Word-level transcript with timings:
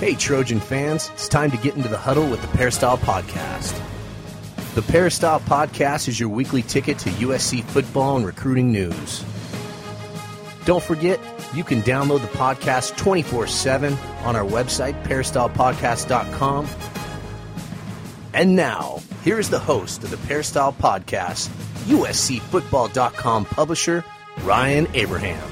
Hey, 0.00 0.14
Trojan 0.14 0.60
fans, 0.60 1.10
it's 1.14 1.28
time 1.28 1.50
to 1.52 1.56
get 1.56 1.76
into 1.76 1.88
the 1.88 1.96
huddle 1.96 2.28
with 2.28 2.42
the 2.42 2.48
Peristyle 2.48 2.98
Podcast. 2.98 3.80
The 4.74 4.82
Peristyle 4.82 5.38
Podcast 5.40 6.08
is 6.08 6.18
your 6.18 6.28
weekly 6.28 6.62
ticket 6.62 6.98
to 6.98 7.10
USC 7.10 7.62
football 7.62 8.16
and 8.16 8.26
recruiting 8.26 8.72
news. 8.72 9.24
Don't 10.64 10.82
forget, 10.82 11.20
you 11.54 11.62
can 11.62 11.80
download 11.82 12.22
the 12.22 12.26
podcast 12.38 12.96
24 12.96 13.46
7 13.46 13.94
on 14.24 14.34
our 14.34 14.44
website, 14.44 15.00
peristylepodcast.com. 15.04 16.66
And 18.32 18.56
now, 18.56 19.00
here 19.22 19.38
is 19.38 19.48
the 19.48 19.60
host 19.60 20.02
of 20.02 20.10
the 20.10 20.16
Peristyle 20.16 20.72
Podcast, 20.72 21.48
USCFootball.com 21.86 23.44
publisher, 23.44 24.04
Ryan 24.42 24.88
Abraham. 24.94 25.48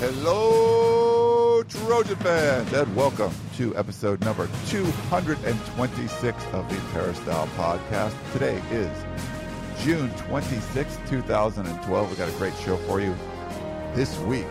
Hello, 0.00 0.87
Trojan 1.88 2.16
fans, 2.16 2.70
and 2.74 2.94
welcome 2.94 3.32
to 3.56 3.74
episode 3.74 4.20
number 4.20 4.46
226 4.66 6.44
of 6.52 6.68
the 6.68 6.76
Peristyle 6.92 7.46
Podcast. 7.56 8.14
Today 8.34 8.60
is 8.70 8.90
June 9.82 10.10
26, 10.28 10.98
2012. 11.08 12.10
We 12.10 12.16
got 12.16 12.28
a 12.28 12.32
great 12.32 12.52
show 12.56 12.76
for 12.76 13.00
you 13.00 13.16
this 13.94 14.18
week 14.18 14.44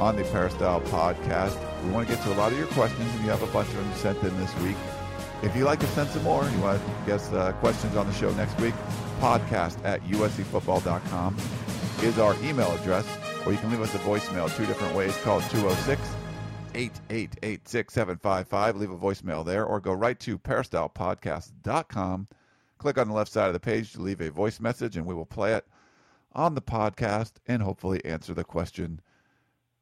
on 0.00 0.16
the 0.16 0.24
Peristyle 0.24 0.82
Podcast. 0.82 1.56
We 1.82 1.92
want 1.92 2.08
to 2.08 2.14
get 2.14 2.22
to 2.24 2.34
a 2.34 2.36
lot 2.36 2.52
of 2.52 2.58
your 2.58 2.66
questions, 2.66 3.10
and 3.10 3.24
you 3.24 3.30
have 3.30 3.42
a 3.42 3.50
bunch 3.54 3.70
of 3.70 3.76
them 3.76 3.94
sent 3.94 4.22
in 4.22 4.36
this 4.38 4.54
week. 4.58 4.76
If 5.42 5.56
you'd 5.56 5.64
like 5.64 5.80
to 5.80 5.86
send 5.86 6.10
some 6.10 6.24
more, 6.24 6.44
you 6.44 6.60
want 6.60 6.78
to 6.78 6.90
guess 7.06 7.32
uh, 7.32 7.52
questions 7.52 7.96
on 7.96 8.06
the 8.06 8.12
show 8.12 8.30
next 8.34 8.60
week, 8.60 8.74
podcast 9.18 9.82
at 9.82 10.02
uscfootball.com 10.02 11.38
is 12.02 12.18
our 12.18 12.36
email 12.44 12.70
address, 12.72 13.08
or 13.46 13.52
you 13.52 13.58
can 13.58 13.70
leave 13.70 13.80
us 13.80 13.94
a 13.94 13.98
voicemail 14.00 14.54
two 14.54 14.66
different 14.66 14.94
ways. 14.94 15.16
Call 15.22 15.40
206 15.40 16.02
888 16.76 17.66
6755. 17.66 18.76
Leave 18.76 18.90
a 18.90 18.96
voicemail 18.96 19.44
there, 19.44 19.64
or 19.64 19.80
go 19.80 19.92
right 19.92 20.18
to 20.20 20.38
peristylepodcast.com. 20.38 22.28
Click 22.78 22.98
on 22.98 23.08
the 23.08 23.14
left 23.14 23.32
side 23.32 23.46
of 23.46 23.54
the 23.54 23.60
page 23.60 23.92
to 23.92 24.02
leave 24.02 24.20
a 24.20 24.30
voice 24.30 24.60
message, 24.60 24.98
and 24.98 25.06
we 25.06 25.14
will 25.14 25.24
play 25.24 25.54
it 25.54 25.66
on 26.34 26.54
the 26.54 26.60
podcast 26.60 27.32
and 27.46 27.62
hopefully 27.62 28.04
answer 28.04 28.34
the 28.34 28.44
question 28.44 29.00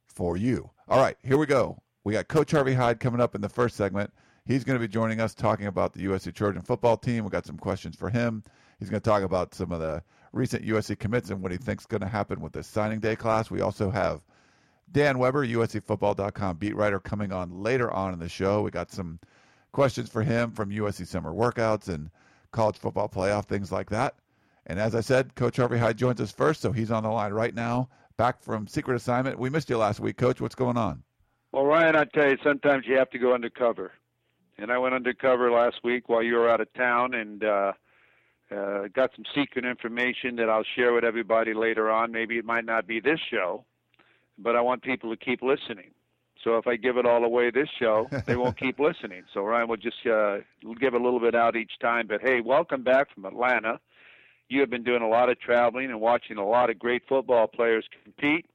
for 0.07 0.37
you. 0.37 0.71
All 0.89 1.01
right, 1.01 1.17
here 1.25 1.37
we 1.37 1.47
go. 1.47 1.83
We 2.05 2.13
got 2.13 2.29
Coach 2.29 2.53
Harvey 2.53 2.75
Hyde 2.75 3.01
coming 3.01 3.21
up 3.21 3.35
in 3.35 3.41
the 3.41 3.49
first 3.49 3.77
segment. 3.77 4.13
He's 4.47 4.63
going 4.63 4.79
to 4.79 4.87
be 4.87 4.93
joining 4.93 5.21
us 5.21 5.35
talking 5.35 5.67
about 5.67 5.95
the 5.95 6.05
USC 6.05 6.33
Trojan 6.33 6.63
football 6.63 6.97
team. 6.97 7.25
We 7.25 7.31
got 7.31 7.47
some 7.47 7.59
questions 7.59 7.97
for 7.97 8.09
him. 8.09 8.45
He's 8.79 8.91
going 8.91 9.01
to 9.01 9.11
talk 9.11 9.23
about 9.23 9.55
some 9.55 9.73
of 9.73 9.81
the 9.81 10.03
recent 10.33 10.65
USC 10.65 10.97
commits 10.99 11.31
and 11.31 11.43
what 11.43 11.51
he 11.51 11.59
thinks 11.59 11.83
is 11.83 11.87
going 11.87 12.03
to 12.03 12.07
happen 12.07 12.41
with 12.41 12.53
the 12.53 12.63
signing 12.63 13.01
day 13.01 13.17
class. 13.17 13.51
We 13.51 13.63
also 13.63 13.91
have 13.91 14.21
Dan 14.95 15.19
Weber, 15.19 15.45
USCFootball.com 15.45 16.57
beat 16.59 16.77
writer, 16.77 17.01
coming 17.01 17.33
on 17.33 17.51
later 17.51 17.91
on 17.91 18.13
in 18.13 18.21
the 18.21 18.29
show. 18.29 18.63
We 18.63 18.71
got 18.71 18.93
some 18.93 19.19
questions 19.73 20.09
for 20.09 20.23
him 20.23 20.53
from 20.53 20.71
USC 20.71 21.05
summer 21.05 21.33
workouts 21.33 21.89
and 21.89 22.11
college 22.53 22.79
football 22.79 23.09
playoff, 23.09 23.47
things 23.47 23.73
like 23.73 23.91
that. 23.91 24.15
And 24.67 24.79
as 24.79 24.95
I 24.95 25.01
said, 25.01 25.35
Coach 25.35 25.57
Harvey 25.57 25.79
Hyde 25.79 25.99
joins 25.99 26.21
us 26.21 26.31
first, 26.31 26.61
so 26.61 26.71
he's 26.71 26.93
on 26.93 27.03
the 27.03 27.09
line 27.09 27.33
right 27.33 27.53
now, 27.53 27.89
back 28.17 28.41
from 28.41 28.69
secret 28.69 28.95
assignment. 28.95 29.37
We 29.37 29.51
missed 29.51 29.69
you 29.69 29.79
last 29.79 29.99
week, 29.99 30.17
Coach. 30.17 30.41
What's 30.41 30.55
going 30.55 30.77
on? 30.77 31.03
Well, 31.51 31.65
Ryan, 31.65 31.97
I 31.97 32.05
tell 32.05 32.31
you, 32.31 32.39
sometimes 32.45 32.85
you 32.87 32.97
have 32.97 33.11
to 33.11 33.19
go 33.19 33.35
undercover. 33.35 33.91
And 34.59 34.71
I 34.71 34.79
went 34.79 34.95
undercover 34.95 35.51
last 35.51 35.81
week 35.83 36.09
while 36.09 36.23
you 36.23 36.37
were 36.37 36.49
out 36.49 36.61
of 36.61 36.73
town 36.75 37.15
and 37.15 37.43
uh, 37.43 37.73
uh, 38.55 38.83
got 38.95 39.11
some 39.17 39.25
secret 39.35 39.65
information 39.65 40.37
that 40.37 40.49
I'll 40.49 40.65
share 40.77 40.93
with 40.93 41.03
everybody 41.03 41.53
later 41.53 41.91
on. 41.91 42.13
Maybe 42.13 42.39
it 42.39 42.45
might 42.45 42.65
not 42.65 42.87
be 42.87 43.01
this 43.01 43.19
show, 43.29 43.65
but 44.39 44.57
I 44.57 44.61
want 44.61 44.83
people 44.83 45.11
to 45.11 45.17
keep 45.17 45.43
listening. 45.43 45.91
So 46.43 46.59
if 46.59 46.67
I 46.67 46.77
give 46.77 46.99
it 46.99 47.07
all 47.07 47.25
away 47.25 47.51
this 47.51 47.69
show, 47.79 48.09
they 48.27 48.37
won't 48.37 48.59
keep 48.59 48.79
listening. 48.81 49.23
So 49.33 49.43
Ryan 49.43 49.69
will 49.69 49.77
just 49.77 50.07
uh, 50.07 50.39
give 50.79 50.95
a 50.95 50.99
little 50.99 51.21
bit 51.21 51.35
out 51.35 51.57
each 51.57 51.73
time. 51.81 52.07
But 52.07 52.21
hey, 52.21 52.41
welcome 52.41 52.83
back 52.83 53.13
from 53.15 53.25
Atlanta. 53.25 53.81
You 54.49 54.61
have 54.61 54.69
been 54.69 54.85
doing 54.85 55.03
a 55.03 55.09
lot 55.09 55.31
of 55.31 55.41
traveling 55.41 55.91
and 55.91 56.01
watching 56.01 56.37
a 56.37 56.47
lot 56.47 56.69
of 56.69 56.79
great 56.79 57.03
football 57.09 57.47
players 57.47 57.87
compete. 58.05 58.47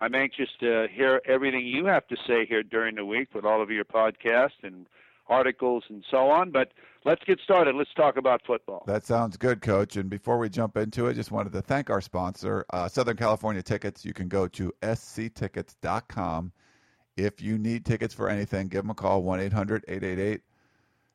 I'm 0.00 0.14
anxious 0.14 0.50
to 0.60 0.86
hear 0.92 1.20
everything 1.26 1.66
you 1.66 1.86
have 1.86 2.06
to 2.08 2.16
say 2.26 2.46
here 2.46 2.62
during 2.62 2.94
the 2.96 3.04
week 3.04 3.34
with 3.34 3.44
all 3.44 3.62
of 3.62 3.70
your 3.70 3.84
podcasts 3.84 4.62
and 4.62 4.86
articles 5.28 5.84
and 5.88 6.04
so 6.10 6.28
on. 6.30 6.50
But 6.50 6.72
let's 7.08 7.24
get 7.24 7.40
started. 7.40 7.74
Let's 7.74 7.92
talk 7.94 8.16
about 8.18 8.42
football. 8.46 8.84
That 8.86 9.04
sounds 9.04 9.36
good, 9.36 9.62
Coach. 9.62 9.96
And 9.96 10.10
before 10.10 10.38
we 10.38 10.48
jump 10.50 10.76
into 10.76 11.06
it, 11.06 11.14
just 11.14 11.30
wanted 11.32 11.52
to 11.54 11.62
thank 11.62 11.88
our 11.90 12.00
sponsor, 12.00 12.66
uh, 12.70 12.88
Southern 12.88 13.16
California 13.16 13.62
Tickets. 13.62 14.04
You 14.04 14.12
can 14.12 14.28
go 14.28 14.46
to 14.48 14.72
sctickets.com. 14.82 16.52
If 17.16 17.40
you 17.42 17.58
need 17.58 17.84
tickets 17.84 18.14
for 18.14 18.28
anything, 18.28 18.68
give 18.68 18.82
them 18.82 18.90
a 18.90 18.94
call 18.94 19.22
1 19.22 19.40
800 19.40 19.84
888 19.88 20.42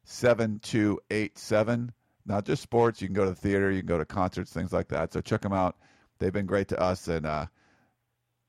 7287. 0.03 1.91
Not 2.25 2.45
just 2.45 2.61
sports, 2.61 3.01
you 3.01 3.07
can 3.07 3.15
go 3.15 3.25
to 3.25 3.29
the 3.29 3.35
theater, 3.35 3.71
you 3.71 3.79
can 3.79 3.87
go 3.87 3.97
to 3.97 4.05
concerts, 4.05 4.51
things 4.51 4.73
like 4.73 4.89
that. 4.89 5.13
So 5.13 5.21
check 5.21 5.41
them 5.41 5.53
out. 5.53 5.77
They've 6.19 6.33
been 6.33 6.45
great 6.45 6.69
to 6.69 6.79
us. 6.79 7.07
And 7.07 7.25
uh, 7.25 7.45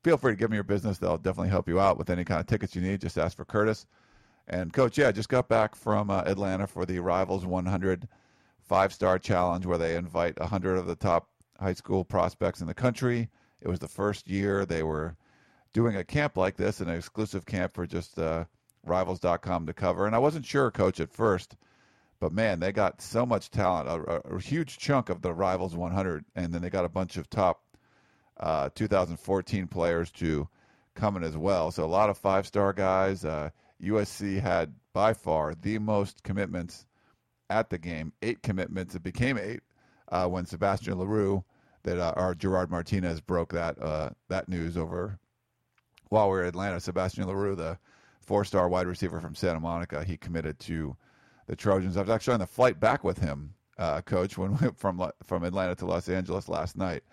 feel 0.03 0.17
free 0.17 0.33
to 0.33 0.35
give 0.35 0.49
them 0.49 0.55
your 0.55 0.63
business. 0.63 0.97
They'll 0.97 1.17
definitely 1.17 1.49
help 1.49 1.69
you 1.69 1.79
out 1.79 1.97
with 1.97 2.09
any 2.09 2.23
kind 2.23 2.39
of 2.39 2.47
tickets 2.47 2.75
you 2.75 2.81
need. 2.81 3.01
Just 3.01 3.17
ask 3.17 3.37
for 3.37 3.45
Curtis. 3.45 3.85
And 4.47 4.71
coach, 4.71 4.97
yeah, 4.97 5.11
just 5.11 5.29
got 5.29 5.47
back 5.47 5.75
from 5.75 6.09
uh, 6.09 6.23
Atlanta 6.25 6.67
for 6.67 6.85
the 6.85 6.99
Rivals 6.99 7.45
100 7.45 8.07
five 8.67 8.93
star 8.93 9.19
challenge 9.19 9.65
where 9.65 9.77
they 9.77 9.95
invite 9.95 10.39
100 10.39 10.77
of 10.77 10.87
the 10.87 10.95
top 10.95 11.29
high 11.59 11.73
school 11.73 12.03
prospects 12.03 12.61
in 12.61 12.67
the 12.67 12.73
country. 12.73 13.29
It 13.61 13.67
was 13.67 13.79
the 13.79 13.87
first 13.87 14.27
year 14.27 14.65
they 14.65 14.83
were 14.83 15.15
doing 15.73 15.95
a 15.95 16.03
camp 16.03 16.37
like 16.37 16.57
this, 16.57 16.79
an 16.79 16.89
exclusive 16.89 17.45
camp 17.45 17.73
for 17.73 17.85
just 17.85 18.17
uh, 18.19 18.45
rivals.com 18.85 19.65
to 19.65 19.73
cover. 19.73 20.05
And 20.05 20.15
I 20.15 20.19
wasn't 20.19 20.45
sure, 20.45 20.71
coach, 20.71 20.99
at 20.99 21.11
first, 21.11 21.55
but 22.19 22.31
man, 22.31 22.59
they 22.59 22.71
got 22.71 23.01
so 23.01 23.25
much 23.25 23.51
talent, 23.51 23.89
a, 23.89 24.35
a 24.35 24.39
huge 24.39 24.77
chunk 24.77 25.09
of 25.09 25.21
the 25.21 25.33
Rivals 25.33 25.75
100. 25.75 26.25
And 26.35 26.53
then 26.53 26.61
they 26.61 26.69
got 26.69 26.85
a 26.85 26.89
bunch 26.89 27.17
of 27.17 27.29
top 27.29 27.61
uh, 28.39 28.69
2014 28.75 29.67
players 29.67 30.11
to 30.11 30.47
come 30.93 31.17
in 31.17 31.23
as 31.23 31.37
well. 31.37 31.71
So 31.71 31.83
a 31.83 31.87
lot 31.87 32.09
of 32.09 32.17
five 32.17 32.47
star 32.47 32.73
guys. 32.73 33.25
Uh, 33.25 33.49
USC 33.81 34.39
had 34.39 34.73
by 34.93 35.13
far 35.13 35.53
the 35.55 35.79
most 35.79 36.23
commitments 36.23 36.85
at 37.49 37.69
the 37.69 37.77
game. 37.77 38.13
Eight 38.21 38.41
commitments. 38.41 38.95
It 38.95 39.03
became 39.03 39.37
eight 39.37 39.61
uh, 40.09 40.27
when 40.27 40.45
Sebastian 40.45 40.97
Larue, 40.97 41.43
that 41.83 41.99
uh, 41.99 42.13
our 42.15 42.33
Gerard 42.33 42.71
Martinez 42.71 43.21
broke 43.21 43.53
that 43.53 43.81
uh, 43.81 44.09
that 44.29 44.49
news 44.49 44.77
over 44.77 45.19
while 46.09 46.25
we 46.29 46.37
were 46.37 46.43
in 46.43 46.49
Atlanta. 46.49 46.79
Sebastian 46.79 47.27
Larue, 47.27 47.55
the 47.55 47.77
four-star 48.21 48.67
wide 48.69 48.87
receiver 48.87 49.19
from 49.19 49.35
Santa 49.35 49.59
Monica, 49.59 50.03
he 50.03 50.17
committed 50.17 50.57
to 50.59 50.95
the 51.47 51.55
Trojans. 51.55 51.95
I 51.95 52.01
was 52.01 52.09
actually 52.09 52.33
on 52.35 52.39
the 52.39 52.47
flight 52.47 52.79
back 52.79 53.03
with 53.03 53.19
him, 53.19 53.53
uh, 53.77 54.01
coach, 54.01 54.37
when 54.37 54.57
we, 54.57 54.69
from 54.75 55.11
from 55.23 55.43
Atlanta 55.43 55.75
to 55.75 55.85
Los 55.85 56.09
Angeles 56.09 56.49
last 56.49 56.75
night. 56.75 57.03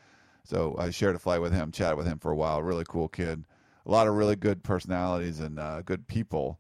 So 0.45 0.75
I 0.79 0.91
shared 0.91 1.17
a 1.17 1.21
flight 1.21 1.41
with 1.41 1.53
him, 1.53 1.71
chatted 1.71 1.99
with 1.99 2.07
him 2.07 2.19
for 2.19 2.31
a 2.31 2.37
while. 2.37 2.63
Really 2.63 2.85
cool 2.89 3.09
kid 3.09 3.45
a 3.87 3.91
lot 3.91 4.07
of 4.07 4.15
really 4.15 4.37
good 4.37 4.63
personalities 4.63 5.41
and 5.41 5.59
uh, 5.59 5.83
good 5.83 6.07
people 6.07 6.59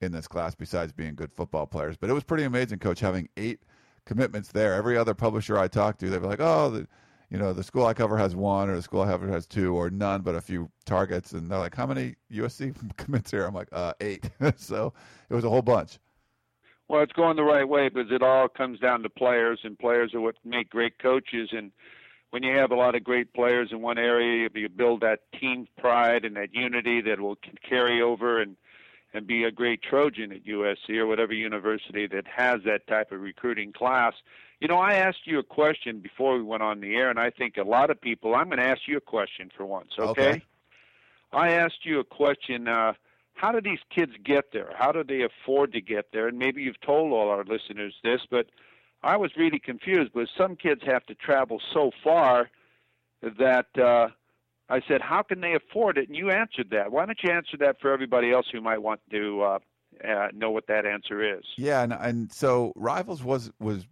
in 0.00 0.12
this 0.12 0.28
class 0.28 0.54
besides 0.54 0.92
being 0.92 1.14
good 1.14 1.32
football 1.32 1.66
players. 1.66 1.96
But 1.96 2.10
it 2.10 2.12
was 2.12 2.24
pretty 2.24 2.44
amazing, 2.44 2.78
coach, 2.78 3.00
having 3.00 3.28
eight 3.36 3.60
commitments 4.04 4.52
there. 4.52 4.74
Every 4.74 4.96
other 4.96 5.14
publisher 5.14 5.58
I 5.58 5.68
talked 5.68 6.00
to, 6.00 6.10
they 6.10 6.18
were 6.18 6.26
like, 6.26 6.40
"Oh, 6.40 6.70
the, 6.70 6.88
you 7.30 7.38
know, 7.38 7.52
the 7.52 7.62
school 7.62 7.86
I 7.86 7.94
cover 7.94 8.16
has 8.16 8.34
one, 8.34 8.70
or 8.70 8.76
the 8.76 8.82
school 8.82 9.02
I 9.02 9.06
cover 9.06 9.28
has 9.28 9.46
two, 9.46 9.74
or 9.74 9.90
none, 9.90 10.22
but 10.22 10.34
a 10.34 10.40
few 10.40 10.70
targets." 10.84 11.32
And 11.32 11.50
they're 11.50 11.58
like, 11.58 11.74
"How 11.74 11.86
many 11.86 12.16
USC 12.32 12.74
commits 12.96 13.30
here?" 13.30 13.44
I'm 13.44 13.54
like, 13.54 13.68
uh, 13.72 13.94
eight. 14.00 14.30
so 14.56 14.92
it 15.28 15.34
was 15.34 15.44
a 15.44 15.50
whole 15.50 15.62
bunch. 15.62 15.98
Well, 16.88 17.02
it's 17.02 17.12
going 17.12 17.36
the 17.36 17.42
right 17.42 17.68
way 17.68 17.90
because 17.90 18.10
it 18.10 18.22
all 18.22 18.48
comes 18.48 18.80
down 18.80 19.02
to 19.02 19.10
players, 19.10 19.60
and 19.64 19.78
players 19.78 20.14
are 20.14 20.20
what 20.20 20.36
make 20.44 20.70
great 20.70 20.98
coaches. 20.98 21.50
And 21.52 21.70
when 22.30 22.42
you 22.42 22.56
have 22.56 22.70
a 22.70 22.74
lot 22.74 22.94
of 22.94 23.04
great 23.04 23.32
players 23.32 23.70
in 23.72 23.80
one 23.80 23.98
area, 23.98 24.48
you 24.54 24.68
build 24.68 25.00
that 25.00 25.20
team 25.40 25.66
pride 25.78 26.24
and 26.24 26.36
that 26.36 26.54
unity 26.54 27.00
that 27.02 27.20
will 27.20 27.38
carry 27.68 28.02
over 28.02 28.40
and 28.40 28.56
and 29.14 29.26
be 29.26 29.44
a 29.44 29.50
great 29.50 29.80
Trojan 29.82 30.32
at 30.32 30.44
USC 30.44 30.98
or 30.98 31.06
whatever 31.06 31.32
university 31.32 32.06
that 32.08 32.26
has 32.26 32.60
that 32.66 32.86
type 32.86 33.10
of 33.10 33.22
recruiting 33.22 33.72
class. 33.72 34.12
You 34.60 34.68
know, 34.68 34.76
I 34.76 34.94
asked 34.96 35.26
you 35.26 35.38
a 35.38 35.42
question 35.42 36.00
before 36.00 36.36
we 36.36 36.42
went 36.42 36.62
on 36.62 36.80
the 36.80 36.94
air, 36.94 37.08
and 37.08 37.18
I 37.18 37.30
think 37.30 37.56
a 37.56 37.62
lot 37.62 37.88
of 37.88 37.98
people. 37.98 38.34
I'm 38.34 38.48
going 38.48 38.58
to 38.58 38.64
ask 38.64 38.82
you 38.86 38.98
a 38.98 39.00
question 39.00 39.50
for 39.56 39.64
once, 39.64 39.92
okay? 39.98 40.28
okay. 40.28 40.42
I 41.32 41.52
asked 41.52 41.84
you 41.84 42.00
a 42.00 42.04
question. 42.04 42.68
Uh, 42.68 42.92
how 43.34 43.52
do 43.52 43.60
these 43.60 43.78
kids 43.94 44.12
get 44.24 44.52
there? 44.52 44.72
How 44.76 44.92
do 44.92 45.04
they 45.04 45.22
afford 45.22 45.72
to 45.72 45.80
get 45.80 46.12
there? 46.12 46.28
And 46.28 46.38
maybe 46.38 46.62
you've 46.62 46.80
told 46.80 47.12
all 47.12 47.30
our 47.30 47.44
listeners 47.44 47.94
this, 48.02 48.20
but 48.30 48.46
I 49.02 49.16
was 49.16 49.30
really 49.36 49.58
confused 49.58 50.12
because 50.12 50.28
some 50.36 50.56
kids 50.56 50.80
have 50.86 51.04
to 51.06 51.14
travel 51.14 51.60
so 51.72 51.90
far 52.02 52.50
that 53.22 53.66
uh, 53.78 54.08
I 54.68 54.80
said, 54.88 55.00
"How 55.00 55.22
can 55.22 55.40
they 55.40 55.54
afford 55.54 55.98
it?" 55.98 56.08
And 56.08 56.16
you 56.16 56.30
answered 56.30 56.70
that. 56.70 56.90
Why 56.90 57.06
don't 57.06 57.18
you 57.22 57.30
answer 57.30 57.56
that 57.58 57.80
for 57.80 57.92
everybody 57.92 58.32
else 58.32 58.46
who 58.50 58.60
might 58.60 58.82
want 58.82 59.00
to 59.10 59.42
uh, 59.42 59.58
uh, 60.06 60.28
know 60.34 60.50
what 60.50 60.66
that 60.66 60.84
answer 60.84 61.38
is? 61.38 61.44
Yeah, 61.56 61.82
and, 61.82 61.92
and 61.92 62.32
so 62.32 62.72
Rivals 62.74 63.22
was 63.22 63.50
was 63.60 63.86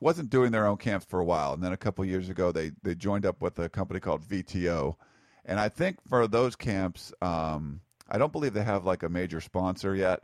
wasn't 0.00 0.30
doing 0.30 0.52
their 0.52 0.66
own 0.66 0.78
camps 0.78 1.06
for 1.06 1.20
a 1.20 1.24
while, 1.24 1.52
and 1.52 1.62
then 1.62 1.72
a 1.72 1.76
couple 1.76 2.04
years 2.04 2.28
ago 2.28 2.50
they 2.50 2.72
they 2.82 2.94
joined 2.94 3.26
up 3.26 3.42
with 3.42 3.58
a 3.58 3.68
company 3.68 4.00
called 4.00 4.22
VTO, 4.22 4.96
and 5.44 5.60
I 5.60 5.68
think 5.68 5.98
for 6.08 6.26
those 6.26 6.56
camps, 6.56 7.12
um, 7.20 7.80
I 8.08 8.16
don't 8.16 8.32
believe 8.32 8.54
they 8.54 8.64
have 8.64 8.86
like 8.86 9.02
a 9.02 9.08
major 9.08 9.42
sponsor 9.42 9.94
yet 9.94 10.22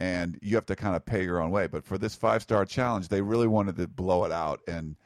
and 0.00 0.38
you 0.42 0.56
have 0.56 0.66
to 0.66 0.76
kind 0.76 0.96
of 0.96 1.04
pay 1.04 1.24
your 1.24 1.40
own 1.40 1.50
way. 1.50 1.66
But 1.66 1.84
for 1.84 1.98
this 1.98 2.14
five 2.14 2.42
star 2.42 2.64
challenge, 2.64 3.08
they 3.08 3.22
really 3.22 3.46
wanted 3.46 3.76
to 3.76 3.88
blow 3.88 4.24
it 4.24 4.32
out 4.32 4.60
and 4.66 4.96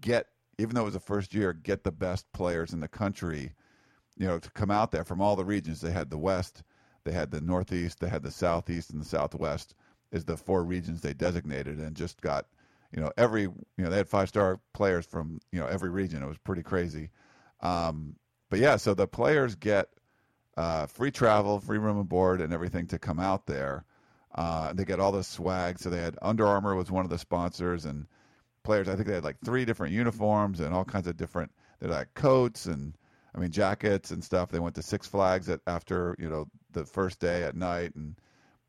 get, 0.00 0.28
even 0.58 0.74
though 0.74 0.82
it 0.82 0.86
was 0.86 0.94
the 0.94 1.00
first 1.00 1.34
year, 1.34 1.52
get 1.52 1.84
the 1.84 1.92
best 1.92 2.30
players 2.32 2.72
in 2.72 2.80
the 2.80 2.88
country, 2.88 3.52
you 4.16 4.26
know, 4.26 4.38
to 4.38 4.50
come 4.52 4.70
out 4.70 4.90
there 4.92 5.04
from 5.04 5.20
all 5.20 5.36
the 5.36 5.44
regions. 5.44 5.80
They 5.80 5.90
had 5.90 6.10
the 6.10 6.18
West, 6.18 6.62
they 7.04 7.12
had 7.12 7.30
the 7.30 7.40
Northeast, 7.40 8.00
they 8.00 8.08
had 8.08 8.22
the 8.22 8.30
Southeast, 8.30 8.90
and 8.90 9.00
the 9.00 9.06
Southwest 9.06 9.74
is 10.12 10.24
the 10.24 10.36
four 10.36 10.64
regions 10.64 11.00
they 11.00 11.12
designated, 11.12 11.78
and 11.78 11.96
just 11.96 12.20
got, 12.20 12.46
you 12.92 13.02
know, 13.02 13.10
every, 13.16 13.42
you 13.42 13.64
know, 13.78 13.90
they 13.90 13.96
had 13.96 14.08
five 14.08 14.28
star 14.28 14.60
players 14.72 15.04
from, 15.04 15.40
you 15.52 15.60
know, 15.60 15.66
every 15.66 15.90
region. 15.90 16.22
It 16.22 16.28
was 16.28 16.38
pretty 16.38 16.62
crazy. 16.62 17.10
Um, 17.60 18.16
but 18.48 18.60
yeah, 18.60 18.76
so 18.76 18.94
the 18.94 19.08
players 19.08 19.56
get 19.56 19.88
uh, 20.56 20.86
free 20.86 21.10
travel, 21.10 21.60
free 21.60 21.78
room 21.78 21.98
and 21.98 22.08
board, 22.08 22.40
and 22.40 22.52
everything 22.52 22.86
to 22.86 22.98
come 22.98 23.18
out 23.18 23.46
there. 23.46 23.84
Uh, 24.36 24.72
they 24.72 24.84
got 24.84 25.00
all 25.00 25.12
the 25.12 25.24
swag. 25.24 25.78
So 25.78 25.90
they 25.90 26.00
had 26.00 26.18
Under 26.22 26.46
Armour 26.46 26.74
was 26.76 26.90
one 26.90 27.04
of 27.04 27.10
the 27.10 27.18
sponsors, 27.18 27.86
and 27.86 28.06
players. 28.66 28.88
I 28.88 28.96
think 28.96 29.08
they 29.08 29.14
had 29.14 29.24
like 29.24 29.38
three 29.42 29.64
different 29.64 29.94
uniforms 29.94 30.60
and 30.60 30.74
all 30.74 30.84
kinds 30.84 31.06
of 31.06 31.16
different. 31.16 31.50
They 31.80 31.86
had 31.86 31.96
like 31.96 32.14
coats 32.14 32.66
and 32.66 32.94
I 33.34 33.38
mean 33.38 33.50
jackets 33.50 34.10
and 34.10 34.22
stuff. 34.22 34.50
They 34.50 34.58
went 34.58 34.74
to 34.74 34.82
Six 34.82 35.06
Flags 35.06 35.48
at, 35.48 35.60
after 35.66 36.14
you 36.18 36.28
know 36.28 36.48
the 36.72 36.84
first 36.84 37.18
day 37.18 37.44
at 37.44 37.56
night 37.56 37.94
and 37.94 38.16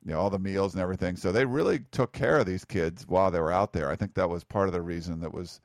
you 0.06 0.14
know 0.14 0.20
all 0.20 0.30
the 0.30 0.40
meals 0.40 0.74
and 0.74 0.82
everything. 0.82 1.18
So 1.18 1.34
they 1.34 1.44
really 1.44 1.80
took 1.92 2.14
care 2.14 2.38
of 2.38 2.46
these 2.46 2.64
kids 2.64 3.06
while 3.08 3.32
they 3.32 3.40
were 3.40 3.52
out 3.52 3.74
there. 3.74 3.90
I 3.90 3.98
think 3.98 4.14
that 4.14 4.30
was 4.30 4.46
part 4.46 4.70
of 4.70 4.74
the 4.74 4.82
reason 4.82 5.20
that 5.22 5.34
was 5.34 5.60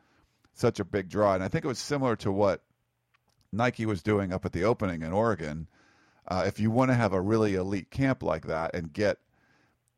such 0.55 0.81
a 0.81 0.85
big 0.85 1.09
draw. 1.09 1.35
And 1.35 1.45
I 1.45 1.49
think 1.49 1.65
it 1.65 1.69
was 1.69 1.79
similar 1.79 2.17
to 2.17 2.33
what 2.33 2.63
Nike 3.53 3.87
was 3.87 4.03
doing 4.03 4.33
up 4.33 4.45
at 4.45 4.53
the 4.53 4.65
opening 4.65 5.03
in 5.03 5.13
Oregon. 5.13 5.69
Uh, 6.27 6.45
if 6.47 6.59
you 6.59 6.71
want 6.71 6.91
to 6.91 6.95
have 6.95 7.13
a 7.13 7.21
really 7.21 7.55
elite 7.55 7.91
camp 7.91 8.23
like 8.23 8.47
that 8.47 8.75
and 8.75 8.93
get 8.93 9.19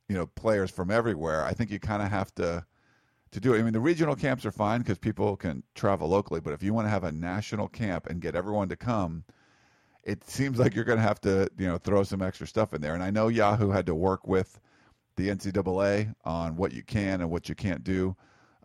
you 0.08 0.16
know 0.16 0.26
players 0.26 0.70
from 0.70 0.90
everywhere, 0.90 1.44
I 1.44 1.52
think 1.52 1.70
you 1.70 1.78
kind 1.78 2.02
of 2.02 2.08
have 2.10 2.34
to 2.36 2.64
to 3.32 3.40
do 3.40 3.54
it. 3.54 3.58
I 3.58 3.62
mean, 3.62 3.72
the 3.72 3.80
regional 3.80 4.14
camps 4.14 4.46
are 4.46 4.52
fine 4.52 4.80
because 4.80 4.98
people 4.98 5.36
can 5.36 5.62
travel 5.74 6.08
locally, 6.08 6.40
but 6.40 6.52
if 6.52 6.62
you 6.62 6.72
want 6.72 6.86
to 6.86 6.90
have 6.90 7.04
a 7.04 7.12
national 7.12 7.68
camp 7.68 8.06
and 8.06 8.20
get 8.20 8.36
everyone 8.36 8.68
to 8.68 8.76
come, 8.76 9.24
it 10.04 10.22
seems 10.28 10.58
like 10.58 10.74
you're 10.74 10.84
going 10.84 10.98
to 10.98 11.02
have 11.02 11.20
to 11.22 11.48
you 11.58 11.66
know 11.66 11.78
throw 11.78 12.02
some 12.02 12.22
extra 12.22 12.46
stuff 12.46 12.74
in 12.74 12.80
there. 12.80 12.94
And 12.94 13.02
I 13.02 13.10
know 13.10 13.28
Yahoo 13.28 13.70
had 13.70 13.86
to 13.86 13.94
work 13.94 14.26
with 14.26 14.60
the 15.16 15.28
NCAA 15.28 16.14
on 16.24 16.56
what 16.56 16.72
you 16.72 16.82
can 16.82 17.20
and 17.20 17.30
what 17.30 17.48
you 17.48 17.54
can't 17.54 17.84
do. 17.84 18.16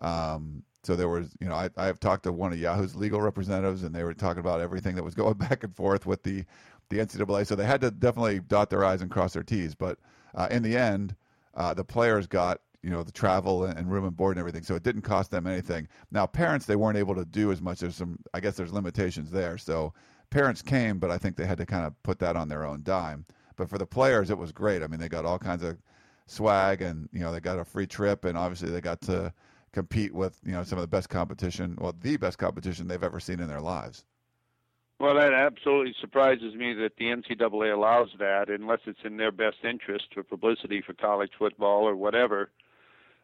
Um, 0.01 0.63
so 0.83 0.95
there 0.95 1.09
was, 1.09 1.29
you 1.39 1.47
know, 1.47 1.55
I, 1.55 1.69
I 1.77 1.85
have 1.85 1.99
talked 1.99 2.23
to 2.23 2.31
one 2.31 2.53
of 2.53 2.59
Yahoo's 2.59 2.95
legal 2.95 3.21
representatives, 3.21 3.83
and 3.83 3.93
they 3.93 4.03
were 4.03 4.13
talking 4.13 4.39
about 4.39 4.61
everything 4.61 4.95
that 4.95 5.03
was 5.03 5.15
going 5.15 5.35
back 5.35 5.63
and 5.63 5.75
forth 5.75 6.05
with 6.05 6.23
the 6.23 6.45
the 6.89 6.97
NCAA. 6.97 7.45
So 7.45 7.55
they 7.55 7.65
had 7.65 7.81
to 7.81 7.91
definitely 7.91 8.39
dot 8.39 8.71
their 8.71 8.83
i's 8.83 9.01
and 9.01 9.11
cross 9.11 9.33
their 9.33 9.43
t's. 9.43 9.75
But 9.75 9.99
uh, 10.33 10.47
in 10.49 10.63
the 10.63 10.75
end, 10.75 11.15
uh, 11.59 11.73
the 11.73 11.83
players 11.83 12.25
got 12.25 12.61
you 12.81 12.89
know 12.89 13.03
the 13.03 13.11
travel 13.11 13.65
and 13.65 13.91
room 13.91 14.05
and 14.05 14.15
board 14.15 14.37
and 14.37 14.39
everything, 14.39 14.63
so 14.63 14.73
it 14.73 14.83
didn't 14.83 15.01
cost 15.01 15.29
them 15.29 15.45
anything. 15.45 15.87
Now 16.11 16.25
parents 16.25 16.65
they 16.65 16.77
weren't 16.77 16.97
able 16.97 17.13
to 17.15 17.25
do 17.25 17.51
as 17.51 17.61
much. 17.61 17.79
There's 17.79 17.95
some, 17.95 18.17
I 18.33 18.39
guess, 18.39 18.55
there's 18.55 18.71
limitations 18.71 19.29
there. 19.29 19.57
So 19.57 19.93
parents 20.29 20.61
came, 20.61 20.97
but 20.97 21.11
I 21.11 21.17
think 21.17 21.35
they 21.35 21.45
had 21.45 21.57
to 21.57 21.65
kind 21.65 21.85
of 21.85 22.01
put 22.03 22.17
that 22.19 22.37
on 22.37 22.47
their 22.47 22.65
own 22.65 22.81
dime. 22.83 23.25
But 23.57 23.69
for 23.69 23.77
the 23.77 23.85
players, 23.85 24.29
it 24.29 24.37
was 24.37 24.53
great. 24.53 24.81
I 24.81 24.87
mean, 24.87 25.01
they 25.01 25.09
got 25.09 25.25
all 25.25 25.37
kinds 25.37 25.63
of 25.63 25.77
swag, 26.27 26.81
and 26.81 27.09
you 27.11 27.19
know 27.19 27.33
they 27.33 27.41
got 27.41 27.59
a 27.59 27.65
free 27.65 27.87
trip, 27.87 28.23
and 28.23 28.37
obviously 28.37 28.69
they 28.69 28.81
got 28.81 29.01
to 29.01 29.33
compete 29.73 30.13
with 30.13 30.39
you 30.45 30.53
know 30.53 30.63
some 30.63 30.77
of 30.77 30.83
the 30.83 30.87
best 30.87 31.09
competition, 31.09 31.77
well, 31.81 31.93
the 31.99 32.15
best 32.15 32.37
competition 32.37 32.87
they've 32.87 33.03
ever 33.03 33.19
seen 33.19 33.41
in 33.41 33.49
their 33.49 33.61
lives. 33.61 34.05
Well, 34.99 35.15
that 35.15 35.33
absolutely 35.33 35.95
surprises 36.01 36.53
me 36.55 36.73
that 36.73 36.97
the 36.97 37.05
NCAA 37.05 37.73
allows 37.73 38.09
that, 38.19 38.49
unless 38.49 38.81
it's 38.85 38.99
in 39.05 39.15
their 39.15 39.31
best 39.31 39.57
interest 39.63 40.07
for 40.13 40.23
publicity 40.23 40.81
for 40.85 40.93
college 40.93 41.31
football 41.39 41.87
or 41.87 41.95
whatever. 41.95 42.49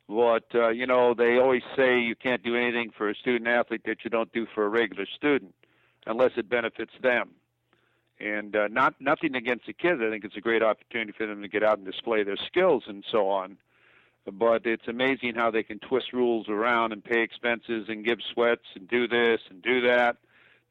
But 0.07 0.45
uh, 0.53 0.69
you 0.69 0.87
know, 0.87 1.13
they 1.13 1.37
always 1.37 1.63
say 1.75 1.99
you 1.99 2.15
can't 2.15 2.43
do 2.43 2.55
anything 2.55 2.91
for 2.97 3.09
a 3.09 3.15
student 3.15 3.49
athlete 3.49 3.81
that 3.85 4.05
you 4.05 4.09
don't 4.09 4.31
do 4.31 4.47
for 4.55 4.65
a 4.65 4.69
regular 4.69 5.05
student, 5.05 5.53
unless 6.05 6.31
it 6.37 6.47
benefits 6.47 6.93
them. 7.01 7.31
And 8.21 8.55
uh, 8.55 8.69
not 8.69 8.95
nothing 9.01 9.35
against 9.35 9.65
the 9.65 9.73
kids. 9.73 9.99
I 10.01 10.09
think 10.09 10.23
it's 10.23 10.37
a 10.37 10.41
great 10.41 10.63
opportunity 10.63 11.11
for 11.11 11.27
them 11.27 11.41
to 11.41 11.49
get 11.49 11.63
out 11.63 11.77
and 11.77 11.85
display 11.85 12.23
their 12.23 12.37
skills 12.37 12.83
and 12.87 13.03
so 13.11 13.27
on. 13.27 13.57
But 14.31 14.65
it's 14.65 14.87
amazing 14.87 15.35
how 15.35 15.51
they 15.51 15.63
can 15.63 15.79
twist 15.79 16.13
rules 16.13 16.47
around 16.47 16.93
and 16.93 17.03
pay 17.03 17.21
expenses 17.21 17.87
and 17.89 18.05
give 18.05 18.19
sweats 18.33 18.65
and 18.75 18.87
do 18.87 19.09
this 19.09 19.41
and 19.49 19.61
do 19.61 19.81
that 19.81 20.15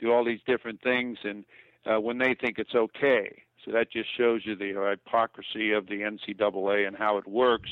do 0.01 0.13
all 0.13 0.25
these 0.25 0.41
different 0.47 0.83
things, 0.83 1.19
and 1.25 1.45
uh, 1.87 2.01
when 2.01 2.19
they 2.19 2.35
think 2.35 2.59
it's 2.59 2.75
okay. 2.75 3.43
So 3.65 3.73
that 3.73 3.91
just 3.91 4.09
shows 4.17 4.43
you 4.45 4.57
the 4.57 4.89
hypocrisy 4.91 5.73
of 5.73 5.87
the 5.87 6.01
NCAA 6.01 6.87
and 6.87 6.97
how 6.97 7.17
it 7.17 7.27
works. 7.27 7.71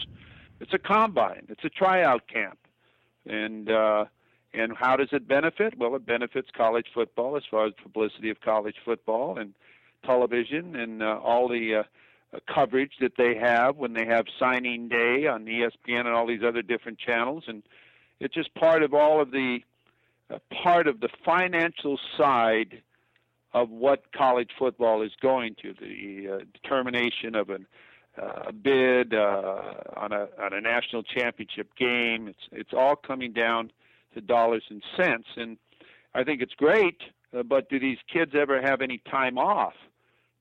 It's 0.60 0.72
a 0.72 0.78
combine. 0.78 1.46
It's 1.48 1.64
a 1.64 1.68
tryout 1.68 2.28
camp, 2.28 2.58
and 3.26 3.70
uh, 3.70 4.04
and 4.54 4.76
how 4.76 4.96
does 4.96 5.08
it 5.12 5.26
benefit? 5.26 5.76
Well, 5.78 5.94
it 5.96 6.06
benefits 6.06 6.48
college 6.56 6.86
football 6.94 7.36
as 7.36 7.42
far 7.50 7.66
as 7.66 7.72
publicity 7.82 8.30
of 8.30 8.40
college 8.40 8.76
football 8.84 9.38
and 9.38 9.54
television 10.04 10.76
and 10.76 11.02
uh, 11.02 11.18
all 11.22 11.48
the 11.48 11.76
uh, 11.76 11.82
uh 12.36 12.40
coverage 12.52 12.92
that 13.00 13.12
they 13.16 13.36
have 13.36 13.76
when 13.76 13.92
they 13.92 14.04
have 14.04 14.26
signing 14.38 14.88
day 14.88 15.26
on 15.26 15.44
ESPN 15.44 16.00
and 16.00 16.08
all 16.08 16.26
these 16.26 16.42
other 16.46 16.62
different 16.62 16.98
channels, 16.98 17.44
and 17.46 17.62
it's 18.20 18.34
just 18.34 18.54
part 18.54 18.82
of 18.82 18.94
all 18.94 19.20
of 19.20 19.30
the 19.30 19.60
part 20.62 20.86
of 20.86 21.00
the 21.00 21.08
financial 21.24 21.98
side 22.16 22.82
of 23.54 23.70
what 23.70 24.12
college 24.16 24.50
football 24.58 25.02
is 25.02 25.12
going 25.20 25.54
to, 25.62 25.74
the 25.74 26.34
uh, 26.34 26.38
determination 26.62 27.34
of 27.34 27.50
an, 27.50 27.66
uh, 28.20 28.44
a 28.48 28.52
bid 28.52 29.14
uh, 29.14 29.62
on 29.96 30.12
a 30.12 30.28
on 30.40 30.52
a 30.52 30.60
national 30.60 31.02
championship 31.02 31.74
game. 31.76 32.28
It's 32.28 32.46
it's 32.50 32.72
all 32.72 32.96
coming 32.96 33.32
down 33.32 33.70
to 34.14 34.20
dollars 34.20 34.64
and 34.70 34.82
cents, 34.96 35.28
and 35.36 35.58
I 36.14 36.24
think 36.24 36.42
it's 36.42 36.54
great. 36.54 37.00
Uh, 37.36 37.42
but 37.42 37.68
do 37.70 37.78
these 37.80 37.98
kids 38.12 38.32
ever 38.34 38.60
have 38.60 38.82
any 38.82 39.00
time 39.10 39.38
off? 39.38 39.74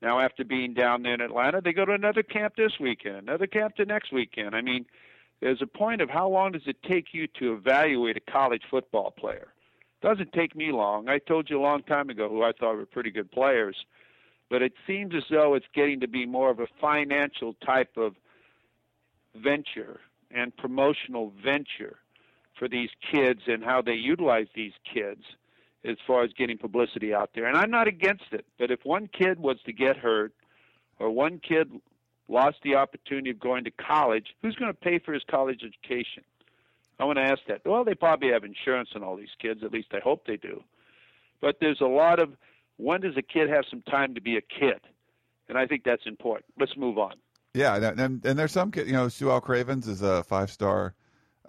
Now, 0.01 0.19
after 0.19 0.43
being 0.43 0.73
down 0.73 1.03
there 1.03 1.13
in 1.13 1.21
Atlanta, 1.21 1.61
they 1.61 1.73
go 1.73 1.85
to 1.85 1.93
another 1.93 2.23
camp 2.23 2.55
this 2.57 2.73
weekend, 2.79 3.17
another 3.17 3.47
camp 3.47 3.75
the 3.77 3.85
next 3.85 4.11
weekend. 4.11 4.55
I 4.55 4.61
mean, 4.61 4.85
there's 5.41 5.61
a 5.61 5.67
point 5.67 6.01
of 6.01 6.09
how 6.09 6.27
long 6.27 6.53
does 6.53 6.63
it 6.65 6.77
take 6.83 7.13
you 7.13 7.27
to 7.39 7.53
evaluate 7.53 8.17
a 8.17 8.31
college 8.31 8.63
football 8.69 9.11
player? 9.11 9.53
Doesn't 10.01 10.33
take 10.33 10.55
me 10.55 10.71
long. 10.71 11.09
I 11.09 11.19
told 11.19 11.49
you 11.49 11.59
a 11.59 11.61
long 11.61 11.83
time 11.83 12.09
ago 12.09 12.27
who 12.27 12.43
I 12.43 12.51
thought 12.53 12.75
were 12.75 12.85
pretty 12.85 13.11
good 13.11 13.31
players, 13.31 13.75
but 14.49 14.61
it 14.61 14.73
seems 14.87 15.13
as 15.15 15.23
though 15.29 15.53
it's 15.53 15.65
getting 15.75 15.99
to 15.99 16.07
be 16.07 16.25
more 16.25 16.49
of 16.49 16.59
a 16.59 16.67
financial 16.79 17.53
type 17.65 17.97
of 17.97 18.15
venture 19.35 19.99
and 20.31 20.55
promotional 20.57 21.31
venture 21.43 21.99
for 22.57 22.67
these 22.67 22.89
kids 23.11 23.41
and 23.47 23.63
how 23.63 23.81
they 23.81 23.93
utilize 23.93 24.47
these 24.55 24.73
kids 24.91 25.21
as 25.83 25.97
far 26.05 26.23
as 26.23 26.31
getting 26.33 26.57
publicity 26.57 27.13
out 27.13 27.31
there. 27.33 27.45
And 27.45 27.57
I'm 27.57 27.71
not 27.71 27.87
against 27.87 28.25
it, 28.31 28.45
but 28.59 28.71
if 28.71 28.79
one 28.83 29.07
kid 29.07 29.39
was 29.39 29.57
to 29.65 29.73
get 29.73 29.97
hurt 29.97 30.33
or 30.99 31.09
one 31.09 31.39
kid 31.39 31.71
lost 32.27 32.57
the 32.63 32.75
opportunity 32.75 33.29
of 33.29 33.39
going 33.39 33.63
to 33.65 33.71
college, 33.71 34.27
who's 34.41 34.55
going 34.55 34.71
to 34.71 34.79
pay 34.79 34.99
for 34.99 35.13
his 35.13 35.23
college 35.29 35.61
education? 35.63 36.23
I 37.01 37.05
want 37.05 37.17
to 37.17 37.23
ask 37.23 37.39
that. 37.47 37.61
Well, 37.65 37.83
they 37.83 37.95
probably 37.95 38.29
have 38.29 38.43
insurance 38.43 38.89
on 38.95 39.03
all 39.03 39.17
these 39.17 39.35
kids. 39.41 39.61
At 39.63 39.71
least 39.71 39.87
I 39.91 39.99
hope 40.03 40.27
they 40.27 40.37
do. 40.37 40.63
But 41.41 41.57
there's 41.59 41.81
a 41.81 41.85
lot 41.85 42.21
of 42.21 42.33
when 42.77 43.01
does 43.01 43.17
a 43.17 43.23
kid 43.23 43.49
have 43.49 43.65
some 43.71 43.81
time 43.81 44.13
to 44.13 44.21
be 44.21 44.37
a 44.37 44.41
kid? 44.41 44.79
And 45.49 45.57
I 45.57 45.65
think 45.65 45.83
that's 45.83 46.05
important. 46.05 46.45
Let's 46.59 46.77
move 46.77 46.99
on. 46.99 47.13
Yeah, 47.55 47.75
and, 47.75 48.23
and 48.23 48.39
there's 48.39 48.51
some 48.51 48.71
kid. 48.71 48.85
You 48.85 48.93
know, 48.93 49.07
Su'a 49.07 49.41
Cravens 49.41 49.87
is 49.87 50.03
a 50.03 50.23
five 50.23 50.51
star 50.51 50.93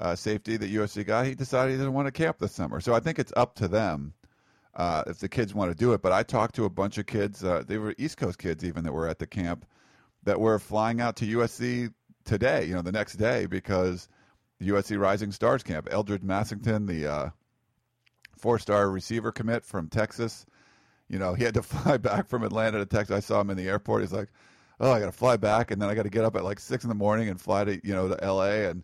uh, 0.00 0.16
safety 0.16 0.56
that 0.56 0.70
USC 0.70 1.06
got. 1.06 1.26
He 1.26 1.34
decided 1.34 1.72
he 1.72 1.76
didn't 1.76 1.92
want 1.92 2.06
to 2.06 2.12
camp 2.12 2.38
this 2.38 2.52
summer. 2.52 2.80
So 2.80 2.94
I 2.94 3.00
think 3.00 3.18
it's 3.18 3.32
up 3.36 3.54
to 3.56 3.68
them 3.68 4.14
uh, 4.74 5.04
if 5.06 5.18
the 5.18 5.28
kids 5.28 5.54
want 5.54 5.70
to 5.70 5.76
do 5.76 5.92
it. 5.92 6.00
But 6.00 6.12
I 6.12 6.22
talked 6.22 6.54
to 6.54 6.64
a 6.64 6.70
bunch 6.70 6.96
of 6.96 7.04
kids. 7.04 7.44
Uh, 7.44 7.62
they 7.66 7.76
were 7.76 7.94
East 7.98 8.16
Coast 8.16 8.38
kids 8.38 8.64
even 8.64 8.84
that 8.84 8.92
were 8.92 9.06
at 9.06 9.18
the 9.18 9.26
camp 9.26 9.66
that 10.24 10.40
were 10.40 10.58
flying 10.58 11.02
out 11.02 11.16
to 11.16 11.26
USC 11.26 11.92
today. 12.24 12.64
You 12.64 12.74
know, 12.74 12.82
the 12.82 12.92
next 12.92 13.16
day 13.16 13.44
because 13.44 14.08
USC 14.64 14.98
Rising 14.98 15.32
Stars 15.32 15.62
camp. 15.62 15.88
Eldridge 15.90 16.22
Massington, 16.22 16.86
the 16.86 17.06
uh, 17.06 17.30
four-star 18.38 18.90
receiver 18.90 19.32
commit 19.32 19.64
from 19.64 19.88
Texas, 19.88 20.46
you 21.12 21.18
know, 21.18 21.34
he 21.34 21.44
had 21.44 21.54
to 21.54 21.62
fly 21.62 21.98
back 21.98 22.28
from 22.28 22.42
Atlanta 22.42 22.78
to 22.78 22.86
Texas. 22.86 23.14
I 23.14 23.20
saw 23.20 23.40
him 23.40 23.50
in 23.50 23.56
the 23.56 23.68
airport. 23.68 24.00
He's 24.00 24.12
like, 24.12 24.30
"Oh, 24.80 24.90
I 24.90 24.98
got 24.98 25.06
to 25.06 25.12
fly 25.12 25.36
back, 25.36 25.70
and 25.70 25.80
then 25.80 25.88
I 25.88 25.94
got 25.94 26.04
to 26.04 26.10
get 26.10 26.24
up 26.24 26.34
at 26.34 26.42
like 26.42 26.58
six 26.58 26.82
in 26.82 26.88
the 26.88 26.94
morning 26.94 27.28
and 27.28 27.40
fly 27.40 27.64
to 27.64 27.74
you 27.86 27.94
know 27.94 28.08
to 28.08 28.24
L.A." 28.24 28.68
And 28.70 28.82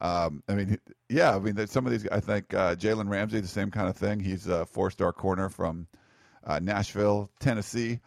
um, 0.00 0.42
I 0.48 0.54
mean, 0.54 0.78
yeah, 1.08 1.34
I 1.34 1.38
mean, 1.38 1.66
some 1.66 1.86
of 1.86 1.92
these. 1.92 2.06
I 2.08 2.20
think 2.20 2.54
uh, 2.54 2.76
Jalen 2.76 3.08
Ramsey, 3.08 3.40
the 3.40 3.48
same 3.48 3.70
kind 3.70 3.88
of 3.88 3.96
thing. 3.96 4.20
He's 4.20 4.46
a 4.46 4.66
four-star 4.66 5.12
corner 5.12 5.48
from 5.48 5.88
uh, 6.44 6.60
Nashville, 6.62 7.30
Tennessee. 7.40 8.00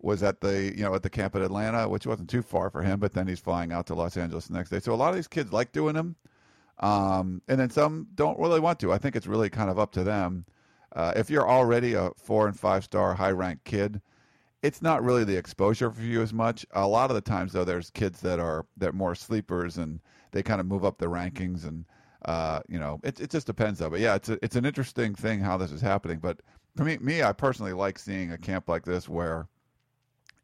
Was 0.00 0.22
at 0.22 0.40
the 0.40 0.72
you 0.76 0.84
know 0.84 0.94
at 0.94 1.02
the 1.02 1.10
camp 1.10 1.34
at 1.34 1.42
Atlanta, 1.42 1.88
which 1.88 2.06
wasn't 2.06 2.30
too 2.30 2.42
far 2.42 2.70
for 2.70 2.82
him, 2.82 3.00
but 3.00 3.12
then 3.14 3.26
he's 3.26 3.40
flying 3.40 3.72
out 3.72 3.88
to 3.88 3.96
Los 3.96 4.16
Angeles 4.16 4.46
the 4.46 4.54
next 4.54 4.70
day. 4.70 4.78
So 4.78 4.92
a 4.92 4.94
lot 4.94 5.08
of 5.08 5.16
these 5.16 5.26
kids 5.26 5.52
like 5.52 5.72
doing 5.72 5.94
them. 5.94 6.14
Um, 6.80 7.42
and 7.48 7.58
then 7.58 7.70
some 7.70 8.08
don't 8.14 8.38
really 8.38 8.60
want 8.60 8.78
to. 8.80 8.92
I 8.92 8.98
think 8.98 9.16
it's 9.16 9.26
really 9.26 9.50
kind 9.50 9.70
of 9.70 9.78
up 9.78 9.92
to 9.92 10.04
them. 10.04 10.46
Uh, 10.94 11.12
if 11.16 11.28
you're 11.28 11.48
already 11.48 11.94
a 11.94 12.10
four 12.16 12.46
and 12.46 12.58
five 12.58 12.84
star 12.84 13.14
high 13.14 13.30
ranked 13.30 13.64
kid 13.64 14.00
it's 14.62 14.82
not 14.82 15.04
really 15.04 15.24
the 15.24 15.36
exposure 15.36 15.90
for 15.90 16.02
you 16.02 16.20
as 16.20 16.32
much. 16.32 16.66
A 16.72 16.86
lot 16.86 17.10
of 17.10 17.14
the 17.14 17.20
times, 17.20 17.52
though, 17.52 17.64
there's 17.64 17.90
kids 17.90 18.20
that 18.22 18.40
are 18.40 18.66
that 18.76 18.90
are 18.90 18.92
more 18.92 19.14
sleepers 19.14 19.78
and 19.78 20.00
they 20.32 20.42
kind 20.42 20.60
of 20.60 20.66
move 20.66 20.84
up 20.84 20.98
the 20.98 21.06
rankings, 21.06 21.64
and 21.64 21.84
uh, 22.24 22.60
you 22.68 22.78
know, 22.78 23.00
it 23.04 23.20
it 23.20 23.30
just 23.30 23.46
depends 23.46 23.78
though. 23.78 23.90
But 23.90 24.00
yeah, 24.00 24.16
it's 24.16 24.28
a, 24.28 24.38
it's 24.42 24.56
an 24.56 24.64
interesting 24.64 25.14
thing 25.14 25.40
how 25.40 25.56
this 25.56 25.70
is 25.72 25.80
happening. 25.80 26.18
But 26.18 26.40
for 26.76 26.84
me, 26.84 26.98
me, 26.98 27.22
I 27.22 27.32
personally 27.32 27.72
like 27.72 27.98
seeing 27.98 28.32
a 28.32 28.38
camp 28.38 28.68
like 28.68 28.84
this 28.84 29.08
where 29.08 29.46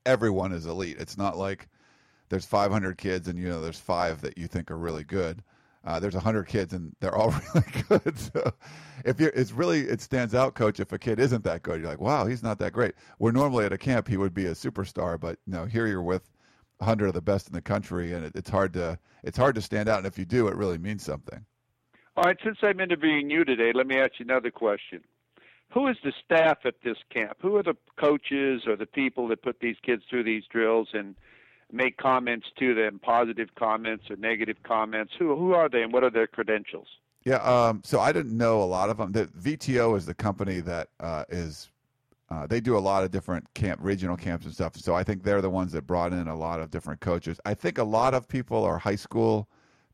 everyone 0.07 0.53
is 0.53 0.67
elite. 0.67 0.97
It's 1.01 1.19
not 1.19 1.37
like 1.37 1.69
there's 2.29 2.47
500 2.47 2.99
kids 2.99 3.29
and 3.29 3.39
you 3.39 3.49
know 3.49 3.61
there's 3.61 3.79
five 3.79 4.21
that 4.23 4.39
you 4.39 4.47
think 4.47 4.71
are 4.71 4.79
really 4.79 5.05
good. 5.05 5.43
Uh, 5.85 6.01
there's 6.01 6.15
100 6.15 6.47
kids 6.49 6.73
and 6.73 6.95
they're 7.01 7.15
all 7.15 7.35
really 7.55 7.85
good. 7.89 8.19
So 8.19 8.53
if 9.05 9.21
you're, 9.21 9.31
it's 9.31 9.53
really 9.53 9.81
it 9.81 10.01
stands 10.01 10.35
out, 10.35 10.55
coach. 10.55 10.81
If 10.81 10.93
a 10.93 10.99
kid 10.99 11.19
isn't 11.19 11.45
that 11.45 11.63
good, 11.63 11.81
you're 11.81 11.91
like, 11.91 12.01
wow, 12.01 12.27
he's 12.27 12.43
not 12.43 12.59
that 12.61 12.73
great. 12.73 12.95
Where 13.19 13.33
normally 13.33 13.67
at 13.67 13.73
a 13.73 13.79
camp 13.79 14.09
he 14.09 14.17
would 14.17 14.33
be 14.33 14.47
a 14.47 14.53
superstar, 14.53 15.21
but 15.21 15.39
you 15.47 15.53
know 15.53 15.67
here 15.67 15.87
you're 15.87 16.03
with 16.03 16.31
100 16.79 17.09
of 17.09 17.15
the 17.15 17.23
best 17.23 17.49
in 17.49 17.53
the 17.53 17.61
country, 17.61 18.15
and 18.15 18.25
it, 18.25 18.33
it's 18.35 18.51
hard 18.51 18.73
to 18.75 18.99
it's 19.23 19.37
hard 19.37 19.55
to 19.57 19.63
stand 19.63 19.89
out. 19.89 19.99
And 19.99 20.07
if 20.07 20.19
you 20.19 20.25
do, 20.25 20.49
it 20.49 20.57
really 20.57 20.79
means 20.79 21.05
something. 21.05 21.45
All 22.17 22.25
right, 22.25 22.37
since 22.45 22.59
I'm 22.63 22.81
interviewing 22.81 23.29
you 23.29 23.45
today, 23.45 23.73
let 23.75 23.87
me 23.87 23.97
ask 23.97 24.13
you 24.19 24.25
another 24.25 24.51
question. 24.51 25.03
Who 25.73 25.89
is 25.89 25.97
the 26.05 26.13
staff 26.25 26.59
at 26.65 26.75
this 26.85 26.99
camp? 27.13 27.39
Who 27.41 27.57
are 27.57 27.63
the 27.63 27.77
coaches 27.99 28.63
or 28.67 28.77
the 28.77 28.87
people 28.87 29.27
that 29.29 29.43
put 29.43 29.59
these 29.61 29.77
kids 29.83 30.05
through 30.09 30.23
these 30.23 30.45
drills 30.49 30.89
and 30.93 31.17
make 31.75 31.97
comments 31.97 32.47
to 32.59 32.75
them, 32.75 33.01
positive 33.03 33.55
comments 33.57 34.05
or 34.11 34.17
negative 34.17 34.57
comments? 34.63 35.13
Who 35.19 35.37
who 35.37 35.53
are 35.53 35.69
they 35.69 35.83
and 35.83 35.93
what 35.93 36.05
are 36.05 36.11
their 36.11 36.27
credentials? 36.27 36.89
Yeah, 37.25 37.37
um, 37.37 37.81
so 37.85 38.01
I 38.01 38.13
didn't 38.13 38.37
know 38.37 38.63
a 38.63 38.65
lot 38.65 38.91
of 38.91 38.99
them. 38.99 39.13
The 39.13 39.27
VTO 39.27 39.97
is 39.97 40.05
the 40.07 40.15
company 40.15 40.61
that 40.61 40.89
uh, 41.01 41.25
is. 41.29 41.71
Uh, 42.31 42.47
they 42.47 42.59
do 42.59 42.77
a 42.77 42.81
lot 42.81 43.05
of 43.05 43.11
different 43.11 43.53
camp, 43.55 43.79
regional 43.83 44.17
camps 44.17 44.47
and 44.47 44.55
stuff. 44.55 44.77
So 44.77 44.95
I 44.95 45.05
think 45.05 45.23
they're 45.23 45.43
the 45.43 45.51
ones 45.51 45.73
that 45.73 45.87
brought 45.87 46.13
in 46.13 46.27
a 46.27 46.35
lot 46.35 46.59
of 46.59 46.71
different 46.71 47.01
coaches. 47.01 47.39
I 47.45 47.53
think 47.53 47.77
a 47.77 47.85
lot 47.85 48.15
of 48.15 48.27
people 48.27 48.65
are 48.65 48.79
high 48.79 48.97
school 48.97 49.47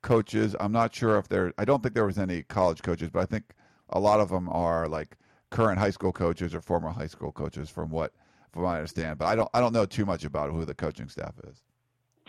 coaches. 0.03 0.55
I'm 0.61 0.73
not 0.73 0.95
sure 0.95 1.19
if 1.19 1.29
there. 1.29 1.53
I 1.59 1.65
don't 1.65 1.83
think 1.83 1.95
there 1.95 2.07
was 2.07 2.19
any 2.19 2.43
college 2.45 2.83
coaches, 2.83 3.11
but 3.11 3.21
I 3.21 3.27
think 3.27 3.53
a 3.91 4.01
lot 4.01 4.21
of 4.21 4.29
them 4.29 4.49
are 4.49 4.89
like 4.89 5.17
current 5.51 5.79
high 5.79 5.91
school 5.91 6.13
coaches 6.13 6.55
or 6.55 6.61
former 6.61 6.91
high 6.91 7.09
school 7.09 7.33
coaches, 7.33 7.69
from 7.69 7.91
what 7.91 8.13
from 8.53 8.63
what 8.63 8.71
I 8.71 8.77
understand. 8.77 9.19
But 9.19 9.27
I 9.27 9.37
don't. 9.37 9.51
I 9.53 9.61
don't 9.61 9.73
know 9.73 9.87
too 9.87 10.07
much 10.07 10.25
about 10.25 10.51
who 10.51 10.65
the 10.65 10.75
coaching 10.75 11.09
staff 11.09 11.35
is. 11.47 11.63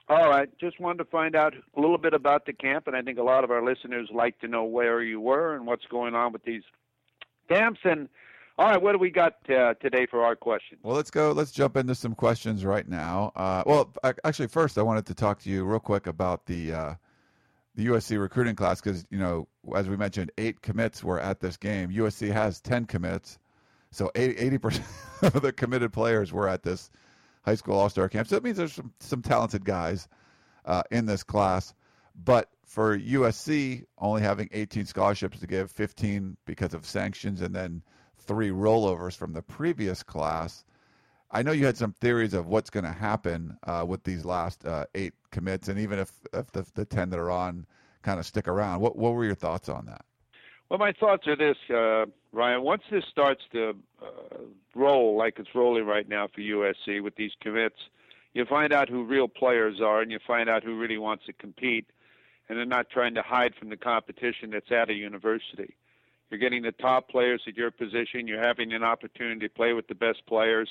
All 0.09 0.29
right. 0.29 0.49
Just 0.59 0.79
wanted 0.79 0.97
to 0.99 1.05
find 1.05 1.35
out 1.35 1.53
a 1.53 1.79
little 1.79 1.97
bit 1.97 2.13
about 2.13 2.45
the 2.45 2.53
camp, 2.53 2.87
and 2.87 2.95
I 2.95 3.01
think 3.01 3.17
a 3.17 3.23
lot 3.23 3.43
of 3.43 3.51
our 3.51 3.63
listeners 3.63 4.09
like 4.13 4.39
to 4.39 4.47
know 4.47 4.63
where 4.63 5.01
you 5.01 5.21
were 5.21 5.55
and 5.55 5.65
what's 5.65 5.85
going 5.85 6.15
on 6.15 6.33
with 6.33 6.43
these 6.43 6.63
camps. 7.47 7.79
And 7.83 8.09
all 8.57 8.67
right, 8.67 8.81
what 8.81 8.91
do 8.91 8.97
we 8.97 9.09
got 9.09 9.37
uh, 9.49 9.73
today 9.75 10.05
for 10.05 10.23
our 10.23 10.35
questions? 10.35 10.81
Well, 10.83 10.95
let's 10.95 11.11
go. 11.11 11.31
Let's 11.31 11.51
jump 11.51 11.77
into 11.77 11.95
some 11.95 12.13
questions 12.13 12.65
right 12.65 12.87
now. 12.87 13.31
Uh, 13.35 13.63
well, 13.65 13.93
actually, 14.23 14.47
first 14.47 14.77
I 14.77 14.81
wanted 14.81 15.05
to 15.07 15.13
talk 15.13 15.39
to 15.41 15.49
you 15.49 15.63
real 15.63 15.79
quick 15.79 16.07
about 16.07 16.45
the 16.45 16.73
uh, 16.73 16.93
the 17.75 17.87
USC 17.87 18.19
recruiting 18.19 18.55
class 18.55 18.81
because 18.81 19.05
you 19.09 19.17
know, 19.17 19.47
as 19.75 19.87
we 19.87 19.95
mentioned, 19.95 20.31
eight 20.37 20.61
commits 20.61 21.03
were 21.03 21.19
at 21.19 21.39
this 21.39 21.57
game. 21.57 21.89
USC 21.89 22.31
has 22.31 22.59
ten 22.59 22.85
commits, 22.85 23.39
so 23.91 24.11
eighty 24.15 24.57
percent 24.57 24.85
of 25.21 25.41
the 25.41 25.53
committed 25.53 25.93
players 25.93 26.33
were 26.33 26.47
at 26.49 26.63
this 26.63 26.89
high 27.43 27.55
school 27.55 27.75
all 27.75 27.89
star 27.89 28.09
camp. 28.09 28.27
So 28.27 28.35
that 28.35 28.43
means 28.43 28.57
there's 28.57 28.73
some, 28.73 28.93
some 28.99 29.21
talented 29.21 29.65
guys 29.65 30.07
uh, 30.65 30.83
in 30.91 31.05
this 31.05 31.23
class. 31.23 31.73
But 32.23 32.49
for 32.65 32.97
USC, 32.97 33.85
only 33.97 34.21
having 34.21 34.49
18 34.51 34.85
scholarships 34.85 35.39
to 35.39 35.47
give, 35.47 35.71
15 35.71 36.37
because 36.45 36.73
of 36.73 36.85
sanctions, 36.85 37.41
and 37.41 37.55
then 37.55 37.81
three 38.17 38.49
rollovers 38.49 39.15
from 39.15 39.33
the 39.33 39.41
previous 39.41 40.03
class. 40.03 40.63
I 41.31 41.43
know 41.43 41.53
you 41.53 41.65
had 41.65 41.77
some 41.77 41.93
theories 41.93 42.33
of 42.33 42.47
what's 42.47 42.69
going 42.69 42.83
to 42.83 42.91
happen 42.91 43.57
uh, 43.63 43.85
with 43.87 44.03
these 44.03 44.25
last 44.25 44.65
uh, 44.65 44.85
eight 44.95 45.13
commits, 45.31 45.69
and 45.69 45.79
even 45.79 45.97
if, 45.97 46.11
if 46.33 46.51
the, 46.51 46.65
the 46.75 46.85
10 46.85 47.09
that 47.09 47.19
are 47.19 47.31
on 47.31 47.65
kind 48.01 48.19
of 48.19 48.25
stick 48.25 48.47
around. 48.47 48.81
What, 48.81 48.97
what 48.97 49.13
were 49.13 49.25
your 49.25 49.35
thoughts 49.35 49.69
on 49.69 49.85
that? 49.85 50.03
Well, 50.71 50.79
my 50.79 50.93
thoughts 50.93 51.27
are 51.27 51.35
this, 51.35 51.57
uh, 51.69 52.05
Ryan. 52.31 52.61
Once 52.61 52.83
this 52.89 53.03
starts 53.11 53.41
to 53.51 53.75
uh, 54.01 54.37
roll 54.73 55.17
like 55.17 55.37
it's 55.37 55.53
rolling 55.53 55.85
right 55.85 56.07
now 56.07 56.29
for 56.33 56.39
USC 56.39 57.03
with 57.03 57.13
these 57.17 57.33
commits, 57.41 57.75
you 58.33 58.45
find 58.45 58.71
out 58.71 58.87
who 58.87 59.03
real 59.03 59.27
players 59.27 59.81
are, 59.81 59.99
and 59.99 60.09
you 60.09 60.19
find 60.25 60.49
out 60.49 60.63
who 60.63 60.79
really 60.79 60.97
wants 60.97 61.25
to 61.25 61.33
compete, 61.33 61.87
and 62.47 62.57
they're 62.57 62.65
not 62.65 62.89
trying 62.89 63.15
to 63.15 63.21
hide 63.21 63.53
from 63.59 63.67
the 63.67 63.75
competition 63.75 64.51
that's 64.51 64.71
at 64.71 64.89
a 64.89 64.93
university. 64.93 65.75
You're 66.29 66.39
getting 66.39 66.63
the 66.63 66.71
top 66.71 67.09
players 67.09 67.41
at 67.49 67.57
your 67.57 67.71
position. 67.71 68.25
You're 68.25 68.41
having 68.41 68.71
an 68.71 68.81
opportunity 68.81 69.45
to 69.49 69.53
play 69.53 69.73
with 69.73 69.89
the 69.89 69.95
best 69.95 70.25
players. 70.25 70.69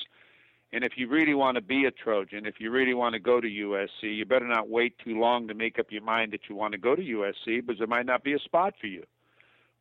And 0.73 0.83
if 0.83 0.93
you 0.95 1.09
really 1.09 1.35
want 1.35 1.57
to 1.57 1.61
be 1.61 1.85
a 1.85 1.91
Trojan, 1.91 2.47
if 2.47 2.55
you 2.59 2.71
really 2.71 2.95
want 2.95 3.13
to 3.13 3.19
go 3.19 3.39
to 3.39 3.47
USC, 3.47 4.15
you 4.17 4.25
better 4.25 4.47
not 4.47 4.67
wait 4.67 4.97
too 4.97 5.19
long 5.19 5.47
to 5.47 5.53
make 5.53 5.77
up 5.77 5.91
your 5.91 6.01
mind 6.01 6.33
that 6.33 6.49
you 6.49 6.55
want 6.55 6.71
to 6.71 6.79
go 6.79 6.95
to 6.95 7.03
USC 7.03 7.63
because 7.63 7.77
there 7.77 7.85
might 7.85 8.07
not 8.07 8.23
be 8.23 8.33
a 8.33 8.39
spot 8.39 8.73
for 8.81 8.87
you. 8.87 9.03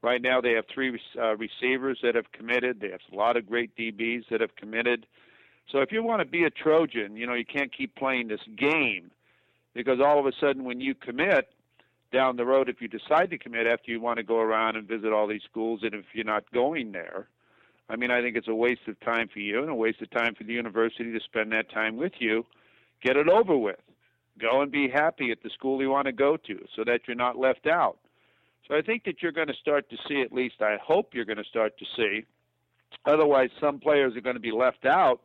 Right 0.03 0.23
now, 0.23 0.41
they 0.41 0.53
have 0.53 0.65
three 0.73 0.99
uh, 1.19 1.37
receivers 1.37 1.99
that 2.03 2.15
have 2.15 2.33
committed. 2.33 2.81
They 2.81 2.91
have 2.91 3.01
a 3.13 3.15
lot 3.15 3.37
of 3.37 3.47
great 3.47 3.77
DBs 3.77 4.25
that 4.31 4.41
have 4.41 4.57
committed. 4.57 5.07
So 5.71 5.81
if 5.81 5.93
you 5.93 6.03
want 6.03 6.21
to 6.21 6.27
be 6.27 6.45
a 6.45 6.51
Trojan, 6.51 7.17
you 7.17 7.27
know 7.27 7.35
you 7.35 7.45
can't 7.45 7.77
keep 7.77 7.95
playing 7.97 8.29
this 8.29 8.41
game 8.59 9.11
because 9.75 10.01
all 10.01 10.19
of 10.19 10.27
a 10.27 10.33
sudden, 10.41 10.65
when 10.65 10.81
you 10.81 10.95
commit 10.95 11.49
down 12.13 12.37
the 12.37 12.45
road, 12.45 12.69
if 12.69 12.81
you 12.81 12.89
decide 12.89 13.31
to 13.31 13.39
commit 13.39 13.67
after 13.67 13.93
you 13.93 14.01
want 14.01 14.17
to 14.17 14.23
go 14.23 14.39
around 14.41 14.77
and 14.77 14.89
visit 14.89 15.13
all 15.13 15.27
these 15.27 15.43
schools, 15.49 15.81
and 15.83 15.95
if 15.95 16.07
you're 16.13 16.25
not 16.25 16.51
going 16.53 16.93
there, 16.93 17.29
I 17.89 17.97
mean, 17.97 18.11
I 18.11 18.21
think 18.21 18.37
it's 18.37 18.49
a 18.49 18.55
waste 18.55 18.89
of 18.89 18.99
time 19.01 19.29
for 19.33 19.41
you 19.41 19.61
and 19.61 19.71
a 19.71 19.75
waste 19.75 20.01
of 20.01 20.11
time 20.11 20.35
for 20.35 20.45
the 20.45 20.53
university 20.53 21.13
to 21.13 21.21
spend 21.21 21.53
that 21.53 21.71
time 21.71 21.97
with 21.97 22.13
you. 22.19 22.47
Get 23.03 23.17
it 23.17 23.29
over 23.29 23.57
with. 23.57 23.81
Go 24.41 24.63
and 24.63 24.73
be 24.73 24.89
happy 24.89 25.31
at 25.31 25.43
the 25.43 25.51
school 25.51 25.83
you 25.83 25.91
want 25.91 26.07
to 26.07 26.13
go 26.13 26.37
to 26.37 26.65
so 26.75 26.85
that 26.85 27.01
you're 27.07 27.17
not 27.17 27.37
left 27.37 27.67
out. 27.67 27.99
So 28.69 28.77
I 28.77 28.83
think 28.83 29.05
that 29.05 29.23
you're 29.23 29.33
going 29.33 29.49
to 29.49 29.55
start 29.55 29.91
to 29.91 29.97
see, 30.09 30.21
at 30.23 30.33
least 30.33 30.63
I 30.63 30.77
hope 30.83 31.15
you're 31.15 31.25
going 31.25 31.39
to 31.39 31.45
start 31.45 31.79
to 31.79 31.85
see, 31.97 32.25
otherwise, 33.05 33.51
some 33.61 33.81
players 33.81 34.17
are 34.17 34.21
going 34.21 34.37
to 34.37 34.41
be 34.41 34.53
left 34.53 34.85
out, 34.87 35.21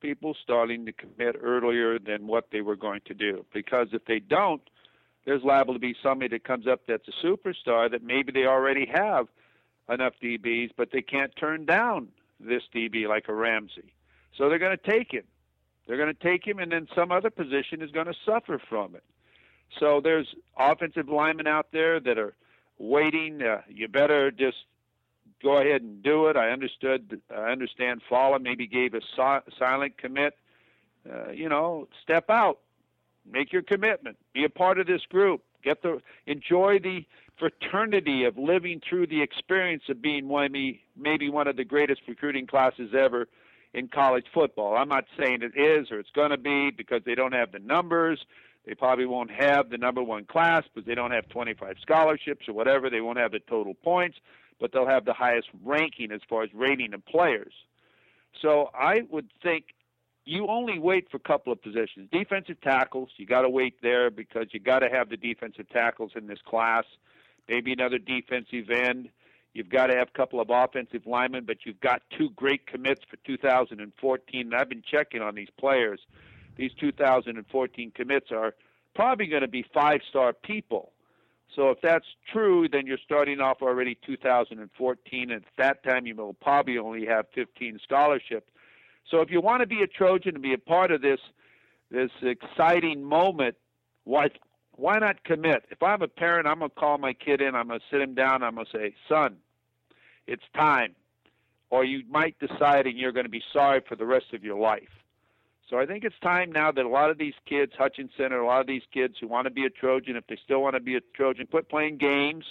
people 0.00 0.36
starting 0.42 0.86
to 0.86 0.92
commit 0.92 1.36
earlier 1.40 1.98
than 1.98 2.26
what 2.26 2.48
they 2.52 2.60
were 2.60 2.76
going 2.76 3.00
to 3.06 3.14
do. 3.14 3.44
Because 3.52 3.88
if 3.92 4.04
they 4.04 4.20
don't, 4.20 4.62
there's 5.24 5.42
liable 5.42 5.74
to 5.74 5.80
be 5.80 5.96
somebody 6.02 6.28
that 6.28 6.44
comes 6.44 6.66
up 6.66 6.82
that's 6.86 7.08
a 7.08 7.26
superstar 7.26 7.90
that 7.90 8.02
maybe 8.02 8.30
they 8.32 8.46
already 8.46 8.86
have 8.86 9.26
enough 9.88 10.14
DBs, 10.22 10.70
but 10.76 10.90
they 10.92 11.02
can't 11.02 11.34
turn 11.36 11.64
down 11.64 12.08
this 12.38 12.62
DB 12.74 13.08
like 13.08 13.28
a 13.28 13.34
Ramsey. 13.34 13.92
So 14.36 14.48
they're 14.48 14.58
going 14.58 14.76
to 14.76 14.90
take 14.90 15.12
him. 15.12 15.24
They're 15.86 15.96
going 15.96 16.14
to 16.14 16.22
take 16.22 16.46
him, 16.46 16.58
and 16.58 16.70
then 16.70 16.88
some 16.94 17.12
other 17.12 17.30
position 17.30 17.80
is 17.80 17.90
going 17.90 18.06
to 18.06 18.14
suffer 18.24 18.60
from 18.68 18.94
it. 18.94 19.04
So 19.80 20.00
there's 20.00 20.28
offensive 20.58 21.08
linemen 21.08 21.46
out 21.46 21.68
there 21.72 22.00
that 22.00 22.18
are 22.18 22.34
waiting. 22.78 23.42
Uh, 23.42 23.62
you 23.68 23.88
better 23.88 24.30
just 24.30 24.58
go 25.42 25.58
ahead 25.58 25.82
and 25.82 26.02
do 26.02 26.26
it. 26.26 26.36
I 26.36 26.50
understood. 26.50 27.20
I 27.30 27.50
understand. 27.50 28.02
Follow 28.08 28.38
maybe 28.38 28.66
gave 28.66 28.94
a 28.94 29.00
si- 29.00 29.52
silent 29.58 29.98
commit. 29.98 30.34
Uh, 31.10 31.30
you 31.30 31.48
know, 31.48 31.86
step 32.02 32.30
out, 32.30 32.58
make 33.30 33.52
your 33.52 33.62
commitment, 33.62 34.16
be 34.32 34.44
a 34.44 34.48
part 34.48 34.80
of 34.80 34.88
this 34.88 35.02
group, 35.08 35.42
get 35.62 35.82
the 35.82 36.00
enjoy 36.26 36.78
the 36.80 37.04
fraternity 37.38 38.24
of 38.24 38.36
living 38.38 38.80
through 38.88 39.06
the 39.06 39.22
experience 39.22 39.84
of 39.88 40.00
being 40.00 40.26
one 40.26 40.50
maybe 40.50 40.82
maybe 40.96 41.28
one 41.28 41.46
of 41.46 41.56
the 41.56 41.64
greatest 41.64 42.00
recruiting 42.08 42.46
classes 42.46 42.90
ever 42.98 43.28
in 43.74 43.88
college 43.88 44.24
football. 44.32 44.76
I'm 44.76 44.88
not 44.88 45.04
saying 45.18 45.42
it 45.42 45.56
is 45.56 45.90
or 45.90 45.98
it's 45.98 46.10
going 46.10 46.30
to 46.30 46.38
be 46.38 46.70
because 46.70 47.02
they 47.04 47.14
don't 47.14 47.32
have 47.32 47.52
the 47.52 47.58
numbers 47.58 48.24
they 48.66 48.74
probably 48.74 49.06
won't 49.06 49.30
have 49.30 49.70
the 49.70 49.78
number 49.78 50.02
one 50.02 50.24
class 50.24 50.64
because 50.72 50.86
they 50.86 50.94
don't 50.94 51.12
have 51.12 51.28
25 51.28 51.76
scholarships 51.80 52.48
or 52.48 52.52
whatever. 52.52 52.90
They 52.90 53.00
won't 53.00 53.18
have 53.18 53.30
the 53.30 53.38
total 53.38 53.74
points, 53.74 54.18
but 54.60 54.72
they'll 54.72 54.88
have 54.88 55.04
the 55.04 55.12
highest 55.12 55.48
ranking 55.64 56.10
as 56.10 56.20
far 56.28 56.42
as 56.42 56.50
rating 56.52 56.92
of 56.92 57.04
players. 57.06 57.52
So 58.42 58.70
I 58.74 59.02
would 59.08 59.30
think 59.42 59.66
you 60.24 60.48
only 60.48 60.80
wait 60.80 61.08
for 61.10 61.18
a 61.18 61.20
couple 61.20 61.52
of 61.52 61.62
positions. 61.62 62.08
Defensive 62.10 62.60
tackles, 62.60 63.10
you 63.16 63.26
got 63.26 63.42
to 63.42 63.48
wait 63.48 63.76
there 63.82 64.10
because 64.10 64.46
you 64.50 64.58
got 64.58 64.80
to 64.80 64.88
have 64.88 65.08
the 65.08 65.16
defensive 65.16 65.68
tackles 65.70 66.12
in 66.16 66.26
this 66.26 66.40
class. 66.44 66.84
Maybe 67.48 67.72
another 67.72 67.98
defensive 67.98 68.68
end. 68.70 69.08
You've 69.54 69.70
got 69.70 69.86
to 69.86 69.96
have 69.96 70.08
a 70.12 70.18
couple 70.18 70.40
of 70.40 70.50
offensive 70.50 71.06
linemen, 71.06 71.44
but 71.46 71.58
you've 71.64 71.80
got 71.80 72.02
two 72.18 72.30
great 72.30 72.66
commits 72.66 73.02
for 73.08 73.16
2014. 73.24 74.40
And 74.40 74.54
I've 74.54 74.68
been 74.68 74.82
checking 74.82 75.22
on 75.22 75.36
these 75.36 75.48
players 75.56 76.00
these 76.56 76.72
2014 76.80 77.92
commits 77.94 78.30
are 78.30 78.54
probably 78.94 79.26
going 79.26 79.42
to 79.42 79.48
be 79.48 79.64
five 79.74 80.00
star 80.08 80.32
people. 80.32 80.92
So 81.54 81.70
if 81.70 81.80
that's 81.80 82.06
true, 82.32 82.68
then 82.68 82.86
you're 82.86 82.98
starting 83.04 83.40
off 83.40 83.62
already 83.62 83.96
2014, 84.04 85.30
and 85.30 85.42
at 85.42 85.42
that 85.58 85.84
time 85.84 86.06
you 86.06 86.14
will 86.14 86.34
probably 86.34 86.76
only 86.78 87.06
have 87.06 87.26
15 87.34 87.78
scholarships. 87.82 88.50
So 89.10 89.20
if 89.20 89.30
you 89.30 89.40
want 89.40 89.60
to 89.60 89.66
be 89.66 89.82
a 89.82 89.86
Trojan 89.86 90.34
and 90.34 90.42
be 90.42 90.52
a 90.52 90.58
part 90.58 90.90
of 90.90 91.02
this 91.02 91.20
this 91.88 92.10
exciting 92.20 93.04
moment, 93.04 93.56
why 94.04 94.28
why 94.72 94.98
not 94.98 95.22
commit? 95.24 95.64
If 95.70 95.82
I'm 95.82 96.02
a 96.02 96.08
parent, 96.08 96.46
I'm 96.48 96.58
gonna 96.58 96.70
call 96.70 96.98
my 96.98 97.12
kid 97.12 97.40
in. 97.40 97.54
I'm 97.54 97.68
gonna 97.68 97.80
sit 97.90 98.00
him 98.00 98.14
down. 98.14 98.42
I'm 98.42 98.56
gonna 98.56 98.66
say, 98.72 98.94
"Son, 99.08 99.36
it's 100.26 100.42
time," 100.54 100.96
or 101.70 101.84
you 101.84 102.02
might 102.08 102.36
decide 102.40 102.86
and 102.86 102.98
you're 102.98 103.12
going 103.12 103.24
to 103.24 103.30
be 103.30 103.42
sorry 103.52 103.80
for 103.88 103.94
the 103.94 104.04
rest 104.04 104.32
of 104.32 104.42
your 104.42 104.58
life. 104.58 104.90
So 105.68 105.78
I 105.78 105.86
think 105.86 106.04
it's 106.04 106.18
time 106.22 106.52
now 106.52 106.70
that 106.70 106.84
a 106.84 106.88
lot 106.88 107.10
of 107.10 107.18
these 107.18 107.34
kids, 107.48 107.72
Hutchinson, 107.76 108.32
or 108.32 108.40
a 108.40 108.46
lot 108.46 108.60
of 108.60 108.68
these 108.68 108.84
kids 108.92 109.16
who 109.20 109.26
want 109.26 109.46
to 109.46 109.50
be 109.50 109.64
a 109.64 109.70
Trojan, 109.70 110.16
if 110.16 110.26
they 110.28 110.38
still 110.42 110.62
want 110.62 110.74
to 110.74 110.80
be 110.80 110.94
a 110.94 111.00
Trojan, 111.14 111.46
quit 111.46 111.68
playing 111.68 111.98
games, 111.98 112.44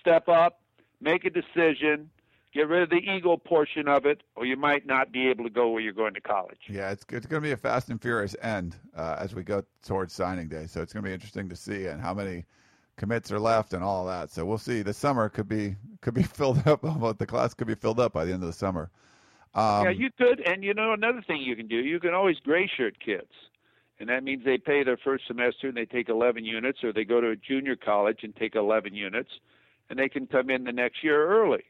step 0.00 0.28
up, 0.28 0.60
make 1.00 1.24
a 1.24 1.30
decision, 1.30 2.10
get 2.52 2.68
rid 2.68 2.82
of 2.82 2.90
the 2.90 2.96
ego 2.96 3.36
portion 3.36 3.86
of 3.86 4.06
it, 4.06 4.22
or 4.34 4.44
you 4.44 4.56
might 4.56 4.86
not 4.86 5.12
be 5.12 5.28
able 5.28 5.44
to 5.44 5.50
go 5.50 5.68
where 5.68 5.80
you're 5.80 5.92
going 5.92 6.14
to 6.14 6.20
college. 6.20 6.58
Yeah, 6.68 6.90
it's 6.90 7.04
it's 7.10 7.26
going 7.26 7.42
to 7.42 7.46
be 7.46 7.52
a 7.52 7.56
fast 7.56 7.90
and 7.90 8.02
furious 8.02 8.34
end 8.42 8.74
uh, 8.96 9.16
as 9.18 9.34
we 9.34 9.44
go 9.44 9.62
towards 9.84 10.12
signing 10.12 10.48
day. 10.48 10.66
So 10.66 10.82
it's 10.82 10.92
going 10.92 11.04
to 11.04 11.08
be 11.08 11.14
interesting 11.14 11.48
to 11.50 11.56
see 11.56 11.86
and 11.86 12.00
how 12.00 12.12
many 12.12 12.44
commits 12.96 13.30
are 13.30 13.38
left 13.38 13.72
and 13.72 13.84
all 13.84 14.04
that. 14.06 14.30
So 14.30 14.44
we'll 14.44 14.58
see. 14.58 14.82
The 14.82 14.92
summer 14.92 15.28
could 15.28 15.48
be 15.48 15.76
could 16.00 16.14
be 16.14 16.22
filled 16.24 16.66
up. 16.66 16.82
the 17.18 17.26
class 17.26 17.54
could 17.54 17.68
be 17.68 17.76
filled 17.76 18.00
up 18.00 18.12
by 18.12 18.24
the 18.24 18.32
end 18.32 18.42
of 18.42 18.48
the 18.48 18.52
summer. 18.52 18.90
Um, 19.54 19.84
yeah, 19.84 19.90
you 19.90 20.10
could, 20.16 20.40
and 20.40 20.62
you 20.62 20.74
know 20.74 20.92
another 20.92 21.22
thing 21.26 21.40
you 21.40 21.56
can 21.56 21.66
do. 21.66 21.76
You 21.76 22.00
can 22.00 22.14
always 22.14 22.36
gray 22.38 22.70
shirt 22.76 22.98
kids, 23.00 23.32
and 23.98 24.08
that 24.08 24.22
means 24.22 24.44
they 24.44 24.58
pay 24.58 24.84
their 24.84 24.98
first 24.98 25.26
semester 25.26 25.68
and 25.68 25.76
they 25.76 25.86
take 25.86 26.08
11 26.08 26.44
units, 26.44 26.84
or 26.84 26.92
they 26.92 27.04
go 27.04 27.20
to 27.20 27.30
a 27.30 27.36
junior 27.36 27.76
college 27.76 28.20
and 28.22 28.34
take 28.36 28.54
11 28.54 28.94
units, 28.94 29.30
and 29.90 29.98
they 29.98 30.08
can 30.08 30.26
come 30.26 30.50
in 30.50 30.64
the 30.64 30.72
next 30.72 31.02
year 31.02 31.28
early. 31.28 31.64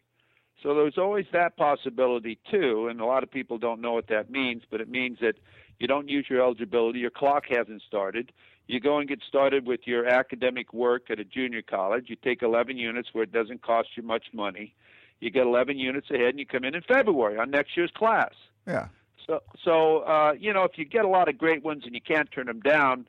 So 0.62 0.74
there's 0.74 0.98
always 0.98 1.26
that 1.32 1.56
possibility 1.56 2.38
too, 2.50 2.88
and 2.88 3.00
a 3.00 3.06
lot 3.06 3.22
of 3.22 3.30
people 3.30 3.58
don't 3.58 3.80
know 3.80 3.92
what 3.92 4.08
that 4.08 4.28
means, 4.28 4.62
but 4.70 4.80
it 4.80 4.88
means 4.88 5.18
that 5.20 5.36
you 5.78 5.86
don't 5.86 6.08
use 6.08 6.26
your 6.28 6.42
eligibility, 6.42 6.98
your 6.98 7.10
clock 7.10 7.44
hasn't 7.48 7.82
started. 7.82 8.32
You 8.66 8.80
go 8.80 8.98
and 8.98 9.08
get 9.08 9.20
started 9.26 9.66
with 9.66 9.80
your 9.84 10.06
academic 10.06 10.74
work 10.74 11.10
at 11.10 11.20
a 11.20 11.24
junior 11.24 11.62
college. 11.62 12.06
You 12.08 12.16
take 12.16 12.42
11 12.42 12.76
units 12.76 13.10
where 13.12 13.24
it 13.24 13.32
doesn't 13.32 13.62
cost 13.62 13.90
you 13.96 14.02
much 14.02 14.26
money. 14.32 14.74
You 15.20 15.30
get 15.30 15.46
11 15.46 15.78
units 15.78 16.10
ahead, 16.10 16.28
and 16.28 16.38
you 16.38 16.46
come 16.46 16.64
in 16.64 16.74
in 16.74 16.82
February 16.82 17.38
on 17.38 17.50
next 17.50 17.76
year's 17.76 17.90
class. 17.94 18.32
Yeah. 18.66 18.88
So, 19.26 19.40
so 19.64 19.98
uh, 20.00 20.32
you 20.38 20.52
know, 20.52 20.64
if 20.64 20.78
you 20.78 20.84
get 20.84 21.04
a 21.04 21.08
lot 21.08 21.28
of 21.28 21.36
great 21.36 21.64
ones 21.64 21.82
and 21.84 21.94
you 21.94 22.00
can't 22.00 22.30
turn 22.30 22.46
them 22.46 22.60
down, 22.60 23.06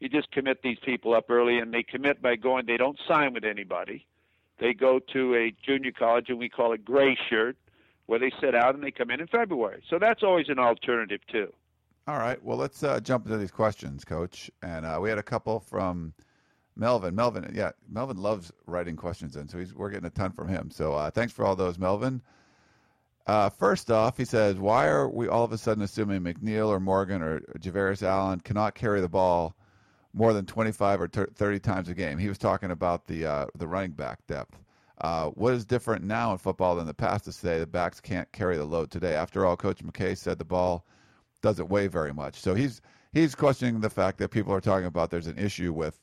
you 0.00 0.08
just 0.08 0.30
commit 0.30 0.62
these 0.62 0.78
people 0.84 1.14
up 1.14 1.30
early, 1.30 1.58
and 1.58 1.74
they 1.74 1.82
commit 1.82 2.22
by 2.22 2.36
going. 2.36 2.66
They 2.66 2.76
don't 2.76 2.98
sign 3.08 3.34
with 3.34 3.44
anybody 3.44 4.06
they 4.58 4.74
go 4.74 4.98
to 5.12 5.34
a 5.34 5.54
junior 5.64 5.92
college, 5.92 6.28
and 6.28 6.38
we 6.38 6.48
call 6.48 6.72
it 6.72 6.84
gray 6.84 7.16
shirt, 7.28 7.56
where 8.06 8.18
they 8.18 8.32
sit 8.40 8.54
out 8.54 8.74
and 8.74 8.82
they 8.82 8.90
come 8.90 9.10
in 9.10 9.20
in 9.20 9.26
February. 9.26 9.82
So 9.88 9.98
that's 9.98 10.22
always 10.22 10.48
an 10.48 10.58
alternative 10.58 11.20
too. 11.30 11.52
All 12.06 12.18
right. 12.18 12.42
Well, 12.42 12.56
let's 12.56 12.82
uh, 12.82 13.00
jump 13.00 13.26
into 13.26 13.36
these 13.36 13.50
questions, 13.50 14.04
Coach. 14.04 14.50
And 14.62 14.86
uh, 14.86 14.98
we 15.00 15.10
had 15.10 15.18
a 15.18 15.22
couple 15.22 15.60
from 15.60 16.14
Melvin. 16.78 17.14
Melvin, 17.14 17.52
yeah, 17.54 17.72
Melvin 17.88 18.16
loves 18.16 18.52
writing 18.66 18.96
questions 18.96 19.36
in, 19.36 19.48
so 19.48 19.62
we're 19.74 19.90
getting 19.90 20.06
a 20.06 20.10
ton 20.10 20.32
from 20.32 20.48
him. 20.48 20.70
So 20.70 20.94
uh, 20.94 21.10
thanks 21.10 21.32
for 21.32 21.44
all 21.44 21.56
those, 21.56 21.78
Melvin. 21.78 22.22
Uh, 23.26 23.50
first 23.50 23.90
off, 23.90 24.16
he 24.16 24.24
says, 24.24 24.56
why 24.56 24.86
are 24.86 25.06
we 25.06 25.28
all 25.28 25.44
of 25.44 25.52
a 25.52 25.58
sudden 25.58 25.82
assuming 25.82 26.22
McNeal 26.22 26.68
or 26.68 26.80
Morgan 26.80 27.20
or 27.20 27.40
Javorius 27.58 28.02
Allen 28.02 28.40
cannot 28.40 28.74
carry 28.74 29.02
the 29.02 29.08
ball 29.08 29.54
more 30.14 30.32
than 30.32 30.46
25 30.46 31.02
or 31.02 31.08
30 31.08 31.60
times 31.60 31.88
a 31.88 31.94
game. 31.94 32.18
He 32.18 32.28
was 32.28 32.38
talking 32.38 32.70
about 32.70 33.06
the 33.06 33.26
uh, 33.26 33.46
the 33.56 33.68
running 33.68 33.92
back 33.92 34.26
depth. 34.26 34.58
Uh, 35.00 35.26
what 35.28 35.54
is 35.54 35.64
different 35.64 36.04
now 36.04 36.32
in 36.32 36.38
football 36.38 36.74
than 36.74 36.86
the 36.86 36.94
past 36.94 37.24
to 37.26 37.32
say 37.32 37.58
the 37.58 37.66
backs 37.66 38.00
can't 38.00 38.30
carry 38.32 38.56
the 38.56 38.64
load 38.64 38.90
today? 38.90 39.14
After 39.14 39.46
all, 39.46 39.56
Coach 39.56 39.78
McKay 39.84 40.16
said 40.16 40.38
the 40.38 40.44
ball 40.44 40.84
doesn't 41.40 41.68
weigh 41.68 41.86
very 41.86 42.12
much. 42.12 42.40
So 42.40 42.54
he's 42.54 42.80
he's 43.12 43.34
questioning 43.34 43.80
the 43.80 43.90
fact 43.90 44.18
that 44.18 44.30
people 44.30 44.52
are 44.52 44.60
talking 44.60 44.86
about 44.86 45.10
there's 45.10 45.28
an 45.28 45.38
issue 45.38 45.72
with 45.72 46.00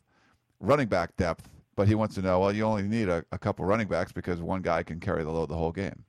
running 0.59 0.88
back 0.88 1.15
depth, 1.17 1.50
but 1.75 1.88
he 1.88 1.95
wants 1.95 2.15
to 2.15 2.21
know, 2.21 2.39
well, 2.39 2.53
you 2.53 2.63
only 2.63 2.83
need 2.83 3.09
a, 3.09 3.24
a 3.31 3.38
couple 3.38 3.65
running 3.65 3.88
backs 3.88 4.12
because 4.12 4.41
one 4.41 4.62
guy 4.62 4.83
can 4.83 5.00
carry 5.00 5.24
the 5.24 5.31
load 5.31 5.50
the 5.50 5.55
whole 5.55 5.71
game. 5.71 6.03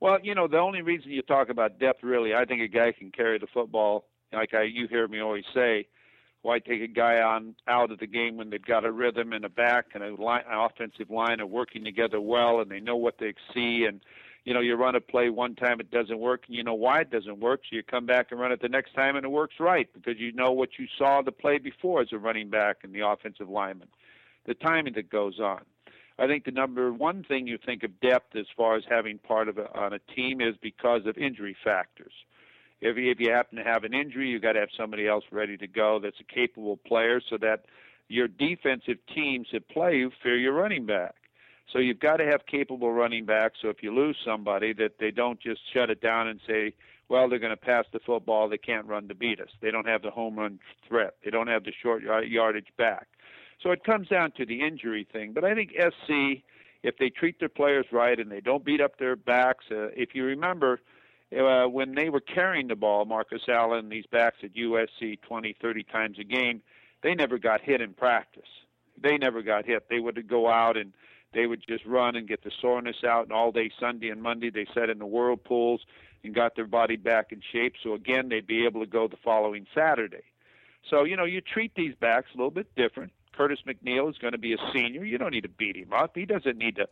Well, 0.00 0.18
you 0.22 0.34
know, 0.34 0.48
the 0.48 0.58
only 0.58 0.82
reason 0.82 1.12
you 1.12 1.22
talk 1.22 1.48
about 1.48 1.78
depth, 1.78 2.02
really, 2.02 2.34
I 2.34 2.44
think 2.44 2.60
a 2.60 2.68
guy 2.68 2.92
can 2.92 3.10
carry 3.12 3.38
the 3.38 3.46
football, 3.52 4.06
like 4.32 4.52
I, 4.54 4.62
you 4.62 4.88
hear 4.88 5.06
me 5.06 5.20
always 5.20 5.44
say, 5.54 5.86
why 6.42 6.58
take 6.58 6.82
a 6.82 6.88
guy 6.88 7.20
on 7.20 7.54
out 7.68 7.92
of 7.92 8.00
the 8.00 8.06
game 8.06 8.36
when 8.36 8.50
they've 8.50 8.64
got 8.64 8.84
a 8.84 8.90
rhythm 8.90 9.32
and 9.32 9.44
a 9.44 9.48
back 9.48 9.86
and 9.94 10.02
a 10.02 10.14
line, 10.20 10.42
an 10.50 10.58
offensive 10.58 11.08
line 11.08 11.40
are 11.40 11.46
working 11.46 11.84
together 11.84 12.20
well 12.20 12.60
and 12.60 12.70
they 12.70 12.80
know 12.80 12.96
what 12.96 13.18
they 13.18 13.32
see 13.54 13.84
and 13.84 14.02
you 14.44 14.52
know 14.54 14.60
you 14.60 14.74
run 14.74 14.94
a 14.94 15.00
play 15.00 15.30
one 15.30 15.54
time 15.54 15.80
it 15.80 15.90
doesn't 15.90 16.18
work 16.18 16.44
and 16.46 16.56
you 16.56 16.62
know 16.62 16.74
why 16.74 17.00
it 17.00 17.10
doesn't 17.10 17.40
work 17.40 17.60
so 17.68 17.76
you 17.76 17.82
come 17.82 18.06
back 18.06 18.28
and 18.30 18.40
run 18.40 18.52
it 18.52 18.60
the 18.60 18.68
next 18.68 18.94
time 18.94 19.16
and 19.16 19.24
it 19.24 19.30
works 19.30 19.54
right 19.60 19.88
because 19.94 20.18
you 20.18 20.32
know 20.32 20.52
what 20.52 20.70
you 20.78 20.86
saw 20.98 21.22
the 21.22 21.32
play 21.32 21.58
before 21.58 22.00
as 22.00 22.08
a 22.12 22.18
running 22.18 22.50
back 22.50 22.78
and 22.82 22.94
the 22.94 23.06
offensive 23.06 23.48
lineman 23.48 23.88
the 24.46 24.54
timing 24.54 24.94
that 24.94 25.10
goes 25.10 25.38
on 25.40 25.60
I 26.18 26.26
think 26.26 26.44
the 26.44 26.50
number 26.50 26.92
one 26.92 27.24
thing 27.24 27.46
you 27.46 27.58
think 27.64 27.82
of 27.82 28.00
depth 28.00 28.36
as 28.36 28.46
far 28.56 28.76
as 28.76 28.84
having 28.88 29.18
part 29.18 29.48
of 29.48 29.58
a, 29.58 29.74
on 29.76 29.94
a 29.94 29.98
team 30.14 30.40
is 30.40 30.54
because 30.60 31.06
of 31.06 31.16
injury 31.16 31.56
factors 31.64 32.12
if 32.82 32.96
you, 32.96 33.10
if 33.10 33.20
you 33.20 33.30
happen 33.32 33.58
to 33.58 33.64
have 33.64 33.84
an 33.84 33.94
injury, 33.94 34.28
you've 34.28 34.42
got 34.42 34.52
to 34.52 34.60
have 34.60 34.68
somebody 34.76 35.06
else 35.06 35.24
ready 35.30 35.56
to 35.56 35.68
go 35.68 36.00
that's 36.02 36.18
a 36.20 36.34
capable 36.34 36.76
player 36.76 37.20
so 37.30 37.38
that 37.38 37.64
your 38.08 38.28
defensive 38.28 38.98
teams 39.14 39.46
that 39.52 39.68
play 39.68 39.96
you 39.96 40.10
fear 40.22 40.36
your 40.36 40.52
running 40.52 40.84
back. 40.84 41.14
So 41.72 41.78
you've 41.78 42.00
got 42.00 42.16
to 42.16 42.26
have 42.26 42.46
capable 42.46 42.92
running 42.92 43.24
backs. 43.24 43.58
So 43.62 43.68
if 43.68 43.82
you 43.82 43.94
lose 43.94 44.16
somebody, 44.24 44.72
that 44.74 44.98
they 44.98 45.10
don't 45.10 45.40
just 45.40 45.60
shut 45.72 45.90
it 45.90 46.00
down 46.00 46.28
and 46.28 46.40
say, 46.46 46.74
well, 47.08 47.28
they're 47.28 47.38
going 47.38 47.50
to 47.50 47.56
pass 47.56 47.84
the 47.92 47.98
football. 48.00 48.48
They 48.48 48.58
can't 48.58 48.86
run 48.86 49.08
to 49.08 49.14
beat 49.14 49.40
us. 49.40 49.48
They 49.60 49.70
don't 49.70 49.86
have 49.86 50.02
the 50.02 50.10
home 50.10 50.38
run 50.38 50.58
threat. 50.88 51.14
They 51.24 51.30
don't 51.30 51.48
have 51.48 51.64
the 51.64 51.72
short 51.82 52.02
yardage 52.02 52.72
back. 52.76 53.08
So 53.62 53.70
it 53.70 53.84
comes 53.84 54.08
down 54.08 54.32
to 54.32 54.46
the 54.46 54.60
injury 54.60 55.06
thing. 55.12 55.32
But 55.32 55.44
I 55.44 55.54
think 55.54 55.70
SC, 55.78 56.42
if 56.82 56.96
they 56.98 57.10
treat 57.10 57.38
their 57.38 57.48
players 57.48 57.86
right 57.92 58.18
and 58.18 58.30
they 58.30 58.40
don't 58.40 58.64
beat 58.64 58.80
up 58.80 58.98
their 58.98 59.16
backs, 59.16 59.64
uh, 59.70 59.88
if 59.94 60.14
you 60.14 60.24
remember– 60.24 60.80
uh, 61.38 61.66
when 61.66 61.94
they 61.94 62.10
were 62.10 62.20
carrying 62.20 62.68
the 62.68 62.76
ball, 62.76 63.04
Marcus 63.04 63.42
Allen, 63.48 63.88
these 63.88 64.04
backs 64.10 64.38
at 64.42 64.54
USC 64.54 65.20
20, 65.22 65.56
30 65.60 65.82
times 65.84 66.18
a 66.18 66.24
game, 66.24 66.60
they 67.02 67.14
never 67.14 67.38
got 67.38 67.60
hit 67.60 67.80
in 67.80 67.94
practice. 67.94 68.48
They 69.00 69.16
never 69.16 69.42
got 69.42 69.64
hit. 69.64 69.86
They 69.88 69.98
would 69.98 70.28
go 70.28 70.48
out 70.48 70.76
and 70.76 70.92
they 71.34 71.46
would 71.46 71.64
just 71.66 71.84
run 71.86 72.16
and 72.16 72.28
get 72.28 72.44
the 72.44 72.50
soreness 72.60 73.04
out. 73.06 73.24
And 73.24 73.32
all 73.32 73.52
day 73.52 73.70
Sunday 73.80 74.08
and 74.08 74.22
Monday, 74.22 74.50
they 74.50 74.66
sat 74.74 74.90
in 74.90 74.98
the 74.98 75.06
whirlpools 75.06 75.80
and 76.24 76.34
got 76.34 76.56
their 76.56 76.66
body 76.66 76.96
back 76.96 77.32
in 77.32 77.40
shape. 77.52 77.74
So 77.82 77.94
again, 77.94 78.28
they'd 78.28 78.46
be 78.46 78.64
able 78.64 78.80
to 78.80 78.86
go 78.86 79.08
the 79.08 79.16
following 79.24 79.66
Saturday. 79.74 80.24
So 80.88 81.04
you 81.04 81.16
know, 81.16 81.24
you 81.24 81.40
treat 81.40 81.74
these 81.74 81.94
backs 81.94 82.28
a 82.34 82.36
little 82.36 82.50
bit 82.50 82.74
different. 82.76 83.12
Curtis 83.32 83.60
McNeal 83.66 84.10
is 84.10 84.18
going 84.18 84.32
to 84.32 84.38
be 84.38 84.52
a 84.52 84.58
senior. 84.72 85.04
You 85.04 85.18
don't 85.18 85.32
need 85.32 85.42
to 85.42 85.48
beat 85.48 85.76
him 85.76 85.92
up. 85.92 86.12
He 86.14 86.26
doesn't 86.26 86.58
need 86.58 86.76
to 86.76 86.88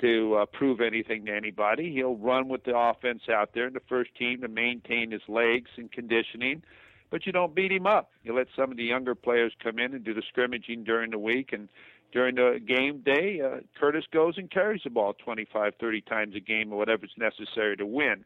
to 0.00 0.36
uh, 0.36 0.46
prove 0.46 0.80
anything 0.80 1.26
to 1.26 1.34
anybody. 1.34 1.92
He'll 1.92 2.16
run 2.16 2.48
with 2.48 2.62
the 2.64 2.76
offense 2.76 3.22
out 3.28 3.50
there 3.52 3.66
in 3.66 3.72
the 3.72 3.82
first 3.88 4.14
team 4.14 4.42
to 4.42 4.48
maintain 4.48 5.10
his 5.10 5.22
legs 5.26 5.70
and 5.76 5.90
conditioning, 5.90 6.62
but 7.10 7.26
you 7.26 7.32
don't 7.32 7.52
beat 7.52 7.72
him 7.72 7.86
up. 7.86 8.10
You 8.22 8.32
let 8.32 8.46
some 8.54 8.70
of 8.70 8.76
the 8.76 8.84
younger 8.84 9.16
players 9.16 9.52
come 9.62 9.80
in 9.80 9.94
and 9.94 10.04
do 10.04 10.14
the 10.14 10.22
scrimmaging 10.28 10.84
during 10.84 11.10
the 11.10 11.18
week 11.18 11.52
and 11.52 11.68
during 12.12 12.36
the 12.36 12.60
game 12.66 13.02
day, 13.04 13.40
uh, 13.40 13.60
Curtis 13.78 14.04
goes 14.12 14.38
and 14.38 14.50
carries 14.50 14.82
the 14.84 14.90
ball 14.90 15.14
25, 15.14 15.74
30 15.78 16.00
times 16.02 16.34
a 16.34 16.40
game 16.40 16.72
or 16.72 16.78
whatever's 16.78 17.12
necessary 17.16 17.76
to 17.76 17.86
win. 17.86 18.24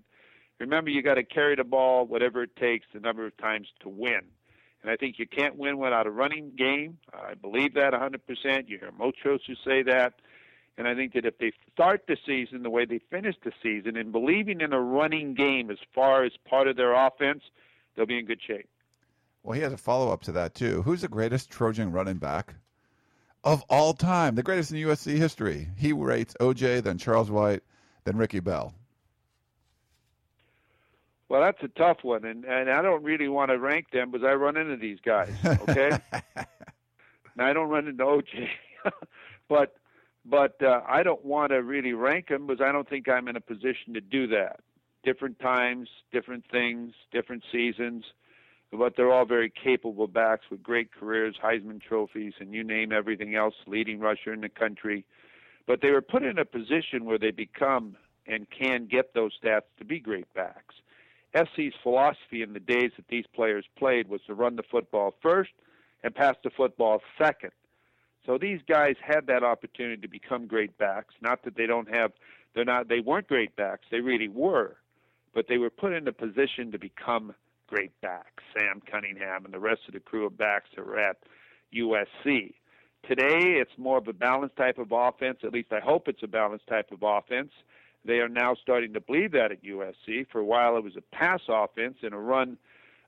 Remember, 0.60 0.90
you 0.90 1.02
got 1.02 1.14
to 1.14 1.24
carry 1.24 1.56
the 1.56 1.64
ball 1.64 2.06
whatever 2.06 2.42
it 2.44 2.54
takes 2.56 2.86
the 2.94 3.00
number 3.00 3.26
of 3.26 3.36
times 3.38 3.68
to 3.80 3.88
win. 3.88 4.20
And 4.82 4.90
I 4.90 4.96
think 4.96 5.18
you 5.18 5.26
can't 5.26 5.56
win 5.56 5.78
without 5.78 6.06
a 6.06 6.10
running 6.10 6.52
game. 6.56 6.98
I 7.12 7.34
believe 7.34 7.74
that 7.74 7.92
100%. 7.92 8.68
You 8.68 8.78
hear 8.78 8.90
most 8.96 9.16
coaches 9.22 9.58
say 9.64 9.82
that. 9.84 10.14
And 10.78 10.88
I 10.88 10.94
think 10.94 11.12
that 11.14 11.26
if 11.26 11.38
they 11.38 11.52
start 11.72 12.04
the 12.08 12.16
season 12.24 12.62
the 12.62 12.70
way 12.70 12.84
they 12.84 13.00
finish 13.10 13.36
the 13.44 13.52
season 13.62 13.96
and 13.96 14.10
believing 14.10 14.60
in 14.60 14.72
a 14.72 14.80
running 14.80 15.34
game 15.34 15.70
as 15.70 15.78
far 15.94 16.24
as 16.24 16.32
part 16.48 16.66
of 16.66 16.76
their 16.76 16.94
offense, 16.94 17.42
they'll 17.94 18.06
be 18.06 18.18
in 18.18 18.26
good 18.26 18.40
shape. 18.44 18.68
Well, 19.42 19.54
he 19.54 19.62
has 19.62 19.72
a 19.72 19.76
follow 19.76 20.12
up 20.12 20.22
to 20.22 20.32
that, 20.32 20.54
too. 20.54 20.82
Who's 20.82 21.02
the 21.02 21.08
greatest 21.08 21.50
Trojan 21.50 21.92
running 21.92 22.16
back 22.16 22.54
of 23.44 23.62
all 23.68 23.94
time? 23.94 24.34
The 24.34 24.42
greatest 24.42 24.72
in 24.72 24.78
USC 24.78 25.16
history. 25.16 25.68
He 25.76 25.92
rates 25.92 26.34
OJ, 26.40 26.82
then 26.82 26.98
Charles 26.98 27.30
White, 27.30 27.62
then 28.04 28.16
Ricky 28.16 28.40
Bell. 28.40 28.74
Well, 31.28 31.40
that's 31.40 31.62
a 31.62 31.68
tough 31.68 31.98
one, 32.02 32.26
and, 32.26 32.44
and 32.44 32.70
I 32.70 32.82
don't 32.82 33.02
really 33.02 33.26
want 33.26 33.50
to 33.50 33.58
rank 33.58 33.86
them 33.90 34.10
because 34.10 34.26
I 34.26 34.34
run 34.34 34.58
into 34.58 34.76
these 34.76 34.98
guys, 35.02 35.32
okay? 35.42 35.98
now, 37.36 37.46
I 37.46 37.54
don't 37.54 37.70
run 37.70 37.88
into 37.88 38.04
OJ, 38.04 38.48
but 39.48 39.74
but 40.26 40.62
uh, 40.62 40.82
I 40.86 41.02
don't 41.02 41.24
want 41.24 41.50
to 41.50 41.62
really 41.62 41.94
rank 41.94 42.28
them 42.28 42.46
because 42.46 42.60
I 42.60 42.70
don't 42.70 42.86
think 42.86 43.08
I'm 43.08 43.28
in 43.28 43.36
a 43.36 43.40
position 43.40 43.94
to 43.94 44.02
do 44.02 44.26
that. 44.26 44.60
Different 45.04 45.40
times, 45.40 45.88
different 46.12 46.44
things, 46.50 46.92
different 47.10 47.42
seasons, 47.50 48.04
but 48.72 48.94
they're 48.96 49.12
all 49.12 49.26
very 49.26 49.50
capable 49.50 50.06
backs 50.06 50.46
with 50.50 50.62
great 50.62 50.90
careers, 50.92 51.36
Heisman 51.42 51.80
trophies, 51.80 52.32
and 52.40 52.54
you 52.54 52.64
name 52.64 52.90
everything 52.90 53.34
else, 53.34 53.54
leading 53.66 54.00
rusher 54.00 54.32
in 54.32 54.40
the 54.40 54.48
country. 54.48 55.04
But 55.66 55.80
they 55.82 55.90
were 55.90 56.00
put 56.00 56.22
in 56.22 56.38
a 56.38 56.44
position 56.44 57.04
where 57.04 57.18
they 57.18 57.30
become 57.30 57.96
and 58.26 58.46
can 58.50 58.86
get 58.86 59.14
those 59.14 59.32
stats 59.42 59.62
to 59.78 59.84
be 59.84 60.00
great 60.00 60.32
backs. 60.34 60.74
SC's 61.34 61.74
philosophy 61.82 62.42
in 62.42 62.52
the 62.52 62.60
days 62.60 62.92
that 62.96 63.08
these 63.08 63.24
players 63.34 63.64
played 63.78 64.08
was 64.08 64.20
to 64.26 64.34
run 64.34 64.56
the 64.56 64.62
football 64.62 65.14
first 65.22 65.52
and 66.02 66.14
pass 66.14 66.36
the 66.42 66.50
football 66.50 67.00
second. 67.18 67.52
So 68.26 68.38
these 68.38 68.60
guys 68.68 68.96
had 69.04 69.26
that 69.26 69.42
opportunity 69.42 70.00
to 70.00 70.08
become 70.08 70.46
great 70.46 70.76
backs. 70.78 71.14
Not 71.20 71.44
that 71.44 71.56
they 71.56 71.66
don't 71.66 71.92
have, 71.92 72.12
they're 72.54 72.64
not, 72.64 72.88
they 72.88 73.00
weren't 73.00 73.28
great 73.28 73.56
backs. 73.56 73.86
They 73.90 74.00
really 74.00 74.28
were, 74.28 74.76
but 75.34 75.46
they 75.48 75.58
were 75.58 75.70
put 75.70 75.92
in 75.92 76.06
a 76.06 76.12
position 76.12 76.70
to 76.72 76.78
become 76.78 77.34
great 77.72 77.98
backs, 78.02 78.44
Sam 78.54 78.82
Cunningham 78.90 79.46
and 79.46 79.54
the 79.54 79.58
rest 79.58 79.80
of 79.88 79.94
the 79.94 80.00
crew 80.00 80.26
of 80.26 80.36
backs 80.36 80.68
that 80.76 80.86
were 80.86 80.98
at 80.98 81.16
USC. 81.74 82.52
Today, 83.08 83.56
it's 83.60 83.70
more 83.78 83.96
of 83.96 84.06
a 84.06 84.12
balanced 84.12 84.56
type 84.56 84.76
of 84.76 84.92
offense. 84.92 85.38
At 85.42 85.54
least 85.54 85.72
I 85.72 85.80
hope 85.80 86.06
it's 86.06 86.22
a 86.22 86.28
balanced 86.28 86.66
type 86.66 86.92
of 86.92 86.98
offense. 87.02 87.50
They 88.04 88.18
are 88.18 88.28
now 88.28 88.54
starting 88.60 88.92
to 88.92 89.00
believe 89.00 89.32
that 89.32 89.52
at 89.52 89.64
USC. 89.64 90.26
For 90.30 90.40
a 90.40 90.44
while, 90.44 90.76
it 90.76 90.84
was 90.84 90.96
a 90.96 91.16
pass 91.16 91.40
offense 91.48 91.96
and 92.02 92.12
a 92.12 92.18
run 92.18 92.58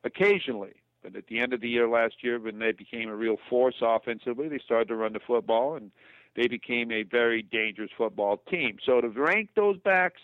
occasionally. 0.03 0.77
But 1.03 1.15
at 1.15 1.27
the 1.27 1.41
end 1.41 1.53
of 1.53 1.61
the 1.61 1.69
year 1.69 1.87
last 1.87 2.15
year, 2.23 2.41
when 2.41 2.59
they 2.59 2.73
became 2.73 3.11
a 3.11 3.15
real 3.15 3.37
force 3.51 3.77
offensively, 3.83 4.49
they 4.49 4.61
started 4.65 4.89
to 4.89 4.97
run 4.97 5.13
the 5.13 5.21
football 5.27 5.77
and 5.77 5.91
they 6.37 6.49
became 6.49 6.91
a 6.91 7.03
very 7.03 7.43
dangerous 7.43 7.91
football 7.99 8.41
team. 8.51 8.79
So 8.87 9.03
to 9.03 9.09
rank 9.09 9.51
those 9.55 9.77
backs, 9.79 10.23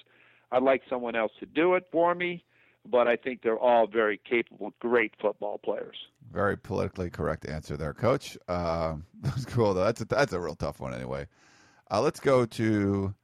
I'd 0.50 0.62
like 0.62 0.80
someone 0.88 1.14
else 1.14 1.32
to 1.40 1.46
do 1.46 1.74
it 1.74 1.86
for 1.92 2.14
me, 2.14 2.42
but 2.86 3.08
I 3.08 3.16
think 3.16 3.42
they're 3.42 3.58
all 3.58 3.86
very 3.86 4.20
capable, 4.28 4.72
great 4.80 5.12
football 5.20 5.58
players. 5.58 5.96
Very 6.32 6.56
politically 6.56 7.10
correct 7.10 7.48
answer 7.48 7.76
there, 7.76 7.94
Coach. 7.94 8.38
Uh, 8.48 8.96
that's 9.20 9.44
cool 9.44 9.74
though. 9.74 9.84
That's 9.84 10.00
a, 10.00 10.04
that's 10.04 10.32
a 10.32 10.40
real 10.40 10.54
tough 10.54 10.80
one 10.80 10.94
anyway. 10.94 11.26
Uh, 11.90 12.00
let's 12.00 12.20
go 12.20 12.46
to 12.46 13.14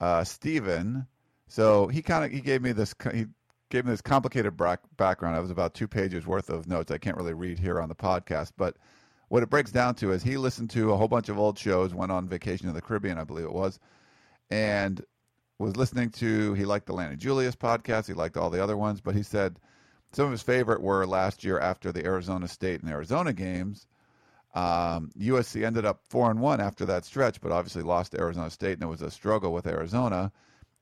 uh, 0.00 0.24
Stephen. 0.24 1.06
So 1.48 1.86
he 1.86 2.02
kind 2.02 2.24
of 2.24 2.30
he 2.30 2.40
gave 2.40 2.62
me 2.62 2.72
this 2.72 2.94
he 3.12 3.26
gave 3.70 3.84
me 3.84 3.90
this 3.90 4.00
complicated 4.00 4.56
background. 4.96 5.36
It 5.36 5.40
was 5.40 5.50
about 5.50 5.74
two 5.74 5.88
pages 5.88 6.26
worth 6.26 6.50
of 6.50 6.66
notes. 6.66 6.90
I 6.90 6.98
can't 6.98 7.16
really 7.16 7.34
read 7.34 7.58
here 7.58 7.80
on 7.80 7.88
the 7.88 7.94
podcast, 7.94 8.52
but 8.56 8.76
what 9.28 9.42
it 9.42 9.48
breaks 9.48 9.72
down 9.72 9.94
to 9.96 10.12
is 10.12 10.22
he 10.22 10.36
listened 10.36 10.70
to 10.70 10.92
a 10.92 10.96
whole 10.96 11.08
bunch 11.08 11.30
of 11.30 11.38
old 11.38 11.58
shows, 11.58 11.94
went 11.94 12.12
on 12.12 12.28
vacation 12.28 12.66
to 12.66 12.72
the 12.72 12.82
Caribbean, 12.82 13.18
I 13.18 13.24
believe 13.24 13.46
it 13.46 13.52
was, 13.52 13.78
and 14.50 15.02
was 15.62 15.76
listening 15.76 16.10
to. 16.10 16.54
He 16.54 16.64
liked 16.64 16.86
the 16.86 16.92
Lanny 16.92 17.16
Julius 17.16 17.56
podcast. 17.56 18.06
He 18.06 18.12
liked 18.12 18.36
all 18.36 18.50
the 18.50 18.62
other 18.62 18.76
ones, 18.76 19.00
but 19.00 19.14
he 19.14 19.22
said 19.22 19.58
some 20.12 20.26
of 20.26 20.32
his 20.32 20.42
favorite 20.42 20.82
were 20.82 21.06
last 21.06 21.44
year 21.44 21.58
after 21.58 21.90
the 21.92 22.04
Arizona 22.04 22.48
State 22.48 22.82
and 22.82 22.90
Arizona 22.90 23.32
games. 23.32 23.86
Um, 24.54 25.10
USC 25.18 25.64
ended 25.64 25.86
up 25.86 26.02
four 26.08 26.30
and 26.30 26.40
one 26.40 26.60
after 26.60 26.84
that 26.84 27.06
stretch, 27.06 27.40
but 27.40 27.52
obviously 27.52 27.82
lost 27.82 28.12
to 28.12 28.20
Arizona 28.20 28.50
State, 28.50 28.74
and 28.74 28.82
it 28.82 28.86
was 28.86 29.00
a 29.00 29.10
struggle 29.10 29.52
with 29.52 29.66
Arizona. 29.66 30.30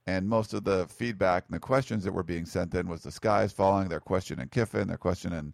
And 0.06 0.28
most 0.28 0.54
of 0.54 0.64
the 0.64 0.86
feedback 0.88 1.44
and 1.46 1.54
the 1.54 1.60
questions 1.60 2.02
that 2.02 2.12
were 2.12 2.24
being 2.24 2.46
sent 2.46 2.74
in 2.74 2.88
was 2.88 3.02
the 3.02 3.12
sky 3.12 3.44
is 3.44 3.52
falling. 3.52 3.88
They're 3.88 4.00
questioning 4.00 4.48
Kiffin. 4.48 4.88
They're 4.88 4.96
questioning 4.96 5.52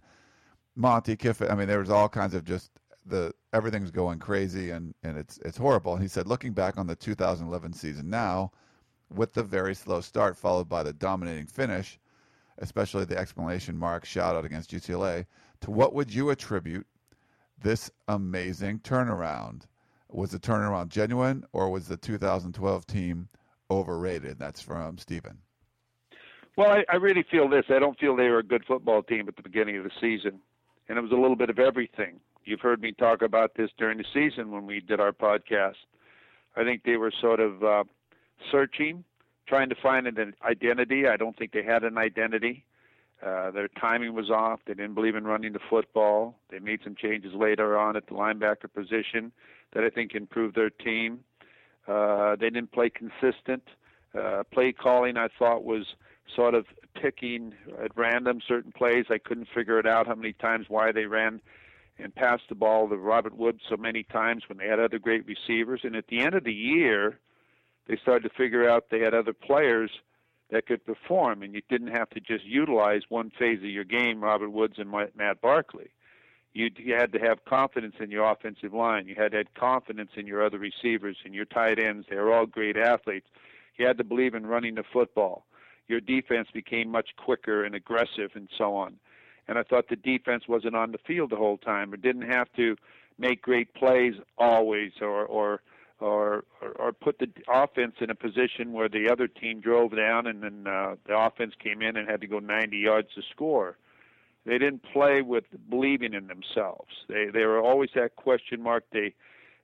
Monte 0.77 1.17
Kiffin. 1.17 1.51
I 1.51 1.55
mean, 1.55 1.69
there 1.69 1.81
was 1.81 1.91
all 1.91 2.09
kinds 2.09 2.33
of 2.33 2.45
just 2.45 2.71
the 3.05 3.33
everything's 3.53 3.91
going 3.91 4.19
crazy 4.19 4.71
and 4.71 4.95
and 5.03 5.19
it's 5.19 5.39
it's 5.45 5.59
horrible. 5.59 5.93
And 5.95 6.03
he 6.03 6.09
said, 6.09 6.27
looking 6.27 6.53
back 6.53 6.79
on 6.79 6.87
the 6.87 6.97
2011 6.97 7.73
season 7.75 8.09
now, 8.09 8.53
with 9.14 9.33
the 9.33 9.42
very 9.42 9.75
slow 9.75 10.01
start 10.01 10.37
followed 10.37 10.69
by 10.69 10.83
the 10.83 10.92
dominating 10.92 11.47
finish, 11.47 11.99
especially 12.59 13.05
the 13.05 13.19
exclamation 13.19 13.77
mark 13.77 14.05
shout 14.05 14.37
out 14.37 14.45
against 14.45 14.71
UCLA, 14.71 15.27
to 15.61 15.71
what 15.71 15.95
would 15.95 16.12
you 16.12 16.31
attribute 16.31 16.87
this 17.62 17.90
amazing 18.09 18.81
turnaround? 18.81 19.62
Was 20.11 20.31
the 20.31 20.38
turnaround 20.38 20.88
genuine, 20.88 21.45
or 21.53 21.71
was 21.71 21.88
the 21.88 21.97
2012 21.97 22.87
team 22.87 23.29
overrated? 23.71 24.38
That's 24.38 24.62
from 24.62 24.99
Stephen. 24.99 25.38
Well, 26.57 26.71
I, 26.71 26.85
I 26.90 26.97
really 26.97 27.25
feel 27.31 27.49
this. 27.49 27.64
I 27.69 27.79
don't 27.79 27.99
feel 27.99 28.16
they 28.16 28.29
were 28.29 28.38
a 28.38 28.45
good 28.45 28.64
football 28.66 29.03
team 29.03 29.29
at 29.29 29.37
the 29.37 29.42
beginning 29.42 29.77
of 29.77 29.85
the 29.85 29.90
season, 30.01 30.40
and 30.88 30.97
it 30.97 31.01
was 31.01 31.11
a 31.11 31.16
little 31.16 31.37
bit 31.37 31.51
of 31.51 31.59
everything. 31.59 32.21
You've 32.45 32.61
heard 32.61 32.81
me 32.81 32.92
talk 32.92 33.23
about 33.23 33.55
this 33.57 33.71
during 33.77 33.99
the 33.99 34.05
season 34.14 34.51
when 34.53 34.66
we 34.66 34.81
did 34.81 35.01
our 35.01 35.12
podcast. 35.12 35.75
I 36.57 36.64
think 36.64 36.85
they 36.85 36.97
were 36.97 37.12
sort 37.21 37.40
of 37.40 37.62
uh, 37.62 37.85
searching, 38.51 39.05
trying 39.46 39.68
to 39.68 39.75
find 39.75 40.07
an 40.07 40.35
identity. 40.44 41.07
I 41.07 41.16
don't 41.16 41.37
think 41.37 41.53
they 41.53 41.62
had 41.62 41.85
an 41.85 41.99
identity. 41.99 42.64
Uh, 43.25 43.51
their 43.51 43.68
timing 43.68 44.14
was 44.14 44.31
off. 44.31 44.61
They 44.66 44.75
didn't 44.75 44.94
believe 44.94 45.16
in 45.16 45.25
running 45.25 45.53
the 45.53 45.61
football. 45.70 46.38
They 46.51 46.59
made 46.59 46.81
some 46.85 46.94
changes 46.94 47.33
later 47.35 47.79
on 47.79 47.96
at 47.96 48.07
the 48.07 48.12
linebacker 48.12 48.72
position 48.72 49.33
that 49.72 49.85
I 49.85 49.90
think 49.90 50.14
improved 50.14 50.55
their 50.55 50.70
team. 50.70 51.20
Uh, 51.88 52.37
they 52.37 52.51
didn't 52.51 52.72
play 52.72 52.90
consistent. 52.90 53.62
Uh, 54.18 54.42
play 54.53 54.72
calling, 54.72 55.16
I 55.16 55.29
thought, 55.38 55.64
was 55.64 55.87
sort 56.35 56.55
of 56.55 56.66
picking 57.01 57.55
at 57.83 57.96
random 57.96 58.40
certain 58.46 58.72
plays. 58.72 59.07
I 59.11 59.18
couldn't 59.18 59.49
figure 59.55 59.79
it 59.79 59.87
out 59.87 60.07
how 60.07 60.14
many 60.14 60.33
times 60.33 60.66
why 60.68 60.92
they 60.92 61.07
ran 61.07 61.40
and 61.99 62.14
passed 62.14 62.44
the 62.49 62.55
ball 62.55 62.88
to 62.88 62.96
Robert 62.96 63.37
Woods 63.37 63.61
so 63.68 63.77
many 63.77 64.03
times 64.03 64.44
when 64.49 64.59
they 64.59 64.66
had 64.66 64.81
other 64.81 64.99
great 64.99 65.25
receivers. 65.27 65.81
And 65.85 65.96
at 65.96 66.09
the 66.09 66.20
end 66.20 66.35
of 66.35 66.44
the 66.44 66.53
year, 66.53 67.18
they 67.87 67.96
started 67.96 68.29
to 68.29 68.35
figure 68.35 68.68
out 68.68 68.87
they 68.90 69.01
had 69.01 69.14
other 69.14 69.33
players 69.33 69.90
that 70.51 70.66
could 70.66 70.85
perform, 70.85 71.42
and 71.42 71.55
you 71.55 71.62
didn't 71.68 71.88
have 71.88 72.11
to 72.11 72.20
just 72.20 72.44
utilize 72.44 73.03
one 73.09 73.31
phase 73.38 73.59
of 73.59 73.70
your 73.70 73.85
game, 73.85 74.22
Robert 74.22 74.51
Woods 74.51 74.75
and 74.79 74.90
Matt 74.90 75.40
Barkley. 75.40 75.90
You, 76.53 76.70
you 76.77 76.94
had 76.94 77.12
to 77.12 77.18
have 77.18 77.44
confidence 77.44 77.96
in 78.01 78.11
your 78.11 78.31
offensive 78.31 78.72
line. 78.72 79.07
You 79.07 79.14
had 79.16 79.33
to 79.33 79.38
have 79.38 79.55
confidence 79.55 80.12
in 80.16 80.27
your 80.27 80.44
other 80.44 80.59
receivers 80.59 81.16
and 81.25 81.35
your 81.35 81.44
tight 81.44 81.79
ends. 81.79 82.07
They 82.09 82.16
were 82.16 82.33
all 82.33 82.46
great 82.46 82.77
athletes. 82.77 83.27
You 83.77 83.87
had 83.87 83.99
to 83.99 84.05
believe 84.05 84.35
in 84.35 84.46
running 84.46 84.77
the 84.77 84.85
football. 84.90 85.44
Your 85.88 86.01
defense 86.01 86.49
became 86.53 86.90
much 86.90 87.11
quicker 87.16 87.64
and 87.64 87.75
aggressive 87.75 88.31
and 88.35 88.49
so 88.57 88.75
on. 88.75 88.96
And 89.49 89.59
I 89.59 89.62
thought 89.64 89.88
the 89.88 89.96
defense 89.96 90.44
wasn't 90.49 90.77
on 90.77 90.92
the 90.92 90.99
field 91.07 91.31
the 91.31 91.37
whole 91.37 91.59
time 91.59 91.92
or 91.92 91.96
didn't 91.96 92.31
have 92.31 92.49
to 92.57 92.77
make 93.18 93.42
great 93.42 93.75
plays 93.75 94.14
always 94.38 94.92
or 95.01 95.25
or 95.25 95.61
or, 96.01 96.45
or, 96.61 96.71
or 96.73 96.93
put 96.93 97.19
the 97.19 97.29
offense 97.49 97.95
in 98.01 98.11
a 98.11 98.15
position 98.15 98.73
where 98.73 98.89
the 98.89 99.09
other 99.11 99.29
team 99.29 99.61
drove 99.61 99.97
down 99.97 100.27
and 100.27 100.43
then 100.43 100.67
uh, 100.67 100.97
the 101.07 101.17
offense 101.17 101.55
came 101.63 101.83
in 101.83 101.97
and 101.97 102.09
had 102.09 102.21
to 102.21 102.27
go 102.27 102.39
90 102.39 102.77
yards 102.77 103.09
to 103.15 103.23
score. 103.33 103.77
They 104.45 104.59
didn't 104.59 104.85
play 104.93 105.23
with 105.23 105.45
believing 105.69 106.15
in 106.15 106.29
themselves. 106.29 106.91
They 107.09 107.27
they 107.33 107.45
were 107.45 107.61
always 107.61 107.91
that 107.97 108.15
question 108.15 108.63
mark. 108.63 108.85
They 108.93 109.13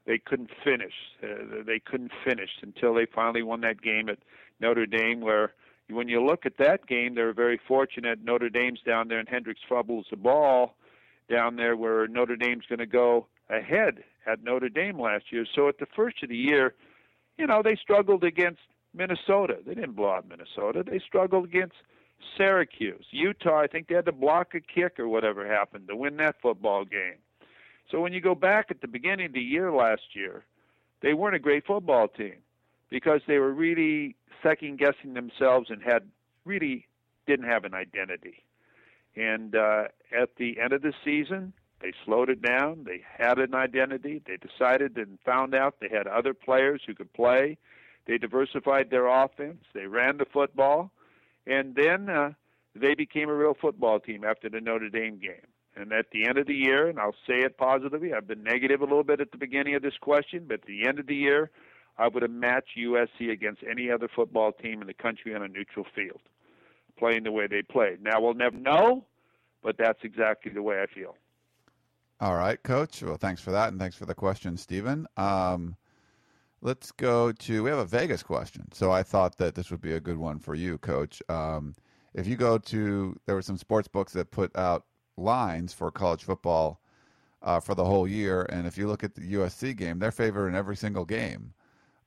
they 0.07 0.19
couldn't 0.19 0.51
finish. 0.65 0.95
Uh, 1.23 1.63
they 1.65 1.79
couldn't 1.79 2.11
finish 2.25 2.51
until 2.63 2.93
they 2.93 3.07
finally 3.07 3.45
won 3.45 3.61
that 3.61 3.81
game 3.81 4.09
at 4.09 4.19
Notre 4.59 4.87
Dame, 4.87 5.21
where 5.21 5.53
when 5.89 6.09
you 6.09 6.25
look 6.25 6.47
at 6.47 6.59
that 6.59 6.87
game, 6.89 7.15
they 7.15 7.23
were 7.23 7.33
very 7.33 7.61
fortunate. 7.69 8.25
Notre 8.25 8.49
Dame's 8.49 8.81
down 8.85 9.07
there, 9.07 9.21
and 9.21 9.29
Hendrix 9.29 9.61
fumbles 9.69 10.07
the 10.11 10.17
ball 10.17 10.75
down 11.31 11.55
there 11.55 11.77
where 11.77 12.09
Notre 12.09 12.37
Dame's 12.37 12.65
going 12.69 12.81
to 12.81 12.87
go 12.87 13.27
ahead 13.53 14.03
at 14.27 14.43
Notre 14.43 14.69
Dame 14.69 14.99
last 14.99 15.27
year. 15.31 15.47
So 15.55 15.69
at 15.69 15.79
the 15.79 15.87
first 15.95 16.23
of 16.23 16.29
the 16.29 16.37
year, 16.37 16.75
you 17.39 17.47
know, 17.47 17.63
they 17.63 17.77
struggled 17.77 18.25
against 18.25 18.61
Minnesota. 18.95 19.59
They 19.67 19.75
didn't 19.75 19.97
blow 19.97 20.11
out 20.11 20.29
Minnesota. 20.29 20.85
They 20.89 20.99
struggled 20.99 21.45
against 21.45 21.77
Syracuse. 22.37 23.07
Utah, 23.11 23.61
I 23.61 23.67
think 23.67 23.89
they 23.89 23.95
had 23.95 24.07
to 24.07 24.13
block 24.13 24.55
a 24.55 24.61
kick 24.61 24.99
or 24.99 25.09
whatever 25.09 25.47
happened 25.47 25.89
to 25.89 25.97
win 25.97 26.17
that 26.17 26.37
football 26.41 26.85
game. 26.85 27.17
So 27.91 28.01
when 28.01 28.13
you 28.13 28.21
go 28.21 28.35
back 28.35 28.67
at 28.71 28.81
the 28.81 28.89
beginning 28.89 29.27
of 29.27 29.33
the 29.33 29.41
year 29.41 29.73
last 29.73 30.15
year, 30.15 30.45
they 31.01 31.15
weren't 31.15 31.35
a 31.35 31.41
great 31.41 31.67
football 31.67 32.09
team 32.09 32.37
because 32.91 33.21
they 33.27 33.39
were 33.39 33.53
really 33.53 34.17
second 34.43 34.79
guessing 34.79 35.15
themselves 35.15 35.69
and 35.71 35.83
had 35.83 36.09
really 36.45 36.87
didn't 37.27 37.47
have 37.47 37.65
an 37.65 37.75
identity. 37.75 38.45
And 39.17 39.55
uh, 39.55 39.85
at 40.17 40.37
the 40.37 40.59
end 40.61 40.73
of 40.73 40.83
the 40.83 40.93
season, 41.05 41.53
they 41.83 41.93
slowed 42.05 42.31
it 42.31 42.41
down. 42.41 42.85
They 42.85 43.03
had 43.19 43.39
an 43.39 43.55
identity. 43.55 44.23
They 44.25 44.37
decided 44.37 44.97
and 44.97 45.19
found 45.25 45.55
out 45.55 45.77
they 45.81 45.89
had 45.89 46.07
other 46.07 46.33
players 46.33 46.81
who 46.87 46.95
could 46.95 47.13
play. 47.13 47.59
They 48.07 48.19
diversified 48.19 48.91
their 48.91 49.07
offense. 49.09 49.65
They 49.75 49.87
ran 49.87 50.19
the 50.19 50.25
football. 50.25 50.93
And 51.47 51.75
then 51.75 52.09
uh, 52.09 52.33
they 52.77 52.95
became 52.95 53.29
a 53.29 53.35
real 53.35 53.57
football 53.61 53.99
team 53.99 54.25
after 54.25 54.49
the 54.49 54.61
Notre 54.61 54.91
Dame 54.91 55.19
game. 55.19 55.47
And 55.75 55.93
at 55.93 56.07
the 56.13 56.27
end 56.27 56.39
of 56.39 56.47
the 56.47 56.55
year, 56.55 56.89
and 56.89 57.01
I'll 57.01 57.17
say 57.27 57.41
it 57.41 57.57
positively, 57.57 58.13
I've 58.13 58.29
been 58.29 58.45
negative 58.45 58.81
a 58.81 58.85
little 58.85 59.05
bit 59.05 59.21
at 59.21 59.33
the 59.33 59.39
beginning 59.39 59.75
of 59.75 59.83
this 59.83 59.97
question, 60.01 60.45
but 60.47 60.61
at 60.61 60.67
the 60.67 60.87
end 60.87 60.99
of 60.99 61.07
the 61.07 61.17
year, 61.17 61.51
I 61.99 62.09
would 62.09 62.23
have 62.23 62.31
matched 62.31 62.79
USC 62.79 63.31
against 63.31 63.63
any 63.69 63.91
other 63.91 64.09
football 64.15 64.53
team 64.53 64.83
in 64.83 64.87
the 64.87 64.95
country 64.95 65.35
on 65.35 65.43
a 65.43 65.49
neutral 65.49 65.87
field, 65.95 66.21
playing 66.99 67.25
the 67.25 67.33
way 67.33 67.47
they 67.47 67.63
played. 67.63 68.03
Now 68.03 68.21
we'll 68.21 68.35
never 68.35 68.57
know, 68.57 69.05
but 69.63 69.77
that's 69.79 70.01
exactly 70.03 70.53
the 70.53 70.63
way 70.63 70.81
I 70.81 70.87
feel. 70.87 71.17
All 72.23 72.37
right, 72.37 72.63
Coach. 72.63 73.03
Well, 73.03 73.17
thanks 73.17 73.41
for 73.41 73.51
that, 73.51 73.71
and 73.71 73.81
thanks 73.81 73.97
for 73.97 74.07
the 74.07 74.15
question, 74.15 74.57
Stephen. 74.57 75.09
Um, 75.17 75.75
let's 76.61 76.93
go 76.93 77.33
to. 77.33 77.65
We 77.65 77.71
have 77.71 77.81
a 77.81 77.85
Vegas 77.85 78.23
question, 78.23 78.69
so 78.71 78.93
I 78.93 79.03
thought 79.03 79.39
that 79.39 79.57
this 79.57 79.73
would 79.73 79.81
be 79.81 79.95
a 79.95 80.01
good 80.01 80.19
one 80.19 80.39
for 80.39 80.55
you, 80.55 80.79
Coach. 80.79 81.21
Um, 81.29 81.75
if 82.15 82.29
you 82.29 82.37
go 82.37 82.59
to, 82.59 83.19
there 83.27 83.35
were 83.35 83.43
some 83.43 83.57
sports 83.57 83.89
books 83.89 84.13
that 84.13 84.31
put 84.31 84.57
out 84.57 84.85
lines 85.17 85.73
for 85.73 85.91
college 85.91 86.23
football 86.23 86.81
uh, 87.43 87.59
for 87.59 87.75
the 87.75 87.85
whole 87.85 88.07
year, 88.07 88.47
and 88.51 88.69
if 88.69 88.79
you 88.79 88.87
look 88.87 89.03
at 89.03 89.17
the 89.17 89.33
USC 89.35 89.75
game, 89.75 89.99
they're 89.99 90.13
favored 90.13 90.47
in 90.47 90.55
every 90.55 90.77
single 90.77 91.05
game. 91.05 91.53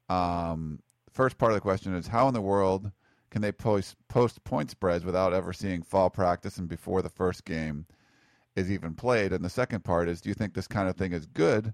Um, 0.08 0.80
first 1.12 1.38
part 1.38 1.52
of 1.52 1.58
the 1.58 1.62
question 1.62 1.94
is 1.94 2.08
how 2.08 2.30
in 2.30 2.34
the 2.34 2.40
world 2.40 2.90
can 3.32 3.42
they 3.42 3.52
post 3.52 3.98
post 4.08 4.42
point 4.46 4.72
spreads 4.72 5.04
without 5.04 5.34
ever 5.34 5.52
seeing 5.52 5.84
fall 5.84 6.10
practice 6.10 6.56
and 6.56 6.70
before 6.70 7.02
the 7.02 7.10
first 7.10 7.44
game 7.44 7.86
is 8.56 8.72
even 8.72 8.94
played? 8.94 9.34
And 9.34 9.44
the 9.44 9.50
second 9.50 9.84
part 9.84 10.10
is 10.10 10.22
do 10.22 10.30
you 10.30 10.36
think 10.36 10.54
this 10.54 10.68
kind 10.68 10.90
of 10.90 10.96
thing 10.96 11.14
is 11.14 11.26
good 11.26 11.74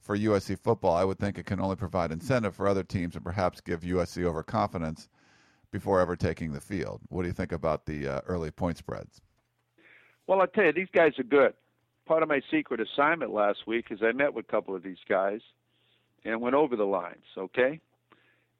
for 0.00 0.16
USC 0.16 0.58
football? 0.58 0.94
I 0.94 1.04
would 1.04 1.18
think 1.18 1.38
it 1.38 1.46
can 1.46 1.60
only 1.60 1.76
provide 1.76 2.12
incentive 2.12 2.54
for 2.54 2.68
other 2.68 2.82
teams 2.82 3.14
and 3.14 3.24
perhaps 3.24 3.60
give 3.60 3.80
USC 3.80 4.24
overconfidence 4.24 5.08
before 5.70 6.00
ever 6.00 6.14
taking 6.14 6.52
the 6.52 6.60
field. 6.60 7.00
What 7.08 7.22
do 7.22 7.28
you 7.28 7.34
think 7.34 7.52
about 7.52 7.86
the 7.86 8.06
uh, 8.06 8.20
early 8.26 8.50
point 8.50 8.78
spreads? 8.78 9.20
Well, 10.26 10.40
I'll 10.40 10.46
tell 10.46 10.64
you, 10.64 10.72
these 10.72 10.88
guys 10.92 11.18
are 11.18 11.24
good. 11.24 11.54
Part 12.06 12.22
of 12.22 12.28
my 12.28 12.40
secret 12.50 12.80
assignment 12.80 13.32
last 13.32 13.66
week 13.66 13.86
is 13.90 14.00
I 14.02 14.12
met 14.12 14.34
with 14.34 14.46
a 14.48 14.50
couple 14.52 14.74
of 14.74 14.82
these 14.82 14.98
guys 15.08 15.40
and 16.24 16.40
went 16.40 16.54
over 16.54 16.76
the 16.76 16.84
lines, 16.84 17.24
okay? 17.36 17.80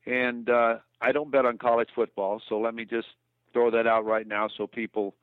And 0.07 0.51
uh, 0.51 0.79
I 1.01 1.13
don't 1.13 1.31
bet 1.31 1.47
on 1.47 1.57
college 1.57 1.89
football, 1.95 2.43
so 2.49 2.59
let 2.59 2.75
me 2.75 2.85
just 2.85 3.09
throw 3.53 3.71
that 3.71 3.87
out 3.87 4.05
right 4.05 4.27
now 4.27 4.49
so 4.49 4.67
people 4.67 5.15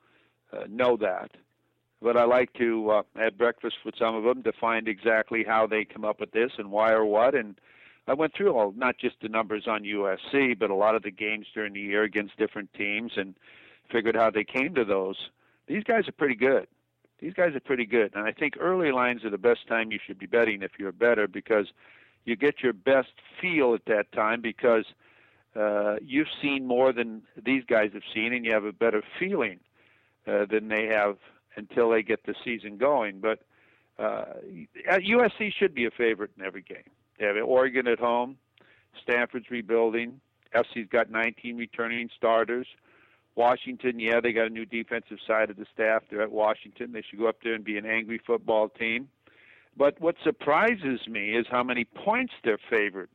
uh, 0.52 0.64
know 0.68 0.96
that. 0.96 1.30
But 2.02 2.16
I 2.16 2.24
like 2.24 2.52
to 2.54 2.90
uh, 2.90 3.02
have 3.16 3.38
breakfast 3.38 3.76
with 3.84 3.94
some 3.98 4.14
of 4.14 4.24
them 4.24 4.42
to 4.42 4.52
find 4.52 4.88
exactly 4.88 5.44
how 5.46 5.66
they 5.66 5.84
come 5.84 6.04
up 6.04 6.20
with 6.20 6.32
this 6.32 6.50
and 6.58 6.70
why 6.70 6.90
or 6.92 7.04
what. 7.04 7.34
And 7.34 7.60
I 8.08 8.14
went 8.14 8.34
through 8.34 8.52
all, 8.56 8.72
not 8.76 8.98
just 8.98 9.16
the 9.22 9.28
numbers 9.28 9.64
on 9.68 9.84
USC, 9.84 10.58
but 10.58 10.70
a 10.70 10.74
lot 10.74 10.96
of 10.96 11.02
the 11.02 11.10
games 11.10 11.46
during 11.54 11.74
the 11.74 11.80
year 11.80 12.02
against 12.02 12.36
different 12.36 12.72
teams 12.74 13.12
and 13.16 13.34
figured 13.90 14.16
how 14.16 14.30
they 14.30 14.44
came 14.44 14.74
to 14.74 14.84
those. 14.84 15.16
These 15.68 15.84
guys 15.84 16.08
are 16.08 16.12
pretty 16.12 16.34
good. 16.34 16.66
These 17.20 17.34
guys 17.34 17.54
are 17.54 17.60
pretty 17.60 17.86
good. 17.86 18.12
And 18.16 18.26
I 18.26 18.32
think 18.32 18.54
early 18.58 18.90
lines 18.90 19.24
are 19.24 19.30
the 19.30 19.38
best 19.38 19.68
time 19.68 19.92
you 19.92 20.00
should 20.04 20.18
be 20.18 20.26
betting 20.26 20.62
if 20.62 20.72
you're 20.78 20.90
better 20.90 21.28
because 21.28 21.68
you 22.24 22.34
get 22.34 22.62
your 22.62 22.72
best 22.72 23.12
feel 23.40 23.74
at 23.74 23.84
that 23.86 24.10
time 24.10 24.40
because 24.40 24.86
uh, 25.54 25.96
you've 26.04 26.28
seen 26.40 26.66
more 26.66 26.92
than 26.92 27.22
these 27.44 27.62
guys 27.64 27.90
have 27.92 28.02
seen 28.12 28.32
and 28.32 28.44
you 28.44 28.52
have 28.52 28.64
a 28.64 28.72
better 28.72 29.02
feeling 29.20 29.60
uh, 30.26 30.46
than 30.50 30.66
they 30.68 30.86
have 30.86 31.16
until 31.56 31.90
they 31.90 32.02
get 32.02 32.24
the 32.26 32.34
season 32.44 32.76
going. 32.78 33.20
But 33.20 33.40
uh, 33.98 34.24
USC 34.88 35.52
should 35.58 35.74
be 35.74 35.86
a 35.86 35.90
favorite 35.90 36.30
in 36.38 36.44
every 36.44 36.62
game. 36.62 36.90
They 37.18 37.26
have 37.26 37.36
Oregon 37.36 37.86
at 37.86 37.98
home. 37.98 38.36
Stanford's 39.02 39.50
rebuilding. 39.50 40.20
SC's 40.54 40.88
got 40.90 41.10
19 41.10 41.56
returning 41.56 42.08
starters. 42.16 42.66
Washington, 43.34 43.98
yeah, 43.98 44.20
they 44.20 44.32
got 44.32 44.46
a 44.46 44.50
new 44.50 44.66
defensive 44.66 45.18
side 45.26 45.48
of 45.48 45.56
the 45.56 45.64
staff. 45.72 46.02
They're 46.10 46.20
at 46.22 46.32
Washington. 46.32 46.92
They 46.92 47.02
should 47.08 47.18
go 47.18 47.28
up 47.28 47.38
there 47.42 47.54
and 47.54 47.64
be 47.64 47.78
an 47.78 47.86
angry 47.86 48.20
football 48.26 48.68
team. 48.68 49.08
But 49.76 49.98
what 50.00 50.16
surprises 50.22 51.00
me 51.08 51.30
is 51.30 51.46
how 51.50 51.62
many 51.62 51.84
points 51.84 52.34
they're 52.44 52.58
favored 52.68 53.08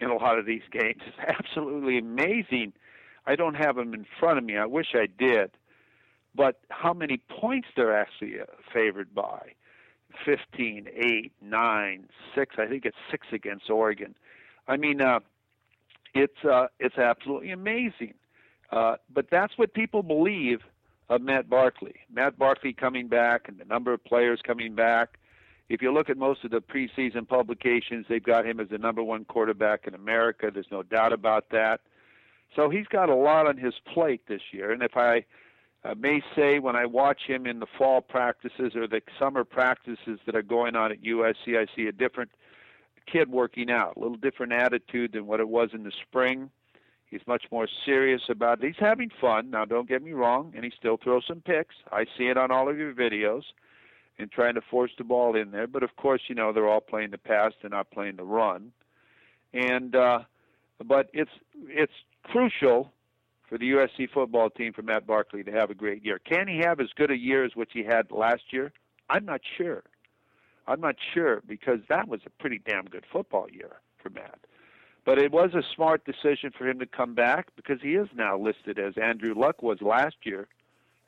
in 0.00 0.08
a 0.08 0.14
lot 0.14 0.38
of 0.38 0.46
these 0.46 0.62
games. 0.70 1.02
It's 1.06 1.38
absolutely 1.38 1.98
amazing. 1.98 2.72
I 3.26 3.36
don't 3.36 3.54
have 3.54 3.76
them 3.76 3.94
in 3.94 4.06
front 4.18 4.38
of 4.38 4.44
me. 4.44 4.56
I 4.56 4.66
wish 4.66 4.88
I 4.94 5.06
did. 5.06 5.50
But 6.34 6.60
how 6.70 6.92
many 6.92 7.18
points 7.28 7.68
they're 7.76 7.96
actually 7.96 8.40
uh, 8.40 8.44
favored 8.72 9.14
by. 9.14 9.52
15, 10.24 10.88
8, 10.94 11.32
9, 11.42 12.08
6. 12.34 12.54
I 12.58 12.66
think 12.66 12.84
it's 12.84 12.96
6 13.10 13.26
against 13.32 13.68
Oregon. 13.68 14.14
I 14.68 14.76
mean, 14.76 15.00
uh, 15.00 15.20
it's 16.14 16.44
uh, 16.44 16.66
it's 16.78 16.96
absolutely 16.96 17.50
amazing. 17.50 18.14
Uh, 18.70 18.96
but 19.12 19.26
that's 19.30 19.58
what 19.58 19.74
people 19.74 20.02
believe 20.02 20.60
of 21.08 21.20
Matt 21.20 21.48
Barkley. 21.50 21.94
Matt 22.12 22.38
Barkley 22.38 22.72
coming 22.72 23.08
back 23.08 23.48
and 23.48 23.58
the 23.58 23.64
number 23.64 23.92
of 23.92 24.02
players 24.04 24.40
coming 24.44 24.74
back. 24.74 25.18
If 25.68 25.82
you 25.82 25.92
look 25.92 26.10
at 26.10 26.16
most 26.16 26.44
of 26.44 26.50
the 26.50 26.60
preseason 26.60 27.26
publications, 27.26 28.06
they've 28.08 28.22
got 28.22 28.46
him 28.46 28.60
as 28.60 28.68
the 28.68 28.78
number 28.78 29.02
one 29.02 29.24
quarterback 29.24 29.86
in 29.86 29.94
America. 29.94 30.50
There's 30.52 30.70
no 30.70 30.82
doubt 30.82 31.12
about 31.12 31.50
that. 31.50 31.80
So 32.54 32.70
he's 32.70 32.86
got 32.86 33.08
a 33.08 33.14
lot 33.14 33.46
on 33.46 33.56
his 33.56 33.74
plate 33.92 34.22
this 34.28 34.42
year. 34.52 34.72
And 34.72 34.82
if 34.82 34.96
I 34.96 35.24
uh, 35.84 35.94
may 35.98 36.22
say 36.34 36.58
when 36.58 36.76
I 36.76 36.86
watch 36.86 37.22
him 37.26 37.46
in 37.46 37.60
the 37.60 37.66
fall 37.78 38.00
practices 38.00 38.74
or 38.74 38.86
the 38.86 39.02
summer 39.18 39.44
practices 39.44 40.18
that 40.26 40.34
are 40.34 40.42
going 40.42 40.76
on 40.76 40.92
at 40.92 41.02
USC, 41.02 41.58
I 41.58 41.66
see 41.76 41.86
a 41.86 41.92
different 41.92 42.30
kid 43.10 43.30
working 43.30 43.70
out, 43.70 43.96
a 43.96 44.00
little 44.00 44.16
different 44.16 44.52
attitude 44.52 45.12
than 45.12 45.26
what 45.26 45.40
it 45.40 45.48
was 45.48 45.70
in 45.74 45.84
the 45.84 45.92
spring. 46.08 46.50
He's 47.06 47.20
much 47.26 47.44
more 47.52 47.68
serious 47.84 48.22
about 48.28 48.62
it. 48.62 48.66
He's 48.66 48.80
having 48.80 49.10
fun. 49.20 49.50
Now, 49.50 49.64
don't 49.64 49.88
get 49.88 50.02
me 50.02 50.12
wrong, 50.12 50.52
and 50.56 50.64
he 50.64 50.72
still 50.76 50.96
throws 50.96 51.24
some 51.28 51.42
picks. 51.42 51.74
I 51.92 52.06
see 52.16 52.24
it 52.24 52.38
on 52.38 52.50
all 52.50 52.68
of 52.68 52.78
your 52.78 52.94
videos 52.94 53.42
and 54.18 54.30
trying 54.30 54.54
to 54.54 54.62
force 54.62 54.90
the 54.96 55.04
ball 55.04 55.36
in 55.36 55.50
there. 55.50 55.66
But 55.66 55.82
of 55.82 55.94
course, 55.96 56.22
you 56.28 56.34
know, 56.34 56.52
they're 56.52 56.68
all 56.68 56.80
playing 56.80 57.10
the 57.10 57.18
pass, 57.18 57.52
they're 57.60 57.70
not 57.70 57.90
playing 57.90 58.16
the 58.16 58.24
run. 58.24 58.72
And 59.52 59.94
uh 59.94 60.20
but 60.84 61.08
it's 61.12 61.30
it's 61.68 61.92
crucial 62.24 62.92
for 63.48 63.58
the 63.58 63.72
USC 63.72 64.10
football 64.10 64.50
team 64.50 64.72
for 64.72 64.82
Matt 64.82 65.06
Barkley 65.06 65.44
to 65.44 65.52
have 65.52 65.70
a 65.70 65.74
great 65.74 66.04
year. 66.04 66.18
Can 66.18 66.48
he 66.48 66.58
have 66.58 66.80
as 66.80 66.88
good 66.96 67.10
a 67.10 67.18
year 67.18 67.44
as 67.44 67.52
what 67.54 67.68
he 67.72 67.84
had 67.84 68.10
last 68.10 68.52
year? 68.52 68.72
I'm 69.10 69.24
not 69.24 69.40
sure. 69.56 69.82
I'm 70.66 70.80
not 70.80 70.96
sure 71.12 71.42
because 71.46 71.80
that 71.88 72.08
was 72.08 72.20
a 72.26 72.30
pretty 72.30 72.60
damn 72.66 72.84
good 72.84 73.04
football 73.10 73.48
year 73.50 73.80
for 74.02 74.10
Matt. 74.10 74.38
But 75.04 75.18
it 75.18 75.32
was 75.32 75.50
a 75.52 75.62
smart 75.74 76.06
decision 76.06 76.50
for 76.56 76.66
him 76.66 76.78
to 76.78 76.86
come 76.86 77.14
back 77.14 77.48
because 77.56 77.80
he 77.82 77.94
is 77.94 78.08
now 78.16 78.38
listed 78.38 78.78
as 78.78 78.94
Andrew 78.96 79.34
Luck 79.34 79.62
was 79.62 79.82
last 79.82 80.16
year 80.22 80.48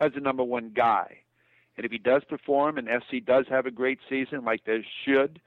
as 0.00 0.12
the 0.12 0.20
number 0.20 0.44
one 0.44 0.72
guy. 0.74 1.18
And 1.76 1.86
if 1.86 1.92
he 1.92 1.98
does 1.98 2.22
perform 2.24 2.76
and 2.76 2.88
SC 2.88 3.24
does 3.24 3.46
have 3.48 3.64
a 3.64 3.70
great 3.70 3.98
season 4.08 4.44
like 4.44 4.64
they 4.64 4.84
should, 5.04 5.40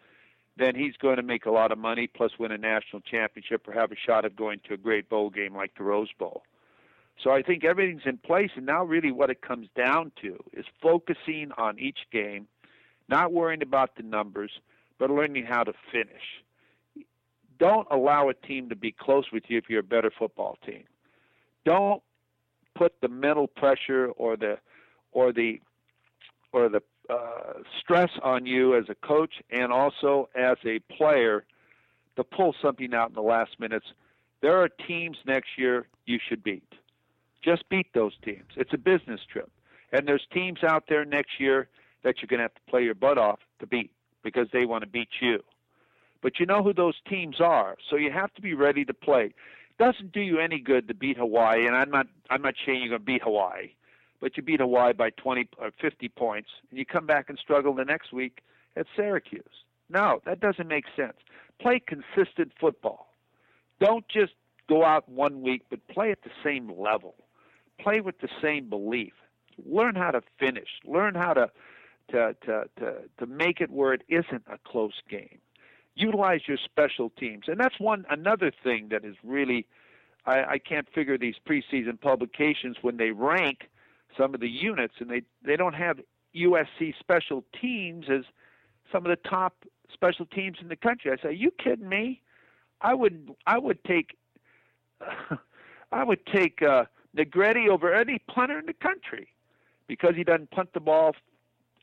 then 0.57 0.75
he's 0.75 0.97
going 0.97 1.17
to 1.17 1.23
make 1.23 1.45
a 1.45 1.51
lot 1.51 1.71
of 1.71 1.77
money 1.77 2.07
plus 2.07 2.31
win 2.39 2.51
a 2.51 2.57
national 2.57 3.01
championship 3.01 3.67
or 3.67 3.73
have 3.73 3.91
a 3.91 3.95
shot 3.95 4.25
of 4.25 4.35
going 4.35 4.59
to 4.67 4.73
a 4.73 4.77
great 4.77 5.09
bowl 5.09 5.29
game 5.29 5.55
like 5.55 5.73
the 5.77 5.83
Rose 5.83 6.11
Bowl. 6.17 6.43
So 7.23 7.31
I 7.31 7.41
think 7.41 7.65
everything's 7.65 8.03
in 8.05 8.17
place, 8.17 8.51
and 8.55 8.65
now 8.65 8.83
really 8.83 9.11
what 9.11 9.29
it 9.29 9.41
comes 9.41 9.67
down 9.75 10.11
to 10.21 10.37
is 10.53 10.65
focusing 10.81 11.51
on 11.57 11.77
each 11.77 11.99
game, 12.11 12.47
not 13.09 13.33
worrying 13.33 13.61
about 13.61 13.95
the 13.97 14.03
numbers, 14.03 14.51
but 14.97 15.09
learning 15.09 15.45
how 15.45 15.63
to 15.63 15.73
finish. 15.91 16.43
Don't 17.57 17.87
allow 17.91 18.29
a 18.29 18.33
team 18.33 18.69
to 18.69 18.75
be 18.75 18.93
close 18.97 19.25
with 19.33 19.43
you 19.49 19.57
if 19.57 19.65
you're 19.69 19.81
a 19.81 19.83
better 19.83 20.11
football 20.17 20.57
team. 20.65 20.83
Don't 21.65 22.01
put 22.75 22.93
the 23.01 23.09
mental 23.09 23.47
pressure 23.47 24.07
or 24.15 24.37
the 24.37 24.57
or 25.11 25.33
the 25.33 25.59
or 26.53 26.69
the 26.69 26.81
uh, 27.09 27.53
stress 27.81 28.09
on 28.23 28.45
you 28.45 28.77
as 28.77 28.85
a 28.87 28.95
coach 28.95 29.33
and 29.49 29.73
also 29.73 30.29
as 30.35 30.57
a 30.65 30.79
player 30.95 31.43
to 32.15 32.23
pull 32.23 32.55
something 32.61 32.93
out 32.93 33.09
in 33.09 33.15
the 33.15 33.21
last 33.21 33.59
minutes. 33.59 33.87
There 34.41 34.61
are 34.61 34.69
teams 34.69 35.17
next 35.25 35.49
year 35.57 35.87
you 36.05 36.17
should 36.29 36.43
beat. 36.43 36.63
Just 37.43 37.67
beat 37.69 37.87
those 37.93 38.13
teams. 38.23 38.51
It's 38.55 38.73
a 38.73 38.77
business 38.77 39.21
trip. 39.31 39.49
And 39.91 40.07
there's 40.07 40.25
teams 40.33 40.59
out 40.63 40.85
there 40.87 41.05
next 41.05 41.39
year 41.39 41.67
that 42.03 42.15
you're 42.21 42.27
going 42.27 42.39
to 42.39 42.43
have 42.43 42.53
to 42.53 42.71
play 42.71 42.83
your 42.83 42.95
butt 42.95 43.17
off 43.17 43.39
to 43.59 43.67
beat 43.67 43.91
because 44.23 44.47
they 44.51 44.65
want 44.65 44.83
to 44.83 44.89
beat 44.89 45.09
you. 45.21 45.39
But 46.21 46.39
you 46.39 46.45
know 46.45 46.63
who 46.63 46.73
those 46.73 46.95
teams 47.09 47.39
are, 47.39 47.77
so 47.89 47.95
you 47.95 48.11
have 48.11 48.33
to 48.33 48.41
be 48.41 48.53
ready 48.53 48.83
to 48.85 48.93
play. 48.93 49.25
It 49.25 49.33
Doesn't 49.77 50.11
do 50.11 50.19
you 50.19 50.39
any 50.39 50.59
good 50.59 50.87
to 50.89 50.93
beat 50.93 51.17
Hawaii, 51.17 51.65
and 51.65 51.75
I'm 51.75 51.89
not 51.89 52.07
I'm 52.29 52.41
not 52.41 52.55
saying 52.65 52.79
you're 52.81 52.89
going 52.89 53.01
to 53.01 53.05
beat 53.05 53.23
Hawaii, 53.23 53.71
but 54.19 54.35
you 54.35 54.43
beat 54.43 54.59
Hawaii 54.59 54.93
by 54.93 55.11
20 55.11 55.47
or 55.57 55.71
50 55.79 56.09
points, 56.09 56.49
and 56.69 56.77
you 56.77 56.85
come 56.85 57.05
back 57.05 57.29
and 57.29 57.39
struggle 57.39 57.73
the 57.73 57.85
next 57.85 58.11
week 58.11 58.41
at 58.75 58.85
Syracuse. 58.97 59.43
No, 59.89 60.21
that 60.25 60.41
doesn't 60.41 60.67
make 60.67 60.85
sense. 60.95 61.15
Play 61.61 61.81
consistent 61.85 62.51
football. 62.59 63.13
Don't 63.79 64.05
just 64.09 64.33
go 64.67 64.83
out 64.83 65.07
one 65.07 65.41
week, 65.41 65.63
but 65.69 65.79
play 65.87 66.11
at 66.11 66.21
the 66.23 66.29
same 66.43 66.69
level 66.77 67.15
play 67.79 68.01
with 68.01 68.19
the 68.19 68.29
same 68.41 68.69
belief. 68.69 69.13
Learn 69.65 69.95
how 69.95 70.11
to 70.11 70.21
finish. 70.39 70.69
Learn 70.85 71.15
how 71.15 71.33
to 71.33 71.51
to 72.11 72.35
to 72.45 72.69
to, 72.79 72.93
to 73.19 73.25
make 73.25 73.61
it 73.61 73.69
where 73.69 73.93
it 73.93 74.03
isn't 74.07 74.43
a 74.51 74.57
close 74.65 75.01
game. 75.09 75.39
Utilize 75.95 76.41
your 76.47 76.57
special 76.57 77.09
teams, 77.09 77.45
and 77.47 77.59
that's 77.59 77.79
one 77.79 78.05
another 78.09 78.51
thing 78.63 78.89
that 78.89 79.03
is 79.03 79.15
really 79.23 79.67
I, 80.25 80.43
I 80.43 80.57
can't 80.59 80.87
figure 80.93 81.17
these 81.17 81.35
preseason 81.47 81.99
publications 81.99 82.77
when 82.81 82.97
they 82.97 83.11
rank 83.11 83.69
some 84.17 84.33
of 84.33 84.39
the 84.39 84.49
units 84.49 84.95
and 84.99 85.09
they 85.09 85.23
they 85.43 85.55
don't 85.55 85.75
have 85.75 85.99
USC 86.35 86.93
special 86.99 87.43
teams 87.59 88.05
as 88.09 88.23
some 88.91 89.05
of 89.05 89.09
the 89.09 89.29
top 89.29 89.65
special 89.91 90.25
teams 90.25 90.57
in 90.61 90.67
the 90.67 90.75
country. 90.75 91.11
I 91.11 91.21
say, 91.21 91.29
Are 91.29 91.31
you 91.31 91.51
kidding 91.51 91.89
me? 91.89 92.21
I 92.81 92.93
would 92.93 93.31
I 93.45 93.57
would 93.57 93.83
take 93.83 94.17
I 95.91 96.03
would 96.03 96.25
take 96.27 96.61
uh, 96.61 96.85
Negrete 97.19 97.67
over 97.67 97.93
any 97.93 98.19
punter 98.33 98.59
in 98.59 98.65
the 98.65 98.73
country 98.73 99.27
because 99.87 100.15
he 100.15 100.23
doesn't 100.23 100.51
punt 100.51 100.69
the 100.73 100.79
ball 100.79 101.15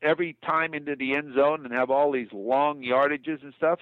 every 0.01 0.35
time 0.45 0.73
into 0.73 0.95
the 0.95 1.13
end 1.13 1.35
zone 1.35 1.63
and 1.65 1.73
have 1.73 1.89
all 1.89 2.11
these 2.11 2.31
long 2.31 2.81
yardages 2.81 3.43
and 3.43 3.53
stuff. 3.57 3.79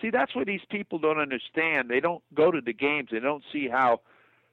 See, 0.00 0.10
that's 0.10 0.34
what 0.34 0.46
these 0.46 0.60
people 0.70 0.98
don't 0.98 1.18
understand. 1.18 1.88
They 1.88 2.00
don't 2.00 2.22
go 2.34 2.50
to 2.50 2.60
the 2.60 2.72
games. 2.72 3.08
They 3.10 3.20
don't 3.20 3.42
see 3.52 3.68
how 3.68 4.00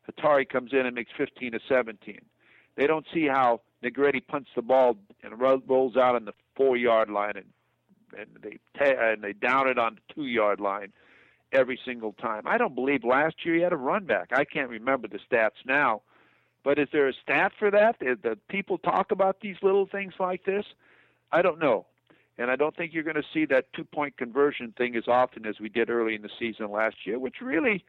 Heidari 0.10 0.48
comes 0.48 0.72
in 0.74 0.86
and 0.86 0.96
makes 0.96 1.12
15 1.18 1.52
to 1.52 1.60
17. 1.68 2.20
They 2.78 2.88
don't 2.88 3.06
see 3.14 3.28
how 3.28 3.62
Negrete 3.84 4.28
punts 4.28 4.50
the 4.56 4.62
ball 4.62 4.98
and 5.24 5.40
rolls 5.40 5.96
out 5.96 6.16
on 6.16 6.26
the 6.26 6.34
four 6.56 6.78
yard 6.78 7.10
line 7.10 7.34
and 7.36 7.46
and 8.18 8.28
they 8.42 8.60
and 8.80 9.22
they 9.22 9.34
down 9.34 9.68
it 9.68 9.78
on 9.78 9.96
the 9.96 10.14
two 10.14 10.26
yard 10.26 10.60
line 10.60 10.94
every 11.52 11.80
single 11.86 12.14
time. 12.14 12.44
I 12.46 12.58
don't 12.58 12.76
believe 12.76 13.04
last 13.04 13.36
year 13.44 13.56
he 13.56 13.62
had 13.62 13.74
a 13.74 13.78
run 13.78 14.06
back. 14.06 14.30
I 14.32 14.46
can't 14.46 14.70
remember 14.70 15.08
the 15.08 15.20
stats 15.20 15.66
now, 15.66 16.02
but 16.66 16.80
is 16.80 16.90
there 16.92 17.08
a 17.08 17.14
stat 17.14 17.54
for 17.58 17.70
that? 17.70 17.98
That 18.00 18.40
people 18.50 18.80
talk 18.80 19.12
about 19.12 19.40
these 19.40 19.56
little 19.62 19.86
things 19.86 20.14
like 20.20 20.44
this? 20.46 20.66
I 21.32 21.44
don't 21.44 21.60
know. 21.60 21.86
And 22.40 22.50
I 22.50 22.56
don't 22.58 22.76
think 22.76 22.92
you're 22.92 23.04
going 23.04 23.16
to 23.16 23.24
see 23.34 23.46
that 23.46 23.72
two 23.74 23.86
point 23.86 24.18
conversion 24.18 24.74
thing 24.76 24.96
as 24.96 25.08
often 25.08 25.46
as 25.46 25.60
we 25.60 25.70
did 25.70 25.92
early 25.92 26.16
in 26.16 26.24
the 26.24 26.30
season 26.40 26.72
last 26.72 26.98
year, 27.06 27.20
which 27.20 27.36
really, 27.40 27.86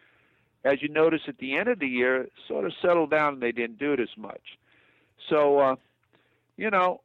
as 0.63 0.83
you 0.83 0.89
notice 0.89 1.23
at 1.27 1.39
the 1.39 1.57
end 1.57 1.69
of 1.69 1.81
the 1.81 1.89
year, 1.89 2.29
sort 2.47 2.67
of 2.67 2.73
settled 2.83 3.11
down 3.11 3.35
and 3.35 3.43
they 3.43 3.51
didn't 3.51 3.79
do 3.79 3.95
it 3.95 3.99
as 3.99 4.15
much. 4.17 4.59
So, 5.31 5.59
uh, 5.59 5.77
you 6.59 6.71
know, 6.71 7.01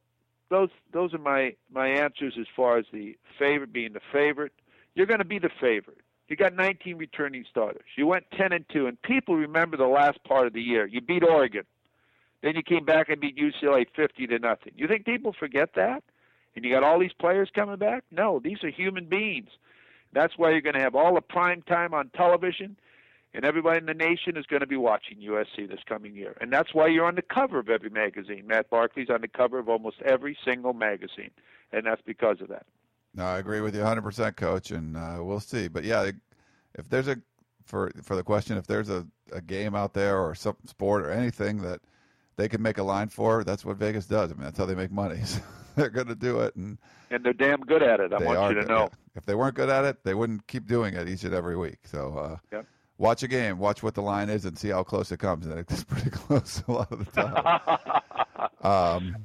those 0.50 0.70
those 0.92 1.14
are 1.14 1.20
my 1.20 1.56
my 1.74 1.88
answers 1.88 2.34
as 2.38 2.48
far 2.54 2.78
as 2.80 2.86
the 2.92 3.18
favorite 3.40 3.72
being 3.72 3.94
the 3.94 4.02
favorite. 4.12 4.52
You're 4.94 5.08
going 5.08 5.20
to 5.20 5.26
be 5.26 5.40
the 5.40 5.50
favorite. 5.62 6.01
You 6.32 6.38
got 6.38 6.56
19 6.56 6.98
returning 6.98 7.44
starters. 7.52 7.84
You 7.98 8.08
went 8.08 8.24
10 8.38 8.54
and 8.54 8.63
2, 8.70 8.88
and 8.88 9.02
people 9.02 9.36
remember 9.36 9.76
the 9.76 9.86
last 9.86 10.24
part 10.24 10.48
of 10.48 10.54
the 10.54 10.62
year. 10.62 10.86
You 10.86 11.02
beat 11.02 11.24
Oregon, 11.26 11.63
then 12.41 12.56
you 12.56 12.63
came 12.63 12.86
back 12.86 13.10
and 13.10 13.20
beat 13.20 13.36
UCLA 13.38 13.86
50 13.94 14.28
to 14.28 14.39
nothing. 14.39 14.72
You 14.78 14.88
think 14.88 15.04
people 15.04 15.36
forget 15.38 15.72
that? 15.76 16.06
And 16.56 16.63
you 16.63 16.72
got 16.72 16.86
all 16.86 17.00
these 17.00 17.12
players 17.12 17.50
coming 17.54 17.76
back? 17.76 18.06
No, 18.12 18.39
these 18.41 18.63
are 18.63 18.70
human 18.70 19.08
beings. 19.10 19.50
That's 20.13 20.38
why 20.38 20.52
you're 20.52 20.62
going 20.62 20.76
to 20.76 20.82
have 20.82 20.96
all 20.96 21.15
the 21.15 21.22
prime 21.22 21.63
time 21.63 21.94
on 21.94 22.10
television, 22.15 22.78
and 23.34 23.44
everybody 23.44 23.80
in 23.80 23.86
the 23.86 23.94
nation 23.94 24.38
is 24.38 24.46
going 24.46 24.62
to 24.62 24.67
be 24.67 24.78
watching 24.78 25.17
USC 25.17 25.67
this 25.67 25.84
coming 25.86 26.15
year. 26.15 26.38
And 26.39 26.50
that's 26.52 26.74
why 26.74 26.88
you're 26.88 27.06
on 27.08 27.15
the 27.15 27.22
cover 27.22 27.60
of 27.60 27.67
every 27.67 27.89
magazine. 27.89 28.48
Matt 28.48 28.70
Barkley's 28.70 29.10
on 29.10 29.20
the 29.20 29.28
cover 29.28 29.60
of 29.60 29.67
almost 29.67 29.98
every 30.06 30.38
single 30.46 30.72
magazine, 30.72 31.32
and 31.74 31.86
that's 31.86 32.02
because 32.06 32.39
of 32.39 32.48
that. 32.48 32.65
No, 33.13 33.26
I 33.26 33.39
agree 33.39 33.62
with 33.62 33.76
you 33.76 33.82
100%, 33.82 34.36
Coach, 34.38 34.71
and 34.71 34.95
uh, 34.95 35.17
we'll 35.19 35.39
see. 35.39 35.67
But 35.67 35.84
yeah, 35.84 36.12
if 36.76 36.89
there's 36.89 37.08
a 37.08 37.17
for 37.65 37.91
for 38.04 38.15
the 38.15 38.24
question, 38.24 38.58
if 38.58 38.67
there's 38.67 38.89
a, 38.89 39.06
a 39.32 39.41
game 39.41 39.76
out 39.76 39.93
there 39.93 40.19
or 40.19 40.36
some 40.36 40.56
sport 40.65 41.04
or 41.06 41.12
anything 41.12 41.62
that 41.62 41.82
they 42.38 42.47
can 42.47 42.62
make 42.62 42.78
a 42.78 42.84
line 42.84 43.10
for, 43.10 43.43
that's 43.43 43.65
what 43.65 43.78
Vegas 43.78 44.06
does. 44.06 44.32
I 44.32 44.36
mean, 44.36 44.43
that's 44.43 44.58
how 44.58 44.65
they 44.65 44.76
make 44.76 44.91
money. 44.91 45.21
So 45.74 45.82
they're 45.84 45.89
going 45.89 46.08
to 46.08 46.15
do 46.15 46.41
it, 46.41 46.54
and 46.58 46.78
and 47.12 47.24
they're 47.24 47.32
damn 47.32 47.62
good 47.62 47.82
at 47.82 48.02
it. 48.02 48.12
I 48.12 48.21
want 48.21 48.54
you 48.54 48.62
to 48.62 48.67
know. 48.67 48.80
Yeah. 48.82 48.88
If 49.15 49.26
they 49.26 49.36
weren't 49.36 49.56
good 49.56 49.69
at 49.69 49.86
it, 49.86 50.04
they 50.04 50.13
wouldn't 50.13 50.45
keep 50.47 50.67
doing 50.67 50.95
it 50.95 51.08
each 51.08 51.24
and 51.24 51.34
every 51.34 51.56
week. 51.56 51.80
So 51.86 52.17
uh, 52.17 52.38
yep. 52.52 52.65
watch 52.97 53.24
a 53.24 53.28
game, 53.30 53.58
watch 53.58 53.82
what 53.82 53.93
the 53.93 54.02
line 54.02 54.30
is, 54.30 54.43
and 54.43 54.60
see 54.60 54.67
how 54.67 54.84
close 54.84 55.13
it 55.13 55.19
comes. 55.19 55.45
And 55.45 55.58
it's 55.58 55.84
pretty 55.86 56.10
close 56.10 56.62
a 56.67 56.71
lot 56.74 56.91
of 56.91 57.06
the 57.06 57.21
time. 57.21 58.60
um, 59.06 59.15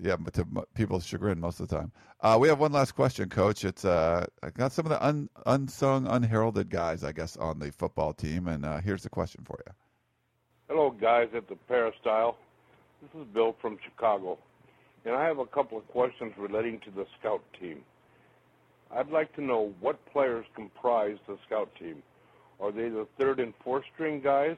yeah, 0.00 0.16
but 0.16 0.34
to 0.34 0.46
people's 0.74 1.04
chagrin 1.04 1.40
most 1.40 1.60
of 1.60 1.68
the 1.68 1.76
time. 1.76 1.92
Uh, 2.20 2.36
we 2.40 2.48
have 2.48 2.58
one 2.58 2.72
last 2.72 2.92
question, 2.92 3.28
Coach. 3.28 3.64
It's 3.64 3.84
uh, 3.84 4.26
I 4.42 4.50
got 4.50 4.72
some 4.72 4.86
of 4.86 4.90
the 4.90 5.04
un, 5.04 5.28
unsung, 5.46 6.06
unheralded 6.06 6.70
guys, 6.70 7.04
I 7.04 7.12
guess, 7.12 7.36
on 7.36 7.58
the 7.58 7.70
football 7.72 8.12
team, 8.12 8.48
and 8.48 8.64
uh, 8.64 8.78
here's 8.78 9.02
the 9.02 9.10
question 9.10 9.42
for 9.44 9.58
you. 9.66 9.72
Hello, 10.68 10.90
guys 10.90 11.28
at 11.34 11.48
the 11.48 11.56
Peristyle. 11.68 12.36
This 13.02 13.20
is 13.20 13.26
Bill 13.32 13.54
from 13.60 13.78
Chicago, 13.84 14.38
and 15.04 15.14
I 15.14 15.24
have 15.26 15.38
a 15.38 15.46
couple 15.46 15.78
of 15.78 15.86
questions 15.88 16.32
relating 16.36 16.80
to 16.80 16.90
the 16.90 17.06
scout 17.18 17.42
team. 17.60 17.82
I'd 18.90 19.10
like 19.10 19.34
to 19.36 19.42
know 19.42 19.72
what 19.80 20.04
players 20.12 20.46
comprise 20.54 21.18
the 21.26 21.38
scout 21.46 21.70
team. 21.78 22.02
Are 22.60 22.72
they 22.72 22.88
the 22.88 23.06
third 23.18 23.40
and 23.40 23.52
fourth 23.62 23.84
string 23.94 24.20
guys, 24.20 24.56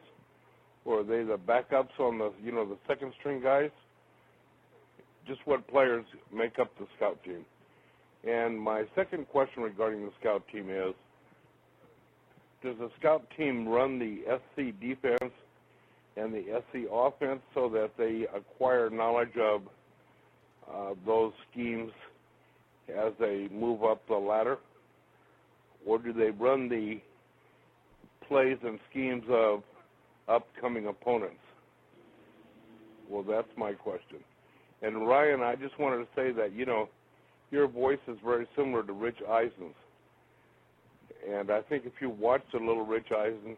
or 0.85 1.01
are 1.01 1.05
they 1.05 1.25
the 1.25 1.39
backups 1.39 1.99
on 1.99 2.19
the 2.19 2.33
you 2.43 2.53
know 2.53 2.65
the 2.65 2.79
second 2.87 3.13
string 3.19 3.41
guys? 3.43 3.71
Just 5.29 5.41
what 5.45 5.69
players 5.69 6.07
make 6.35 6.59
up 6.59 6.71
the 6.79 6.87
scout 6.97 7.23
team. 7.23 7.45
And 8.25 8.61
my 8.61 8.85
second 8.95 9.29
question 9.29 9.63
regarding 9.63 10.05
the 10.05 10.13
scout 10.21 10.43
team 10.51 10.71
is, 10.71 10.95
does 12.63 12.77
the 12.79 12.91
scout 12.99 13.25
team 13.37 13.69
run 13.69 13.99
the 13.99 14.23
SC 14.27 14.81
defense 14.81 15.33
and 16.17 16.35
the 16.35 16.63
SC 16.73 16.89
offense 16.91 17.41
so 17.55 17.69
that 17.69 17.91
they 17.97 18.27
acquire 18.35 18.91
knowledge 18.91 19.37
of 19.41 19.63
uh, 20.73 20.95
those 21.07 21.33
schemes 21.51 21.93
as 22.89 23.13
they 23.21 23.49
move 23.53 23.85
up 23.85 24.03
the 24.09 24.17
ladder? 24.17 24.59
Or 25.87 25.99
do 25.99 26.13
they 26.13 26.31
run 26.31 26.69
the 26.69 27.01
plays 28.27 28.59
and 28.65 28.81
schemes 28.91 29.25
of 29.31 29.63
upcoming 30.27 30.87
opponents? 30.87 31.37
Well, 33.09 33.23
that's 33.23 33.49
my 33.57 33.73
question. 33.73 34.19
And 34.83 35.07
Ryan, 35.07 35.43
I 35.43 35.57
just 35.57 35.79
wanted 35.79 35.99
to 35.99 36.09
say 36.15 36.31
that, 36.33 36.53
you 36.53 36.65
know, 36.65 36.89
your 37.51 37.67
voice 37.67 37.99
is 38.07 38.19
very 38.25 38.47
similar 38.55 38.83
to 38.83 38.93
Rich 38.93 39.19
Eisen's. 39.29 39.75
And 41.29 41.51
I 41.51 41.63
think 41.63 41.85
if 41.85 41.95
you 42.01 42.11
watched 42.11 42.55
a 42.55 42.59
little 42.59 42.85
Rich 42.85 43.11
Eisen, 43.11 43.57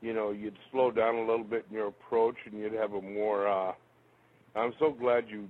you 0.00 0.12
know, 0.12 0.30
you'd 0.30 0.58
slow 0.70 0.90
down 0.90 1.16
a 1.16 1.20
little 1.20 1.44
bit 1.44 1.66
in 1.68 1.76
your 1.76 1.88
approach 1.88 2.36
and 2.44 2.58
you'd 2.58 2.74
have 2.74 2.92
a 2.92 3.00
more. 3.00 3.48
Uh, 3.48 3.72
I'm 4.54 4.72
so 4.78 4.90
glad 4.90 5.24
you. 5.28 5.48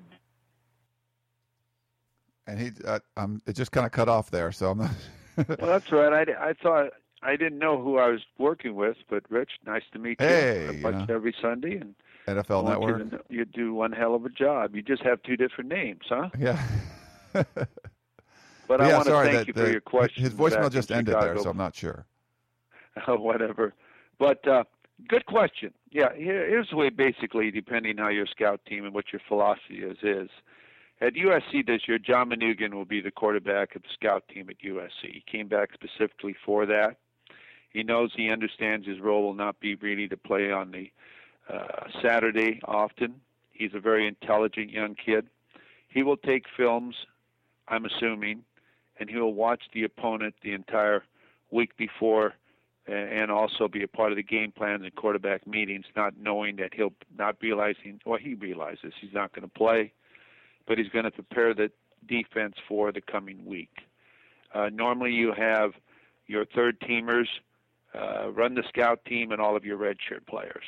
And 2.47 2.61
he, 2.61 2.71
uh, 2.87 3.01
um, 3.17 3.43
it 3.47 3.55
just 3.55 3.73
kind 3.73 3.85
of 3.85 3.93
cut 3.93 4.09
off 4.09 4.31
there, 4.31 4.53
so 4.53 4.71
I'm 4.71 4.79
not. 4.79 4.91
well, 5.37 5.69
that's 5.69 5.93
right. 5.93 6.29
I, 6.29 6.51
I 6.51 6.53
thought 6.55 6.91
I 7.23 7.37
didn't 7.37 7.59
know 7.59 7.83
who 7.83 7.99
I 7.99 8.09
was 8.09 8.21
working 8.39 8.75
with, 8.75 8.97
but 9.11 9.25
Rich, 9.29 9.51
nice 9.67 9.83
to 9.93 9.99
meet 9.99 10.21
you. 10.21 10.27
Hey, 10.27 10.81
I 10.85 10.91
watch 10.91 11.11
every 11.11 11.35
Sunday 11.43 11.77
and 11.77 11.95
NFL 12.27 12.69
Network. 12.69 13.25
You, 13.29 13.39
you, 13.39 13.45
do 13.45 13.75
one 13.75 13.93
hell 13.93 14.15
of 14.15 14.25
a 14.25 14.29
job. 14.29 14.75
You 14.75 14.83
just 14.83 15.03
have 15.03 15.23
two 15.23 15.37
different 15.37 15.71
names, 15.71 16.03
huh? 16.09 16.29
Yeah. 16.39 16.61
but, 17.33 17.47
but 18.69 18.81
I 18.81 18.89
yeah, 18.89 18.97
want 18.97 19.07
to 19.07 19.13
thank 19.13 19.41
the, 19.41 19.47
you 19.47 19.53
for 19.53 19.71
your 19.71 19.81
question. 19.81 20.23
His 20.23 20.35
voicemail 20.35 20.71
just 20.71 20.91
ended 20.91 21.17
there, 21.21 21.39
so 21.39 21.51
I'm 21.51 21.57
not 21.57 21.75
sure. 21.75 22.07
whatever. 23.09 23.75
But 24.19 24.47
uh, 24.49 24.65
good 25.09 25.27
question. 25.27 25.73
Yeah, 25.91 26.15
here, 26.17 26.49
here's 26.49 26.71
the 26.71 26.77
way 26.77 26.91
basically, 26.91 27.51
depending 27.51 27.99
how 27.99 28.09
your 28.09 28.27
scout 28.27 28.61
team 28.67 28.85
and 28.85 28.95
what 28.95 29.13
your 29.13 29.21
philosophy 29.29 29.83
is, 29.83 29.99
is 30.03 30.31
at 31.01 31.15
USC 31.15 31.67
this 31.67 31.83
year, 31.87 31.99
John 31.99 32.31
Manoogian 32.31 32.73
will 32.73 32.87
be 32.87 33.01
the 33.01 33.11
quarterback 33.11 33.77
of 33.77 33.83
the 33.83 33.89
scout 33.93 34.25
team 34.33 34.49
at 34.49 34.59
USC. 34.61 35.13
He 35.13 35.23
came 35.31 35.49
back 35.49 35.71
specifically 35.75 36.35
for 36.45 36.65
that. 36.67 36.97
He 37.71 37.83
knows 37.83 38.11
he 38.17 38.31
understands 38.31 38.87
his 38.87 39.01
role 39.01 39.23
will 39.23 39.35
not 39.35 39.61
be 39.61 39.75
really 39.75 40.09
to 40.09 40.17
play 40.17 40.51
on 40.51 40.71
the 40.71 40.91
uh, 41.53 41.89
Saturday 42.03 42.61
often. 42.65 43.21
He's 43.53 43.75
a 43.75 43.81
very 43.81 44.07
intelligent 44.07 44.71
young 44.71 44.95
kid. 44.95 45.27
He 45.89 46.03
will 46.03 46.17
take 46.17 46.45
films, 46.57 46.95
I'm 47.69 47.85
assuming, 47.85 48.43
and 48.99 49.09
he 49.09 49.17
will 49.17 49.35
watch 49.35 49.63
the 49.73 49.85
opponent 49.85 50.35
the 50.43 50.53
entire 50.53 51.05
week 51.51 51.77
before 51.77 52.35
and 52.87 53.31
also 53.33 53.67
be 53.67 53.83
a 53.83 53.89
part 53.89 54.13
of 54.13 54.17
the 54.17 54.23
game 54.23 54.53
plans 54.53 54.83
and 54.85 54.95
quarterback 54.95 55.47
meetings, 55.47 55.85
not 55.97 56.15
knowing 56.21 56.57
that 56.57 56.73
he'll 56.73 56.93
not 57.19 57.37
realizing, 57.41 58.01
or 58.05 58.17
he 58.19 58.35
realizes 58.35 58.93
he's 59.01 59.13
not 59.13 59.33
going 59.33 59.43
to 59.43 59.53
play, 59.53 59.93
but 60.69 60.79
he's 60.79 60.89
going 60.89 61.05
to 61.05 61.11
prepare 61.11 61.53
the 61.53 61.71
defense 62.09 62.55
for 62.69 62.93
the 62.93 63.01
coming 63.01 63.45
week. 63.45 63.71
Uh, 64.55 64.69
normally, 64.73 65.11
you 65.11 65.33
have 65.37 65.73
your 66.29 66.45
third 66.45 66.81
teamers 66.81 67.27
uh, 67.93 68.31
run 68.31 68.55
the 68.55 68.63
scout 68.69 69.05
team 69.05 69.33
and 69.33 69.41
all 69.41 69.57
of 69.57 69.65
your 69.65 69.79
redshirt 69.79 70.25
players. 70.29 70.65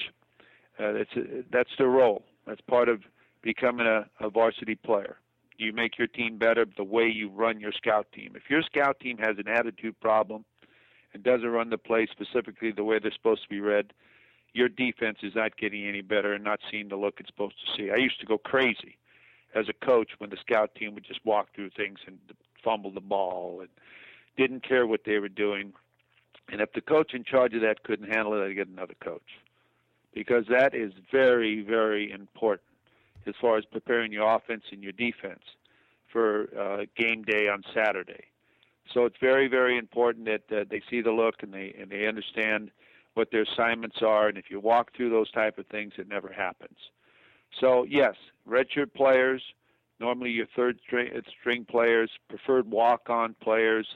Uh, 0.78 0.92
that's 0.92 1.16
a, 1.16 1.44
that's 1.50 1.70
their 1.78 1.88
role. 1.88 2.24
That's 2.46 2.60
part 2.62 2.88
of 2.88 3.02
becoming 3.42 3.86
a, 3.86 4.06
a 4.20 4.30
varsity 4.30 4.74
player. 4.74 5.16
You 5.56 5.72
make 5.72 5.98
your 5.98 6.06
team 6.06 6.38
better 6.38 6.64
the 6.76 6.84
way 6.84 7.08
you 7.08 7.30
run 7.30 7.58
your 7.60 7.72
scout 7.72 8.06
team. 8.12 8.34
If 8.36 8.48
your 8.48 8.62
scout 8.62 9.00
team 9.00 9.18
has 9.18 9.38
an 9.38 9.48
attitude 9.48 9.98
problem 10.00 10.44
and 11.12 11.22
doesn't 11.22 11.48
run 11.48 11.70
the 11.70 11.78
play 11.78 12.06
specifically 12.10 12.70
the 12.70 12.84
way 12.84 13.00
they're 13.00 13.12
supposed 13.12 13.42
to 13.42 13.48
be 13.48 13.60
read, 13.60 13.92
your 14.52 14.68
defense 14.68 15.18
is 15.22 15.34
not 15.34 15.56
getting 15.56 15.86
any 15.86 16.00
better 16.00 16.32
and 16.32 16.44
not 16.44 16.60
seeing 16.70 16.88
the 16.88 16.96
look 16.96 17.16
it's 17.18 17.28
supposed 17.28 17.56
to 17.58 17.76
see. 17.76 17.90
I 17.90 17.96
used 17.96 18.20
to 18.20 18.26
go 18.26 18.38
crazy 18.38 18.98
as 19.54 19.66
a 19.68 19.84
coach 19.84 20.10
when 20.18 20.30
the 20.30 20.36
scout 20.36 20.74
team 20.74 20.94
would 20.94 21.04
just 21.04 21.24
walk 21.24 21.48
through 21.54 21.70
things 21.70 21.98
and 22.06 22.18
fumble 22.62 22.92
the 22.92 23.00
ball 23.00 23.60
and 23.60 23.68
didn't 24.36 24.66
care 24.66 24.86
what 24.86 25.00
they 25.04 25.18
were 25.18 25.28
doing. 25.28 25.72
And 26.50 26.60
if 26.60 26.72
the 26.72 26.80
coach 26.80 27.14
in 27.14 27.24
charge 27.24 27.54
of 27.54 27.62
that 27.62 27.82
couldn't 27.82 28.12
handle 28.12 28.34
it, 28.34 28.44
I'd 28.44 28.54
get 28.54 28.68
another 28.68 28.94
coach. 29.02 29.22
Because 30.14 30.44
that 30.50 30.74
is 30.74 30.92
very, 31.12 31.62
very 31.62 32.10
important 32.10 32.62
as 33.26 33.34
far 33.40 33.58
as 33.58 33.64
preparing 33.66 34.12
your 34.12 34.34
offense 34.34 34.64
and 34.72 34.82
your 34.82 34.92
defense 34.92 35.42
for 36.10 36.48
uh, 36.58 36.86
game 36.96 37.22
day 37.22 37.48
on 37.48 37.62
Saturday. 37.74 38.24
So 38.94 39.04
it's 39.04 39.16
very, 39.20 39.48
very 39.48 39.76
important 39.76 40.24
that 40.26 40.56
uh, 40.56 40.64
they 40.70 40.82
see 40.90 41.02
the 41.02 41.10
look 41.10 41.42
and 41.42 41.52
they 41.52 41.74
and 41.78 41.90
they 41.90 42.06
understand 42.06 42.70
what 43.14 43.30
their 43.30 43.42
assignments 43.42 43.98
are. 44.00 44.28
And 44.28 44.38
if 44.38 44.46
you 44.50 44.60
walk 44.60 44.96
through 44.96 45.10
those 45.10 45.30
type 45.32 45.58
of 45.58 45.66
things, 45.66 45.92
it 45.98 46.08
never 46.08 46.32
happens. 46.32 46.78
So 47.60 47.84
yes, 47.84 48.14
redshirt 48.48 48.94
players, 48.94 49.42
normally 50.00 50.30
your 50.30 50.46
third 50.56 50.78
string, 50.86 51.64
players, 51.64 52.10
preferred 52.28 52.70
walk-on 52.70 53.34
players. 53.42 53.86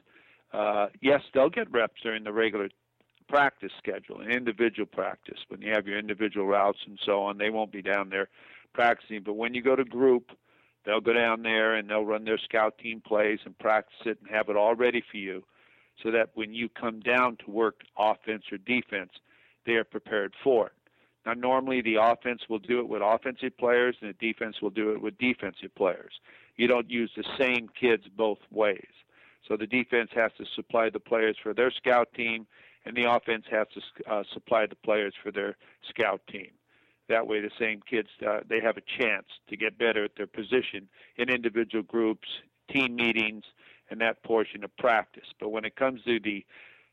Uh, 0.52 0.88
yes, 1.00 1.22
they'll 1.32 1.48
get 1.48 1.70
reps 1.70 2.00
during 2.02 2.24
the 2.24 2.32
regular 2.32 2.68
practice 3.32 3.72
schedule 3.78 4.20
and 4.20 4.30
individual 4.30 4.86
practice 4.86 5.38
when 5.48 5.62
you 5.62 5.72
have 5.72 5.86
your 5.86 5.98
individual 5.98 6.46
routes 6.46 6.80
and 6.86 6.98
so 7.04 7.22
on. 7.22 7.38
They 7.38 7.50
won't 7.50 7.72
be 7.72 7.82
down 7.82 8.10
there 8.10 8.28
practicing, 8.74 9.22
but 9.22 9.34
when 9.34 9.54
you 9.54 9.62
go 9.62 9.74
to 9.74 9.84
group 9.84 10.32
They'll 10.84 11.00
go 11.00 11.12
down 11.12 11.42
there 11.42 11.74
and 11.74 11.88
they'll 11.88 12.04
run 12.04 12.24
their 12.24 12.38
scout 12.38 12.78
team 12.78 13.00
plays 13.00 13.38
and 13.44 13.56
practice 13.58 13.98
it 14.04 14.18
and 14.20 14.30
have 14.30 14.48
it 14.48 14.56
all 14.56 14.74
ready 14.74 15.02
for 15.10 15.16
you 15.16 15.44
so 16.02 16.10
that 16.10 16.30
when 16.34 16.52
you 16.52 16.68
come 16.68 17.00
down 17.00 17.36
to 17.44 17.50
work 17.50 17.82
offense 17.96 18.44
or 18.50 18.58
defense, 18.58 19.12
they 19.64 19.74
are 19.74 19.84
prepared 19.84 20.34
for 20.42 20.66
it. 20.66 20.72
Now, 21.24 21.34
normally 21.34 21.82
the 21.82 21.96
offense 22.00 22.42
will 22.48 22.58
do 22.58 22.80
it 22.80 22.88
with 22.88 23.00
offensive 23.04 23.56
players 23.56 23.94
and 24.00 24.10
the 24.10 24.32
defense 24.32 24.60
will 24.60 24.70
do 24.70 24.90
it 24.90 25.00
with 25.00 25.16
defensive 25.18 25.72
players. 25.76 26.12
You 26.56 26.66
don't 26.66 26.90
use 26.90 27.12
the 27.16 27.24
same 27.38 27.68
kids 27.68 28.04
both 28.16 28.38
ways. 28.50 28.90
So 29.46 29.56
the 29.56 29.66
defense 29.66 30.10
has 30.14 30.32
to 30.38 30.44
supply 30.56 30.90
the 30.90 31.00
players 31.00 31.36
for 31.40 31.54
their 31.54 31.70
scout 31.70 32.08
team, 32.14 32.46
and 32.84 32.96
the 32.96 33.10
offense 33.10 33.44
has 33.50 33.66
to 33.74 34.12
uh, 34.12 34.22
supply 34.32 34.66
the 34.66 34.76
players 34.76 35.14
for 35.22 35.30
their 35.30 35.56
scout 35.88 36.20
team. 36.30 36.50
That 37.08 37.26
way, 37.26 37.40
the 37.40 37.50
same 37.58 37.80
kids 37.88 38.08
uh, 38.26 38.40
they 38.48 38.60
have 38.60 38.76
a 38.76 39.02
chance 39.02 39.26
to 39.48 39.56
get 39.56 39.78
better 39.78 40.04
at 40.04 40.12
their 40.16 40.26
position 40.26 40.88
in 41.16 41.28
individual 41.28 41.82
groups, 41.82 42.28
team 42.70 42.96
meetings, 42.96 43.44
and 43.90 44.00
that 44.00 44.22
portion 44.22 44.64
of 44.64 44.74
practice. 44.76 45.26
But 45.38 45.50
when 45.50 45.64
it 45.64 45.76
comes 45.76 46.00
to 46.04 46.18
the 46.20 46.44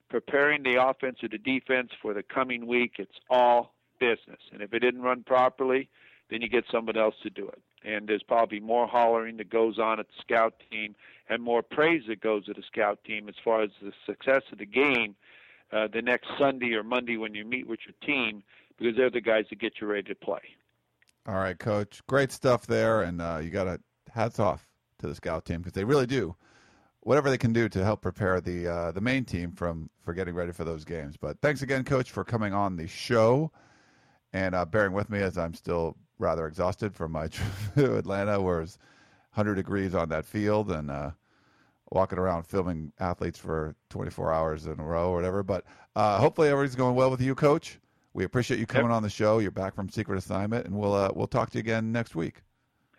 preparing 0.09 0.63
the 0.63 0.83
offense 0.83 1.19
or 1.23 1.29
the 1.29 1.37
defense 1.37 1.91
for 2.01 2.13
the 2.13 2.23
coming 2.23 2.67
week, 2.67 2.93
it's 2.97 3.19
all 3.29 3.73
business. 3.99 4.39
And 4.51 4.61
if 4.61 4.73
it 4.73 4.79
didn't 4.79 5.01
run 5.01 5.23
properly, 5.23 5.89
then 6.29 6.41
you 6.41 6.49
get 6.49 6.65
someone 6.71 6.97
else 6.97 7.15
to 7.23 7.29
do 7.29 7.47
it. 7.47 7.61
And 7.83 8.07
there's 8.07 8.23
probably 8.23 8.59
more 8.59 8.87
hollering 8.87 9.37
that 9.37 9.49
goes 9.49 9.79
on 9.79 9.99
at 9.99 10.07
the 10.07 10.13
scout 10.21 10.55
team 10.69 10.95
and 11.29 11.41
more 11.41 11.61
praise 11.61 12.03
that 12.07 12.19
goes 12.19 12.45
to 12.45 12.53
the 12.53 12.63
scout 12.63 12.99
team 13.05 13.29
as 13.29 13.35
far 13.43 13.61
as 13.61 13.69
the 13.81 13.93
success 14.05 14.41
of 14.51 14.57
the 14.57 14.65
game 14.65 15.15
uh, 15.71 15.87
the 15.91 16.01
next 16.01 16.27
Sunday 16.37 16.73
or 16.73 16.83
Monday 16.83 17.17
when 17.17 17.33
you 17.33 17.45
meet 17.45 17.67
with 17.67 17.79
your 17.85 17.95
team 18.05 18.43
because 18.77 18.95
they're 18.95 19.09
the 19.09 19.21
guys 19.21 19.45
that 19.49 19.59
get 19.59 19.73
you 19.81 19.87
ready 19.87 20.03
to 20.03 20.15
play. 20.15 20.41
All 21.27 21.35
right, 21.35 21.57
Coach. 21.57 22.01
Great 22.07 22.31
stuff 22.31 22.65
there. 22.65 23.03
And 23.03 23.21
uh, 23.21 23.39
you 23.43 23.49
got 23.49 23.65
to 23.65 23.79
hats 24.13 24.39
off 24.39 24.65
to 24.99 25.07
the 25.07 25.15
scout 25.15 25.45
team 25.45 25.59
because 25.59 25.73
they 25.73 25.83
really 25.83 26.07
do 26.07 26.35
whatever 27.01 27.29
they 27.29 27.37
can 27.37 27.53
do 27.53 27.69
to 27.69 27.83
help 27.83 28.01
prepare 28.01 28.41
the 28.41 28.67
uh, 28.67 28.91
the 28.91 29.01
main 29.01 29.25
team 29.25 29.51
from 29.51 29.89
for 30.03 30.13
getting 30.13 30.35
ready 30.35 30.51
for 30.51 30.63
those 30.63 30.83
games. 30.83 31.17
But 31.17 31.39
thanks 31.41 31.61
again, 31.61 31.83
Coach, 31.83 32.11
for 32.11 32.23
coming 32.23 32.53
on 32.53 32.75
the 32.75 32.87
show 32.87 33.51
and 34.33 34.53
uh, 34.53 34.65
bearing 34.65 34.93
with 34.93 35.09
me 35.09 35.19
as 35.19 35.37
I'm 35.37 35.53
still 35.53 35.95
rather 36.17 36.47
exhausted 36.47 36.93
from 36.93 37.11
my 37.11 37.27
trip 37.29 37.49
to 37.75 37.97
Atlanta, 37.97 38.41
where 38.41 38.61
it's 38.61 38.77
100 39.33 39.55
degrees 39.55 39.95
on 39.95 40.09
that 40.09 40.25
field 40.25 40.71
and 40.71 40.91
uh, 40.91 41.11
walking 41.91 42.19
around 42.19 42.43
filming 42.43 42.91
athletes 42.99 43.39
for 43.39 43.75
24 43.89 44.33
hours 44.33 44.65
in 44.65 44.79
a 44.79 44.83
row 44.83 45.09
or 45.09 45.15
whatever. 45.15 45.43
But 45.43 45.65
uh, 45.95 46.19
hopefully 46.19 46.49
everything's 46.49 46.75
going 46.75 46.95
well 46.95 47.09
with 47.09 47.21
you, 47.21 47.35
Coach. 47.35 47.79
We 48.13 48.23
appreciate 48.23 48.59
you 48.59 48.65
coming 48.65 48.89
yep. 48.89 48.97
on 48.97 49.03
the 49.03 49.09
show. 49.09 49.39
You're 49.39 49.51
back 49.51 49.75
from 49.75 49.89
secret 49.89 50.17
assignment, 50.17 50.65
and 50.65 50.75
we'll 50.75 50.93
uh, 50.93 51.11
we'll 51.13 51.27
talk 51.27 51.51
to 51.51 51.57
you 51.57 51.61
again 51.61 51.91
next 51.91 52.15
week. 52.15 52.41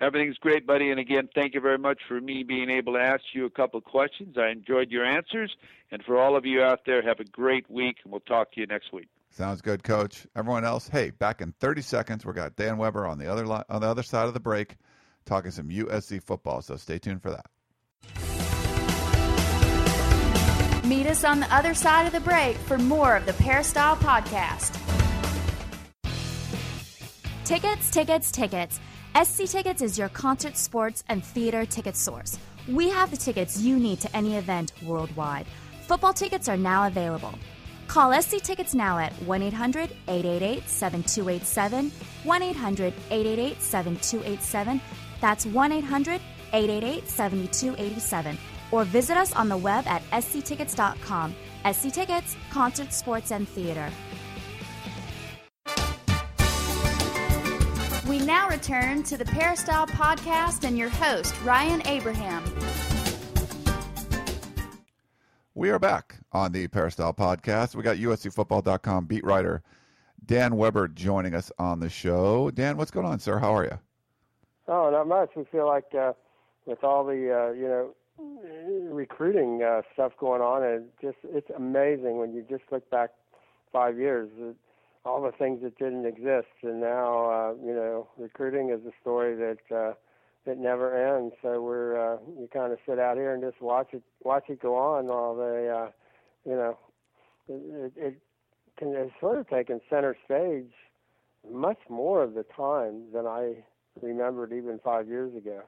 Everything's 0.01 0.39
great, 0.39 0.67
buddy. 0.67 0.91
And 0.91 0.99
again, 0.99 1.29
thank 1.35 1.53
you 1.53 1.61
very 1.61 1.77
much 1.77 1.99
for 2.09 2.21
me 2.21 2.43
being 2.43 2.71
able 2.71 2.95
to 2.95 3.01
ask 3.01 3.23
you 3.35 3.45
a 3.45 3.51
couple 3.51 3.77
of 3.77 3.85
questions. 3.85 4.37
I 4.39 4.49
enjoyed 4.49 4.91
your 4.91 5.05
answers. 5.05 5.55
And 5.93 6.03
for 6.05 6.19
all 6.19 6.37
of 6.37 6.47
you 6.47 6.63
out 6.63 6.81
there, 6.87 7.03
have 7.03 7.21
a 7.21 7.25
great 7.25 7.71
week, 7.71 7.97
and 8.05 8.11
we'll 8.11 8.21
talk 8.21 8.53
to 8.53 8.61
you 8.61 8.67
next 8.67 8.93
week. 8.93 9.09
Sounds 9.31 9.61
good, 9.61 9.83
Coach. 9.83 10.27
Everyone 10.35 10.65
else, 10.65 10.89
hey, 10.89 11.11
back 11.11 11.41
in 11.41 11.53
30 11.61 11.83
seconds, 11.83 12.25
we've 12.25 12.35
got 12.35 12.57
Dan 12.57 12.79
Weber 12.79 13.07
on 13.07 13.19
the 13.19 13.31
other 13.31 13.47
li- 13.47 13.63
on 13.69 13.83
the 13.83 13.87
other 13.87 14.03
side 14.03 14.27
of 14.27 14.35
the 14.35 14.41
break, 14.41 14.77
talking 15.27 15.51
some 15.51 15.69
USC 15.69 16.23
football. 16.23 16.63
So 16.63 16.77
stay 16.77 16.99
tuned 16.99 17.23
for 17.23 17.31
that. 17.31 17.47
Meet 20.91 21.07
us 21.07 21.23
on 21.23 21.39
the 21.39 21.55
other 21.55 21.73
side 21.73 22.09
of 22.09 22.13
the 22.13 22.19
break 22.19 22.57
for 22.57 22.77
more 22.77 23.15
of 23.15 23.25
the 23.25 23.33
Peristyle 23.35 23.95
Podcast. 23.95 24.77
Tickets, 27.45 27.93
tickets, 27.93 28.33
tickets. 28.33 28.81
SC 29.23 29.45
Tickets 29.45 29.83
is 29.83 29.97
your 29.97 30.09
concert, 30.09 30.57
sports, 30.57 31.05
and 31.09 31.25
theater 31.25 31.65
ticket 31.65 31.95
source. 31.97 32.41
We 32.67 32.89
have 32.89 33.13
the 33.13 33.17
tickets 33.17 33.61
you 33.61 33.79
need 33.79 34.01
to 34.01 34.17
any 34.17 34.37
event 34.37 34.73
worldwide. 34.85 35.47
Football 35.87 36.13
tickets 36.13 36.49
are 36.49 36.57
now 36.57 36.89
available. 36.89 37.35
Call 37.87 38.21
SC 38.21 38.39
Tickets 38.39 38.75
now 38.75 38.99
at 38.99 39.13
1 39.23 39.43
800 39.43 39.91
888 40.09 40.69
7287. 40.69 41.93
1 42.25 42.43
800 42.43 42.95
888 43.13 43.63
7287. 43.63 44.81
That's 45.21 45.47
1 45.47 45.71
800 45.71 46.21
888 46.53 47.09
7287. 47.09 48.39
Or 48.73 48.85
visit 48.85 49.17
us 49.17 49.33
on 49.35 49.49
the 49.49 49.57
web 49.57 49.87
at 49.87 50.03
sctickets.com. 50.23 51.35
SC 51.73 51.93
Tickets, 51.93 52.37
concert, 52.51 52.93
sports, 52.93 53.33
and 53.33 53.49
theater. 53.49 53.91
We 58.09 58.19
now 58.19 58.49
return 58.49 59.03
to 59.05 59.17
the 59.17 59.25
Peristyle 59.25 59.87
Podcast 59.87 60.65
and 60.65 60.77
your 60.77 60.89
host, 60.89 61.35
Ryan 61.45 61.87
Abraham. 61.87 62.43
We 65.55 65.71
are 65.71 65.79
back 65.79 66.17
on 66.33 66.53
the 66.53 66.67
Peristyle 66.69 67.13
Podcast. 67.13 67.75
We 67.75 67.83
got 67.83 67.99
USCFootball.com 67.99 69.07
beat 69.07 69.25
writer 69.25 69.63
Dan 70.25 70.57
Weber 70.57 70.89
joining 70.89 71.35
us 71.35 71.53
on 71.59 71.81
the 71.81 71.89
show. 71.89 72.51
Dan, 72.51 72.77
what's 72.77 72.91
going 72.91 73.07
on, 73.07 73.19
sir? 73.19 73.39
How 73.39 73.55
are 73.57 73.65
you? 73.65 73.79
Oh, 74.69 74.91
not 74.91 75.07
much. 75.07 75.31
We 75.37 75.45
feel 75.45 75.67
like 75.67 75.93
uh, 75.95 76.13
with 76.67 76.83
all 76.85 77.05
the 77.05 77.13
uh, 77.13 77.53
you 77.53 77.69
know 77.69 77.95
recruiting 78.91 79.63
uh, 79.63 79.83
stuff 79.93 80.13
going 80.19 80.43
on, 80.43 80.63
and 80.63 80.87
just 81.01 81.19
it's 81.25 81.51
amazing 81.57 82.19
when 82.19 82.33
you 82.33 82.45
just 82.49 82.65
look 82.71 82.89
back 82.91 83.11
five 83.73 83.99
years 83.99 84.29
all 85.05 85.23
the 85.23 85.33
things 85.33 85.63
that 85.63 85.79
didn't 85.79 86.05
exist, 86.07 86.53
and 86.63 86.81
now 86.81 87.31
uh, 87.31 87.55
you 87.65 87.75
know 87.75 88.09
recruiting 88.19 88.71
is 88.71 88.81
a 88.87 88.93
story 89.01 89.35
that 89.35 89.75
uh, 89.75 89.95
that 90.47 90.59
never 90.59 91.17
ends. 91.17 91.35
So 91.43 91.61
we're 91.63 92.15
uh, 92.15 92.19
you 92.39 92.49
kind 92.53 92.73
of 92.73 92.79
sit 92.87 92.99
out 92.99 93.17
here 93.17 93.33
and 93.33 93.43
just 93.43 93.61
watch 93.63 93.89
it 93.93 94.03
watch 94.23 94.45
it 94.49 94.61
go 94.61 94.77
on 94.77 95.07
while 95.07 95.35
they 95.35 95.69
uh, 95.69 95.89
you 96.45 96.57
know 96.57 96.79
it, 97.49 97.93
it 97.97 98.15
can 98.79 98.95
it's 98.95 99.13
sort 99.21 99.39
of 99.39 99.49
taken 99.49 99.81
center 99.89 100.17
stage 100.25 100.73
much 101.51 101.79
more 101.89 102.23
of 102.23 102.35
the 102.35 102.45
time 102.55 103.05
than 103.15 103.27
I 103.27 103.65
remembered 104.03 104.53
even 104.53 104.79
five 104.85 105.09
years 105.09 105.35
ago. 105.35 105.63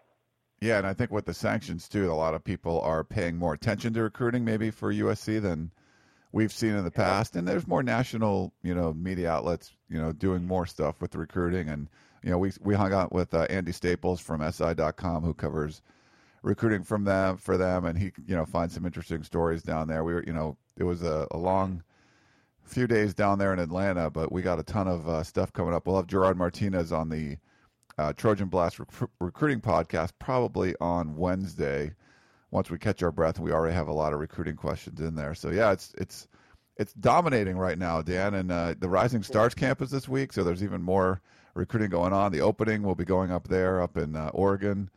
Yeah, 0.62 0.78
and 0.78 0.86
I 0.86 0.94
think 0.94 1.10
with 1.10 1.24
the 1.24 1.34
sanctions 1.34 1.88
too, 1.88 2.12
a 2.12 2.14
lot 2.14 2.34
of 2.34 2.44
people 2.44 2.80
are 2.82 3.02
paying 3.02 3.36
more 3.36 3.52
attention 3.52 3.94
to 3.94 4.02
recruiting 4.02 4.44
maybe 4.44 4.70
for 4.70 4.92
USC 4.92 5.42
than 5.42 5.72
we've 6.30 6.52
seen 6.52 6.76
in 6.76 6.84
the 6.84 6.90
past. 6.92 7.34
And 7.34 7.48
there's 7.48 7.66
more 7.66 7.82
national, 7.82 8.52
you 8.62 8.72
know, 8.72 8.94
media 8.94 9.28
outlets, 9.28 9.72
you 9.88 10.00
know, 10.00 10.12
doing 10.12 10.46
more 10.46 10.64
stuff 10.64 11.00
with 11.00 11.16
recruiting. 11.16 11.68
And 11.68 11.88
you 12.22 12.30
know, 12.30 12.38
we 12.38 12.52
we 12.60 12.76
hung 12.76 12.92
out 12.92 13.12
with 13.12 13.34
uh, 13.34 13.48
Andy 13.50 13.72
Staples 13.72 14.20
from 14.20 14.40
SI.com 14.40 15.24
who 15.24 15.34
covers 15.34 15.82
recruiting 16.44 16.84
from 16.84 17.02
them 17.02 17.38
for 17.38 17.56
them, 17.56 17.84
and 17.84 17.98
he 17.98 18.12
you 18.24 18.36
know 18.36 18.46
finds 18.46 18.74
some 18.74 18.86
interesting 18.86 19.24
stories 19.24 19.64
down 19.64 19.88
there. 19.88 20.04
We 20.04 20.14
were, 20.14 20.22
you 20.24 20.32
know, 20.32 20.56
it 20.76 20.84
was 20.84 21.02
a, 21.02 21.26
a 21.32 21.38
long 21.38 21.82
few 22.62 22.86
days 22.86 23.14
down 23.14 23.40
there 23.40 23.52
in 23.52 23.58
Atlanta, 23.58 24.10
but 24.10 24.30
we 24.30 24.42
got 24.42 24.60
a 24.60 24.62
ton 24.62 24.86
of 24.86 25.08
uh, 25.08 25.24
stuff 25.24 25.52
coming 25.52 25.74
up. 25.74 25.88
We'll 25.88 25.96
have 25.96 26.06
Gerard 26.06 26.36
Martinez 26.36 26.92
on 26.92 27.08
the 27.08 27.38
uh, 27.98 28.12
Trojan 28.12 28.48
Blast 28.48 28.78
rec- 28.78 29.10
recruiting 29.20 29.60
podcast 29.60 30.12
probably 30.18 30.74
on 30.80 31.16
Wednesday 31.16 31.94
once 32.52 32.70
we 32.70 32.78
catch 32.78 33.02
our 33.02 33.10
breath, 33.10 33.40
we 33.40 33.50
already 33.50 33.74
have 33.74 33.88
a 33.88 33.92
lot 33.92 34.12
of 34.12 34.20
recruiting 34.20 34.54
questions 34.54 35.00
in 35.00 35.16
there. 35.16 35.34
So 35.34 35.50
yeah, 35.50 35.72
it's 35.72 35.92
it's 35.98 36.28
it's 36.76 36.92
dominating 36.92 37.56
right 37.56 37.78
now, 37.78 38.02
Dan. 38.02 38.34
And 38.34 38.52
uh, 38.52 38.74
the 38.78 38.88
Rising 38.88 39.22
Stars 39.22 39.54
campus 39.54 39.90
this 39.90 40.08
week, 40.08 40.32
so 40.32 40.44
there's 40.44 40.62
even 40.62 40.82
more 40.82 41.20
recruiting 41.54 41.90
going 41.90 42.12
on. 42.12 42.30
The 42.30 42.42
opening 42.42 42.82
will 42.82 42.94
be 42.94 43.04
going 43.04 43.32
up 43.32 43.48
there, 43.48 43.80
up 43.80 43.96
in 43.96 44.14
uh, 44.14 44.30
Oregon, 44.34 44.90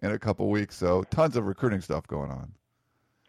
in 0.00 0.10
a 0.10 0.18
couple 0.18 0.48
weeks. 0.48 0.76
So 0.76 1.04
tons 1.04 1.36
of 1.36 1.46
recruiting 1.46 1.82
stuff 1.82 2.06
going 2.06 2.30
on. 2.30 2.52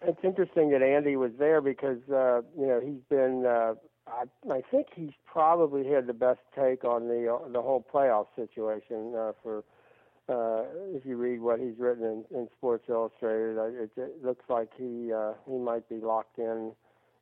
It's 0.01 0.19
interesting 0.23 0.71
that 0.71 0.81
Andy 0.81 1.15
was 1.17 1.31
there 1.37 1.61
because 1.61 2.01
uh, 2.09 2.41
you 2.57 2.65
know 2.65 2.81
he's 2.83 3.01
been. 3.09 3.45
Uh, 4.07 4.25
I, 4.49 4.53
I 4.53 4.61
think 4.71 4.87
he's 4.95 5.13
probably 5.25 5.87
had 5.87 6.07
the 6.07 6.13
best 6.13 6.39
take 6.55 6.83
on 6.83 7.07
the 7.07 7.39
the 7.51 7.61
whole 7.61 7.85
playoff 7.93 8.27
situation 8.35 9.13
uh, 9.15 9.31
for 9.41 9.63
uh, 10.29 10.63
if 10.95 11.05
you 11.05 11.17
read 11.17 11.41
what 11.41 11.59
he's 11.59 11.77
written 11.77 12.23
in, 12.31 12.37
in 12.37 12.47
Sports 12.57 12.85
Illustrated, 12.87 13.57
it, 13.57 13.91
it 13.97 14.23
looks 14.23 14.45
like 14.49 14.69
he 14.77 15.11
uh, 15.11 15.33
he 15.49 15.57
might 15.57 15.87
be 15.89 15.97
locked 15.97 16.37
in 16.37 16.71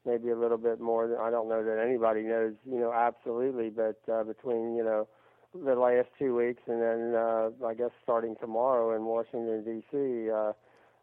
maybe 0.06 0.30
a 0.30 0.38
little 0.38 0.58
bit 0.58 0.80
more. 0.80 1.08
Than, 1.08 1.18
I 1.18 1.32
don't 1.32 1.50
know 1.50 1.64
that 1.64 1.84
anybody 1.84 2.22
knows, 2.22 2.54
you 2.70 2.80
know, 2.80 2.94
absolutely, 2.94 3.70
but 3.70 4.00
uh, 4.12 4.24
between 4.24 4.76
you 4.76 4.84
know 4.84 5.08
the 5.54 5.76
last 5.76 6.08
two 6.18 6.36
weeks 6.36 6.62
and 6.68 6.82
then 6.82 7.14
uh, 7.16 7.50
I 7.66 7.74
guess 7.74 7.90
starting 8.04 8.36
tomorrow 8.40 8.96
in 8.96 9.04
Washington 9.04 9.64
D.C. 9.64 10.30
Uh, 10.32 10.54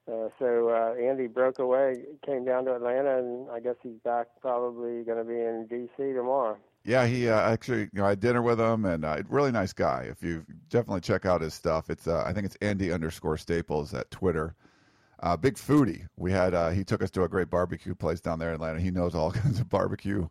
uh, 0.09 0.29
so 0.39 0.69
uh, 0.71 0.95
Andy 1.01 1.27
broke 1.27 1.59
away, 1.59 2.03
came 2.25 2.45
down 2.45 2.65
to 2.65 2.75
Atlanta, 2.75 3.19
and 3.19 3.51
I 3.51 3.61
guess 3.61 3.75
he's 3.83 3.99
back 4.05 4.29
probably 4.41 5.03
going 5.05 5.19
to 5.19 5.25
be 5.25 5.35
in 5.35 5.67
D.C. 5.69 6.13
tomorrow. 6.15 6.57
Yeah, 6.85 7.07
he 7.07 7.29
uh, 7.29 7.39
actually, 7.39 7.81
you 7.81 7.89
know, 7.95 8.07
I 8.07 8.11
had 8.11 8.21
dinner 8.21 8.41
with 8.41 8.59
him, 8.59 8.87
and 8.87 9.05
uh, 9.05 9.23
really 9.29 9.53
nice 9.53 9.75
guy. 9.75 10.07
If 10.11 10.23
you 10.23 10.47
definitely 10.71 11.03
check 11.03 11.27
out 11.27 11.43
his 11.43 11.53
stuff, 11.53 11.91
it's 11.91 12.07
uh, 12.07 12.23
I 12.25 12.33
think 12.33 12.47
it's 12.47 12.57
Andy 12.63 12.93
underscore 12.93 13.37
Staples 13.37 13.93
at 13.93 14.11
Twitter. 14.11 14.55
Uh, 15.21 15.37
big 15.37 15.57
foodie. 15.57 16.07
We 16.17 16.33
had 16.33 16.55
uh, 16.55 16.71
he 16.71 16.85
took 16.85 17.03
us 17.03 17.11
to 17.11 17.25
a 17.25 17.29
great 17.29 17.51
barbecue 17.51 17.95
place 17.95 18.21
down 18.21 18.39
there 18.39 18.49
in 18.49 18.55
Atlanta. 18.55 18.81
He 18.81 18.91
knows 18.91 19.15
all 19.15 19.31
kinds 19.33 19.61
of 19.61 19.69
barbecue 19.69 20.29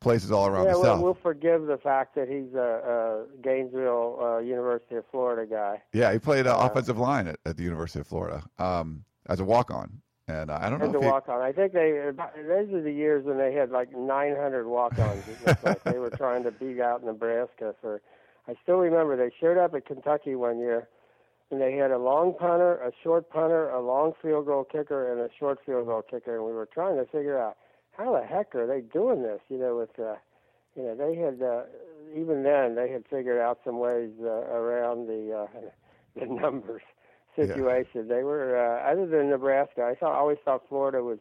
places 0.00 0.30
all 0.30 0.46
around 0.46 0.66
yeah, 0.66 0.72
the 0.72 0.78
we'll, 0.78 0.84
south. 0.84 1.02
We'll 1.02 1.18
forgive 1.20 1.66
the 1.66 1.78
fact 1.78 2.14
that 2.14 2.28
he's 2.28 2.54
a, 2.54 3.26
a 3.28 3.42
Gainesville 3.42 4.18
uh, 4.22 4.38
University 4.38 4.96
of 4.96 5.04
Florida 5.10 5.50
guy. 5.50 5.82
Yeah, 5.92 6.12
he 6.12 6.18
played 6.18 6.46
offensive 6.46 6.98
line 6.98 7.26
at, 7.26 7.40
at 7.44 7.56
the 7.56 7.64
University 7.64 8.00
of 8.00 8.06
Florida 8.06 8.44
um, 8.58 9.04
as 9.28 9.40
a 9.40 9.44
walk 9.44 9.70
on. 9.70 10.00
And 10.26 10.50
uh, 10.50 10.58
I 10.60 10.68
don't 10.68 10.78
know. 10.78 10.88
As 10.88 10.94
a 10.94 11.00
walk 11.00 11.28
on, 11.28 11.40
I 11.40 11.52
think 11.52 11.72
they 11.72 12.10
those 12.12 12.72
are 12.72 12.82
the 12.82 12.92
years 12.92 13.24
when 13.24 13.38
they 13.38 13.52
had 13.52 13.70
like 13.70 13.96
900 13.96 14.66
walk 14.66 14.98
ons. 14.98 15.24
like 15.62 15.82
they 15.84 15.98
were 15.98 16.10
trying 16.10 16.44
to 16.44 16.50
beat 16.50 16.80
out 16.80 17.02
Nebraska 17.02 17.74
for. 17.80 18.02
I 18.46 18.54
still 18.62 18.76
remember 18.76 19.16
they 19.16 19.34
showed 19.40 19.58
up 19.58 19.74
at 19.74 19.86
Kentucky 19.86 20.34
one 20.34 20.58
year, 20.58 20.88
and 21.50 21.60
they 21.60 21.74
had 21.74 21.90
a 21.90 21.98
long 21.98 22.34
punter, 22.38 22.74
a 22.76 22.92
short 23.02 23.30
punter, 23.30 23.70
a 23.70 23.80
long 23.80 24.12
field 24.20 24.46
goal 24.46 24.64
kicker, 24.64 25.10
and 25.12 25.20
a 25.20 25.28
short 25.38 25.60
field 25.64 25.86
goal 25.86 26.02
kicker, 26.02 26.36
and 26.36 26.44
we 26.44 26.52
were 26.52 26.66
trying 26.66 26.96
to 26.96 27.04
figure 27.10 27.38
out 27.38 27.56
how 27.96 28.12
the 28.12 28.26
heck 28.26 28.54
are 28.54 28.66
they 28.66 28.82
doing 28.82 29.22
this? 29.22 29.40
You 29.48 29.58
know, 29.58 29.76
with 29.76 29.98
uh, 29.98 30.16
you 30.76 30.82
know 30.82 30.94
they 30.94 31.16
had 31.16 31.42
uh, 31.42 31.62
even 32.14 32.42
then 32.42 32.74
they 32.74 32.90
had 32.90 33.04
figured 33.08 33.40
out 33.40 33.60
some 33.64 33.78
ways 33.78 34.10
uh, 34.22 34.28
around 34.28 35.06
the 35.06 35.48
uh, 35.48 35.60
the 36.20 36.26
numbers 36.26 36.82
situation. 37.46 38.06
Yeah. 38.08 38.16
They 38.16 38.22
were 38.22 38.56
uh, 38.56 38.90
other 38.90 39.06
than 39.06 39.30
Nebraska. 39.30 39.82
I 39.82 39.94
thought 39.94 40.12
always 40.12 40.38
thought 40.44 40.62
Florida 40.68 41.02
was 41.02 41.18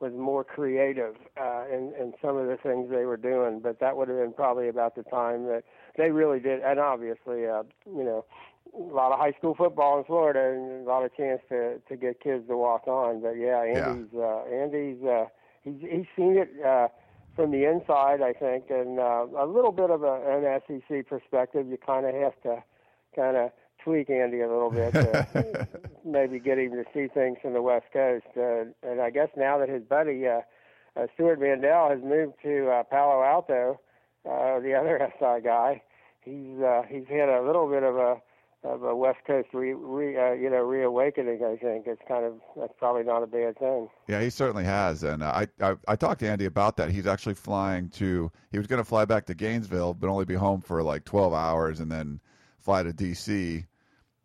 was 0.00 0.12
more 0.12 0.44
creative 0.44 1.14
uh, 1.40 1.64
in 1.70 1.92
in 2.00 2.12
some 2.22 2.36
of 2.36 2.46
the 2.46 2.56
things 2.56 2.90
they 2.90 3.04
were 3.04 3.16
doing, 3.16 3.60
but 3.60 3.80
that 3.80 3.96
would 3.96 4.08
have 4.08 4.18
been 4.18 4.32
probably 4.32 4.68
about 4.68 4.94
the 4.94 5.02
time 5.04 5.44
that 5.44 5.64
they 5.96 6.10
really 6.10 6.40
did. 6.40 6.60
And 6.62 6.78
obviously, 6.78 7.46
uh, 7.46 7.64
you 7.86 8.04
know, 8.04 8.24
a 8.74 8.94
lot 8.94 9.12
of 9.12 9.18
high 9.18 9.32
school 9.32 9.54
football 9.54 9.98
in 9.98 10.04
Florida 10.04 10.52
and 10.54 10.86
a 10.86 10.88
lot 10.88 11.04
of 11.04 11.14
chance 11.16 11.40
to 11.48 11.78
to 11.88 11.96
get 11.96 12.20
kids 12.20 12.46
to 12.48 12.56
walk 12.56 12.86
on. 12.86 13.20
But 13.22 13.32
yeah, 13.32 13.62
Andy's 13.62 14.08
yeah. 14.12 14.22
Uh, 14.22 14.44
Andy's 14.44 15.02
uh, 15.04 15.24
he's 15.62 15.80
he's 15.80 16.06
seen 16.16 16.38
it. 16.38 16.50
Uh, 16.64 16.88
from 17.34 17.52
the 17.52 17.70
inside, 17.70 18.20
I 18.20 18.32
think, 18.32 18.64
and 18.68 18.98
uh, 18.98 19.24
a 19.38 19.46
little 19.46 19.70
bit 19.70 19.90
of 19.90 20.02
a, 20.02 20.14
an 20.26 20.60
SEC 20.66 21.06
perspective. 21.06 21.68
You 21.68 21.78
kind 21.78 22.04
of 22.04 22.12
have 22.12 22.32
to 22.42 22.64
kind 23.14 23.36
of 23.36 23.52
tweak 23.82 24.10
Andy 24.10 24.40
a 24.40 24.48
little 24.48 24.70
bit 24.70 24.92
to 24.92 25.68
maybe 26.04 26.38
get 26.38 26.58
him 26.58 26.72
to 26.72 26.84
see 26.94 27.08
things 27.08 27.38
from 27.42 27.52
the 27.52 27.62
West 27.62 27.86
Coast. 27.92 28.26
Uh, 28.36 28.64
and 28.82 29.00
I 29.00 29.10
guess 29.10 29.28
now 29.36 29.58
that 29.58 29.68
his 29.68 29.82
buddy 29.82 30.26
uh, 30.26 30.40
uh, 30.96 31.06
Stewart 31.14 31.40
Mandel 31.40 31.90
has 31.90 32.00
moved 32.02 32.34
to 32.42 32.68
uh, 32.68 32.82
Palo 32.84 33.22
Alto, 33.22 33.80
uh, 34.28 34.60
the 34.60 34.74
other 34.74 34.98
SI 35.18 35.42
guy, 35.44 35.82
he's 36.22 36.60
uh, 36.60 36.82
he's 36.88 37.06
had 37.08 37.28
a 37.28 37.42
little 37.42 37.68
bit 37.68 37.82
of 37.82 37.96
a 37.96 38.16
of 38.64 38.82
a 38.82 38.94
West 38.94 39.18
Coast 39.24 39.48
re, 39.52 39.72
re 39.72 40.16
uh, 40.16 40.32
you 40.32 40.50
know 40.50 40.62
reawakening. 40.62 41.44
I 41.44 41.56
think 41.56 41.86
it's 41.86 42.02
kind 42.08 42.24
of 42.24 42.34
that's 42.56 42.72
probably 42.78 43.04
not 43.04 43.22
a 43.22 43.26
bad 43.26 43.58
thing. 43.58 43.88
Yeah, 44.08 44.20
he 44.20 44.30
certainly 44.30 44.64
has, 44.64 45.04
and 45.04 45.22
uh, 45.22 45.44
I, 45.60 45.64
I 45.64 45.76
I 45.86 45.96
talked 45.96 46.20
to 46.20 46.28
Andy 46.28 46.46
about 46.46 46.76
that. 46.78 46.90
He's 46.90 47.06
actually 47.06 47.34
flying 47.34 47.88
to. 47.90 48.30
He 48.50 48.58
was 48.58 48.66
going 48.66 48.80
to 48.80 48.88
fly 48.88 49.04
back 49.04 49.26
to 49.26 49.34
Gainesville, 49.34 49.94
but 49.94 50.08
only 50.08 50.24
be 50.24 50.34
home 50.34 50.60
for 50.60 50.82
like 50.82 51.04
12 51.04 51.32
hours, 51.32 51.80
and 51.80 51.90
then 51.90 52.20
fly 52.68 52.82
to 52.82 52.92
D.C. 52.92 53.64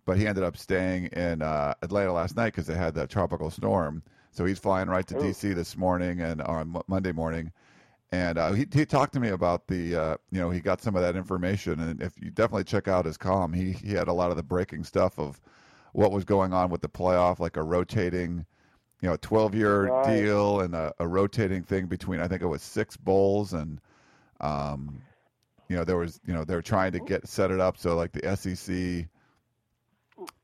But 0.04 0.18
he 0.18 0.28
ended 0.28 0.44
up 0.44 0.58
staying 0.58 1.06
in 1.14 1.42
uh, 1.42 1.76
Atlanta 1.82 2.12
last 2.12 2.36
night 2.36 2.48
because 2.48 2.68
they 2.68 2.76
had 2.76 2.94
that 2.96 3.10
tropical 3.10 3.50
storm. 3.50 4.04
So 4.32 4.44
he's 4.44 4.60
flying 4.60 4.90
right 4.90 5.08
to 5.08 5.18
Ooh. 5.18 5.22
D.C. 5.22 5.54
this 5.54 5.78
morning 5.78 6.20
and 6.20 6.42
on 6.42 6.76
Monday 6.88 7.14
morning 7.14 7.54
and 8.12 8.38
uh, 8.38 8.52
he 8.52 8.68
he 8.72 8.86
talked 8.86 9.14
to 9.14 9.20
me 9.20 9.30
about 9.30 9.66
the 9.68 9.96
uh, 9.96 10.18
you 10.30 10.40
know 10.40 10.52
he 10.52 10.60
got 10.60 10.82
some 10.82 10.96
of 10.96 11.02
that 11.02 11.16
information, 11.16 11.80
and 11.80 12.00
if 12.00 12.14
you 12.22 12.30
definitely 12.30 12.64
check 12.64 12.88
out 12.88 13.06
his 13.06 13.18
column, 13.18 13.52
he 13.52 13.72
he 13.72 13.94
had 13.94 14.08
a 14.08 14.14
lot 14.14 14.30
of 14.30 14.38
the 14.38 14.44
breaking 14.44 14.84
stuff 14.84 15.18
of 15.18 15.42
what 15.94 16.12
was 16.12 16.24
going 16.24 16.54
on 16.54 16.70
with 16.70 16.82
the 16.82 16.88
playoff, 16.88 17.40
like 17.40 17.58
a 17.58 17.64
rotating, 17.64 18.46
you 19.02 19.10
know, 19.10 19.18
twelve 19.20 19.56
year 19.56 19.88
right. 19.88 20.06
deal 20.06 20.60
and 20.60 20.76
a, 20.76 20.94
a, 21.00 21.08
rotating 21.08 21.64
thing 21.64 21.88
between 21.88 22.20
I 22.20 22.28
think 22.28 22.44
it 22.44 22.48
was 22.48 22.62
six 22.62 22.96
bowls 22.96 23.54
and. 23.54 23.82
Um, 24.42 25.02
you 25.70 25.76
know, 25.76 25.84
there 25.84 25.98
was, 25.98 26.20
you 26.26 26.34
know, 26.34 26.44
they're 26.44 26.62
trying 26.62 26.92
to 26.94 27.00
get 27.00 27.28
set 27.28 27.52
it 27.52 27.60
up 27.60 27.78
so 27.78 27.96
like 27.96 28.12
the 28.12 28.36
SEC 28.36 29.08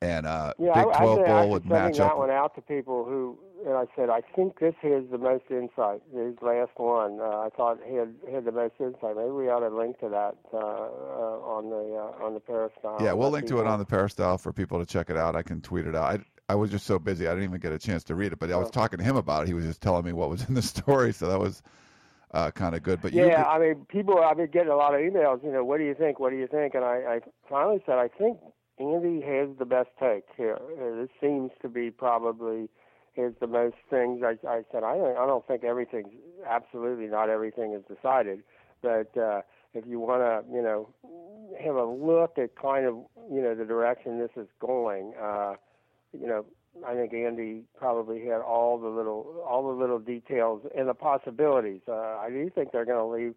and 0.01 0.25
uh, 0.25 0.53
yeah, 0.57 0.73
Big 0.73 0.93
Twelve 0.95 1.19
I, 1.19 1.27
Bowl 1.27 1.49
would 1.51 1.65
match 1.65 1.97
that 1.97 2.11
up. 2.11 2.17
one 2.17 2.31
out 2.31 2.55
to 2.55 2.61
people 2.61 3.05
who 3.05 3.37
and 3.65 3.75
I 3.75 3.85
said, 3.95 4.09
I 4.09 4.21
think 4.35 4.59
this 4.59 4.73
has 4.81 5.03
the 5.11 5.17
most 5.17 5.43
insight. 5.49 6.01
His 6.13 6.35
last 6.41 6.71
one, 6.77 7.19
uh, 7.19 7.39
I 7.39 7.49
thought 7.55 7.79
he 7.85 7.95
had 7.95 8.13
had 8.31 8.45
the 8.45 8.51
most 8.51 8.75
insight. 8.79 9.17
Maybe 9.17 9.29
we 9.29 9.49
ought 9.49 9.59
to 9.59 9.69
link 9.69 9.99
to 9.99 10.09
that 10.09 10.35
uh, 10.53 10.57
uh, 10.57 11.39
on 11.43 11.69
the 11.69 11.95
uh, 11.95 12.25
on 12.25 12.33
the 12.33 12.39
peristyle. 12.39 12.97
Yeah, 13.01 13.13
we'll 13.13 13.31
link 13.31 13.47
to 13.47 13.59
it 13.59 13.67
on 13.67 13.79
the 13.79 13.85
peristyle 13.85 14.37
for 14.37 14.53
people 14.53 14.79
to 14.79 14.85
check 14.85 15.09
it 15.09 15.17
out. 15.17 15.35
I 15.35 15.43
can 15.43 15.61
tweet 15.61 15.85
it 15.85 15.95
out. 15.95 16.03
I 16.03 16.53
I 16.53 16.55
was 16.55 16.71
just 16.71 16.85
so 16.85 16.97
busy, 16.97 17.27
I 17.27 17.31
didn't 17.31 17.43
even 17.43 17.59
get 17.59 17.73
a 17.73 17.79
chance 17.79 18.03
to 18.05 18.15
read 18.15 18.33
it. 18.33 18.39
But 18.39 18.51
I 18.51 18.57
was 18.57 18.71
talking 18.71 18.97
to 18.97 19.05
him 19.05 19.17
about 19.17 19.43
it. 19.43 19.47
He 19.47 19.53
was 19.53 19.65
just 19.65 19.81
telling 19.81 20.05
me 20.05 20.13
what 20.13 20.29
was 20.29 20.47
in 20.47 20.55
the 20.55 20.61
story, 20.61 21.13
so 21.13 21.27
that 21.27 21.39
was 21.39 21.61
uh, 22.31 22.51
kind 22.51 22.75
of 22.75 22.83
good. 22.83 23.01
But 23.01 23.13
yeah, 23.13 23.25
you, 23.25 23.33
I 23.33 23.59
mean, 23.59 23.85
people. 23.89 24.19
I've 24.19 24.37
been 24.37 24.51
getting 24.51 24.71
a 24.71 24.75
lot 24.75 24.93
of 24.93 25.01
emails. 25.01 25.43
You 25.43 25.51
know, 25.51 25.63
what 25.63 25.77
do 25.77 25.85
you 25.85 25.95
think? 25.95 26.19
What 26.19 26.31
do 26.31 26.37
you 26.37 26.47
think? 26.47 26.75
And 26.75 26.83
I, 26.83 26.97
I 26.97 27.19
finally 27.49 27.81
said, 27.85 27.95
I 27.95 28.07
think 28.07 28.37
Andy 28.79 29.21
has 29.21 29.49
the 29.57 29.65
best 29.65 29.89
take 29.99 30.25
here. 30.37 30.57
This 30.77 31.09
seems 31.19 31.51
to 31.61 31.69
be 31.69 31.91
probably 31.91 32.69
is 33.15 33.33
the 33.39 33.47
most 33.47 33.75
things 33.89 34.21
I, 34.23 34.35
I 34.47 34.61
said. 34.71 34.83
I 34.83 34.95
don't, 34.95 35.17
I 35.17 35.25
don't 35.25 35.45
think 35.47 35.63
everything's 35.63 36.13
absolutely 36.47 37.07
not 37.07 37.29
everything 37.29 37.73
is 37.73 37.83
decided, 37.93 38.43
but 38.81 39.15
uh, 39.17 39.41
if 39.73 39.85
you 39.85 39.99
want 39.99 40.21
to, 40.21 40.53
you 40.53 40.61
know, 40.61 40.89
have 41.63 41.75
a 41.75 41.85
look 41.85 42.37
at 42.37 42.55
kind 42.55 42.85
of 42.85 42.95
you 43.29 43.41
know 43.41 43.55
the 43.55 43.65
direction 43.65 44.19
this 44.19 44.31
is 44.37 44.47
going, 44.59 45.13
uh, 45.21 45.55
you 46.13 46.27
know, 46.27 46.45
I 46.85 46.93
think 46.95 47.13
Andy 47.13 47.63
probably 47.77 48.25
had 48.25 48.41
all 48.41 48.77
the 48.77 48.87
little 48.87 49.43
all 49.47 49.67
the 49.73 49.79
little 49.79 49.99
details 49.99 50.61
and 50.77 50.87
the 50.87 50.93
possibilities. 50.93 51.81
Uh, 51.87 51.93
I 51.93 52.29
do 52.29 52.49
think 52.53 52.71
they're 52.71 52.85
going 52.85 52.97
to 52.97 53.05
leave 53.05 53.35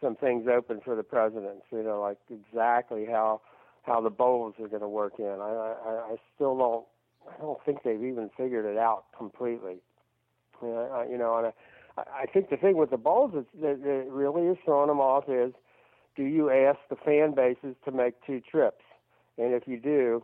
some 0.00 0.16
things 0.16 0.46
open 0.48 0.80
for 0.84 0.94
the 0.94 1.02
presidents. 1.02 1.64
You 1.70 1.82
know, 1.82 2.00
like 2.00 2.18
exactly 2.30 3.04
how 3.04 3.40
how 3.82 4.00
the 4.00 4.10
bowls 4.10 4.54
are 4.60 4.68
going 4.68 4.82
to 4.82 4.88
work 4.88 5.14
in. 5.18 5.26
I, 5.26 5.74
I 5.84 6.12
I 6.12 6.16
still 6.34 6.56
don't 6.56 6.86
I 7.28 7.40
don't 7.40 7.58
think 7.64 7.82
they've 7.82 8.02
even 8.02 8.30
figured 8.36 8.64
it 8.64 8.78
out 8.78 9.04
completely. 9.16 9.78
Uh, 10.62 11.04
you 11.04 11.18
know, 11.18 11.36
and 11.38 11.52
I, 11.96 12.22
I 12.22 12.26
think 12.26 12.50
the 12.50 12.56
thing 12.56 12.76
with 12.76 12.90
the 12.90 12.96
bowls 12.96 13.32
that, 13.34 13.82
that 13.82 14.06
really 14.08 14.48
is 14.48 14.58
throwing 14.64 14.88
them 14.88 15.00
off 15.00 15.28
is, 15.28 15.52
do 16.16 16.24
you 16.24 16.50
ask 16.50 16.78
the 16.90 16.96
fan 16.96 17.34
bases 17.34 17.76
to 17.84 17.92
make 17.92 18.14
two 18.26 18.40
trips? 18.40 18.82
And 19.36 19.54
if 19.54 19.68
you 19.68 19.78
do, 19.78 20.22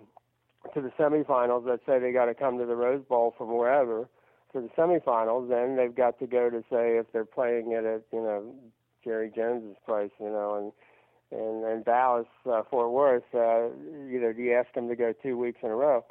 to 0.72 0.80
the 0.80 0.90
semifinals, 0.98 1.66
let's 1.66 1.84
say 1.86 1.98
they 1.98 2.12
got 2.12 2.26
to 2.26 2.34
come 2.34 2.58
to 2.58 2.66
the 2.66 2.76
Rose 2.76 3.04
Bowl 3.08 3.34
from 3.36 3.56
wherever 3.56 4.08
for 4.52 4.60
the 4.60 4.68
semifinals, 4.78 5.48
then 5.48 5.76
they've 5.76 5.94
got 5.94 6.18
to 6.20 6.26
go 6.26 6.48
to 6.48 6.60
say 6.70 6.96
if 6.96 7.06
they're 7.12 7.24
playing 7.24 7.72
it 7.72 7.84
at 7.84 8.02
you 8.12 8.20
know 8.20 8.54
Jerry 9.02 9.30
Jones's 9.34 9.76
place, 9.84 10.12
you 10.20 10.30
know, 10.30 10.72
and 11.30 11.38
and 11.38 11.64
and 11.64 11.84
Dallas 11.84 12.26
uh, 12.46 12.62
Fort 12.70 12.92
Worth, 12.92 13.24
uh, 13.34 13.68
you 14.08 14.20
know, 14.20 14.32
do 14.32 14.42
you 14.42 14.54
ask 14.54 14.72
them 14.74 14.88
to 14.88 14.96
go 14.96 15.12
two 15.22 15.36
weeks 15.36 15.58
in 15.62 15.70
a 15.70 15.74
row? 15.74 16.04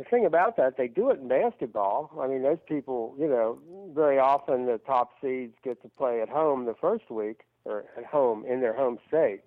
the 0.00 0.04
thing 0.04 0.24
about 0.24 0.56
that, 0.56 0.78
they 0.78 0.88
do 0.88 1.10
it 1.10 1.20
in 1.20 1.28
basketball. 1.28 2.10
I 2.18 2.26
mean, 2.26 2.42
those 2.42 2.58
people, 2.66 3.14
you 3.18 3.28
know, 3.28 3.58
very 3.94 4.18
often 4.18 4.64
the 4.64 4.80
top 4.86 5.10
seeds 5.20 5.52
get 5.62 5.82
to 5.82 5.90
play 5.90 6.22
at 6.22 6.30
home 6.30 6.64
the 6.64 6.74
first 6.80 7.10
week 7.10 7.40
or 7.66 7.84
at 7.98 8.06
home 8.06 8.46
in 8.46 8.62
their 8.62 8.72
home 8.72 8.98
state. 9.06 9.42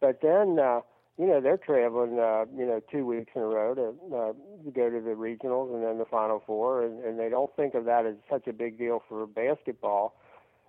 But 0.00 0.22
then, 0.22 0.58
uh, 0.58 0.80
you 1.20 1.26
know, 1.26 1.38
they're 1.38 1.58
traveling, 1.58 2.18
uh, 2.18 2.46
you 2.56 2.64
know, 2.64 2.80
two 2.90 3.04
weeks 3.04 3.32
in 3.34 3.42
a 3.42 3.46
row 3.46 3.74
to, 3.74 3.88
uh, 4.16 4.32
go 4.72 4.88
to 4.88 5.00
the 5.00 5.10
regionals 5.10 5.74
and 5.74 5.84
then 5.84 5.98
the 5.98 6.06
Final 6.06 6.42
Four, 6.46 6.82
and, 6.82 7.04
and 7.04 7.18
they 7.18 7.28
don't 7.28 7.54
think 7.56 7.74
of 7.74 7.84
that 7.84 8.06
as 8.06 8.14
such 8.30 8.46
a 8.46 8.54
big 8.54 8.78
deal 8.78 9.02
for 9.06 9.26
basketball. 9.26 10.14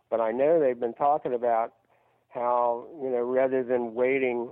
But 0.09 0.19
I 0.19 0.31
know 0.31 0.59
they've 0.59 0.77
been 0.77 0.93
talking 0.93 1.33
about 1.33 1.73
how, 2.27 2.85
you 3.01 3.09
know, 3.09 3.21
rather 3.21 3.63
than 3.63 3.93
waiting 3.93 4.49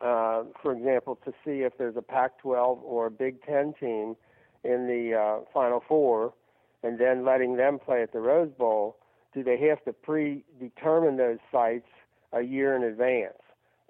uh, 0.00 0.42
for 0.60 0.72
example, 0.72 1.18
to 1.24 1.30
see 1.44 1.62
if 1.62 1.78
there's 1.78 1.96
a 1.96 2.02
Pac-12 2.02 2.82
or 2.82 3.06
a 3.06 3.10
Big 3.10 3.42
Ten 3.42 3.72
team 3.78 4.16
in 4.64 4.86
the 4.86 5.16
uh, 5.16 5.44
Final 5.54 5.82
Four, 5.86 6.34
and 6.82 6.98
then 6.98 7.24
letting 7.24 7.56
them 7.56 7.78
play 7.78 8.02
at 8.02 8.12
the 8.12 8.18
Rose 8.18 8.50
Bowl, 8.58 8.96
do 9.32 9.42
they 9.42 9.56
have 9.68 9.82
to 9.84 9.92
predetermine 9.92 11.16
those 11.16 11.38
sites 11.50 11.88
a 12.32 12.42
year 12.42 12.74
in 12.76 12.82
advance 12.82 13.38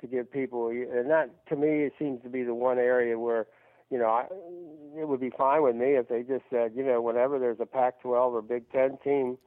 to 0.00 0.06
give 0.06 0.30
people? 0.30 0.68
And 0.68 1.10
that, 1.10 1.46
to 1.48 1.56
me, 1.56 1.84
it 1.84 1.92
seems 1.98 2.22
to 2.22 2.28
be 2.28 2.42
the 2.42 2.54
one 2.54 2.78
area 2.78 3.18
where, 3.18 3.46
you 3.90 3.98
know, 3.98 4.06
I, 4.06 4.26
it 4.98 5.08
would 5.08 5.20
be 5.20 5.30
fine 5.30 5.62
with 5.62 5.76
me 5.76 5.96
if 5.96 6.08
they 6.08 6.22
just 6.22 6.44
said, 6.50 6.72
you 6.74 6.84
know, 6.84 7.00
whenever 7.00 7.38
there's 7.38 7.60
a 7.60 7.66
Pac-12 7.66 8.32
or 8.32 8.42
Big 8.42 8.70
Ten 8.72 8.98
team 9.02 9.38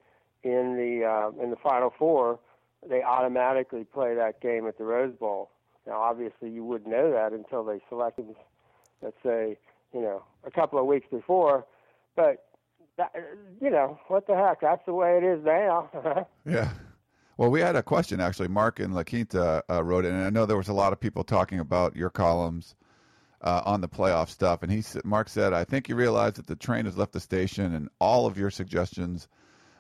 in 0.43 0.75
the 0.77 1.05
uh, 1.05 1.43
in 1.43 1.49
the 1.49 1.57
Final 1.57 1.93
Four, 1.97 2.39
they 2.87 3.03
automatically 3.03 3.83
play 3.83 4.15
that 4.15 4.41
game 4.41 4.67
at 4.67 4.77
the 4.77 4.85
Rose 4.85 5.13
Bowl 5.19 5.49
now, 5.89 6.01
obviously, 6.01 6.49
you 6.51 6.63
wouldn't 6.63 6.89
know 6.89 7.11
that 7.11 7.33
until 7.33 7.63
they 7.63 7.81
select 7.89 8.17
them, 8.17 8.35
let's 9.01 9.17
say, 9.23 9.57
you 9.91 10.01
know, 10.01 10.23
a 10.45 10.51
couple 10.51 10.79
of 10.79 10.85
weeks 10.85 11.07
before. 11.09 11.65
But 12.15 12.45
that, 12.97 13.11
you 13.59 13.71
know, 13.71 13.99
what 14.07 14.27
the 14.27 14.35
heck? 14.35 14.61
That's 14.61 14.85
the 14.85 14.93
way 14.93 15.17
it 15.17 15.23
is 15.23 15.43
now. 15.43 16.27
yeah. 16.45 16.69
Well, 17.39 17.51
we 17.51 17.61
had 17.61 17.77
a 17.77 17.81
question 17.81 18.19
actually. 18.19 18.49
Mark 18.49 18.81
in 18.81 18.91
La 18.91 19.03
Quinta 19.03 19.63
uh, 19.69 19.81
wrote 19.81 20.03
it, 20.03 20.11
and 20.11 20.25
I 20.25 20.29
know 20.29 20.45
there 20.45 20.57
was 20.57 20.67
a 20.67 20.73
lot 20.73 20.91
of 20.91 20.99
people 20.99 21.23
talking 21.23 21.61
about 21.61 21.95
your 21.95 22.09
columns 22.09 22.75
uh, 23.39 23.61
on 23.63 23.79
the 23.79 23.87
playoff 23.87 24.27
stuff. 24.27 24.61
And 24.61 24.69
he, 24.69 24.83
Mark 25.05 25.29
said, 25.29 25.53
"I 25.53 25.63
think 25.63 25.87
you 25.87 25.95
realize 25.95 26.33
that 26.33 26.47
the 26.47 26.57
train 26.57 26.83
has 26.83 26.97
left 26.97 27.13
the 27.13 27.21
station, 27.21 27.73
and 27.75 27.87
all 27.97 28.25
of 28.25 28.37
your 28.37 28.51
suggestions 28.51 29.29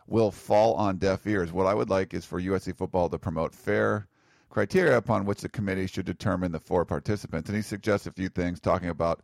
will 0.07 0.31
fall 0.31 0.73
on 0.75 0.99
deaf 0.99 1.27
ears. 1.27 1.51
What 1.51 1.67
I 1.67 1.73
would 1.73 1.89
like 1.89 2.13
is 2.13 2.23
for 2.23 2.39
USC 2.39 2.77
football 2.77 3.09
to 3.09 3.19
promote 3.19 3.53
fair." 3.53 4.07
criteria 4.49 4.97
upon 4.97 5.25
which 5.25 5.41
the 5.41 5.49
committee 5.49 5.85
should 5.85 6.05
determine 6.07 6.51
the 6.51 6.59
four 6.59 6.83
participants. 6.83 7.49
And 7.49 7.55
he 7.55 7.61
suggests 7.61 8.07
a 8.07 8.11
few 8.11 8.29
things, 8.29 8.59
talking 8.59 8.89
about 8.89 9.21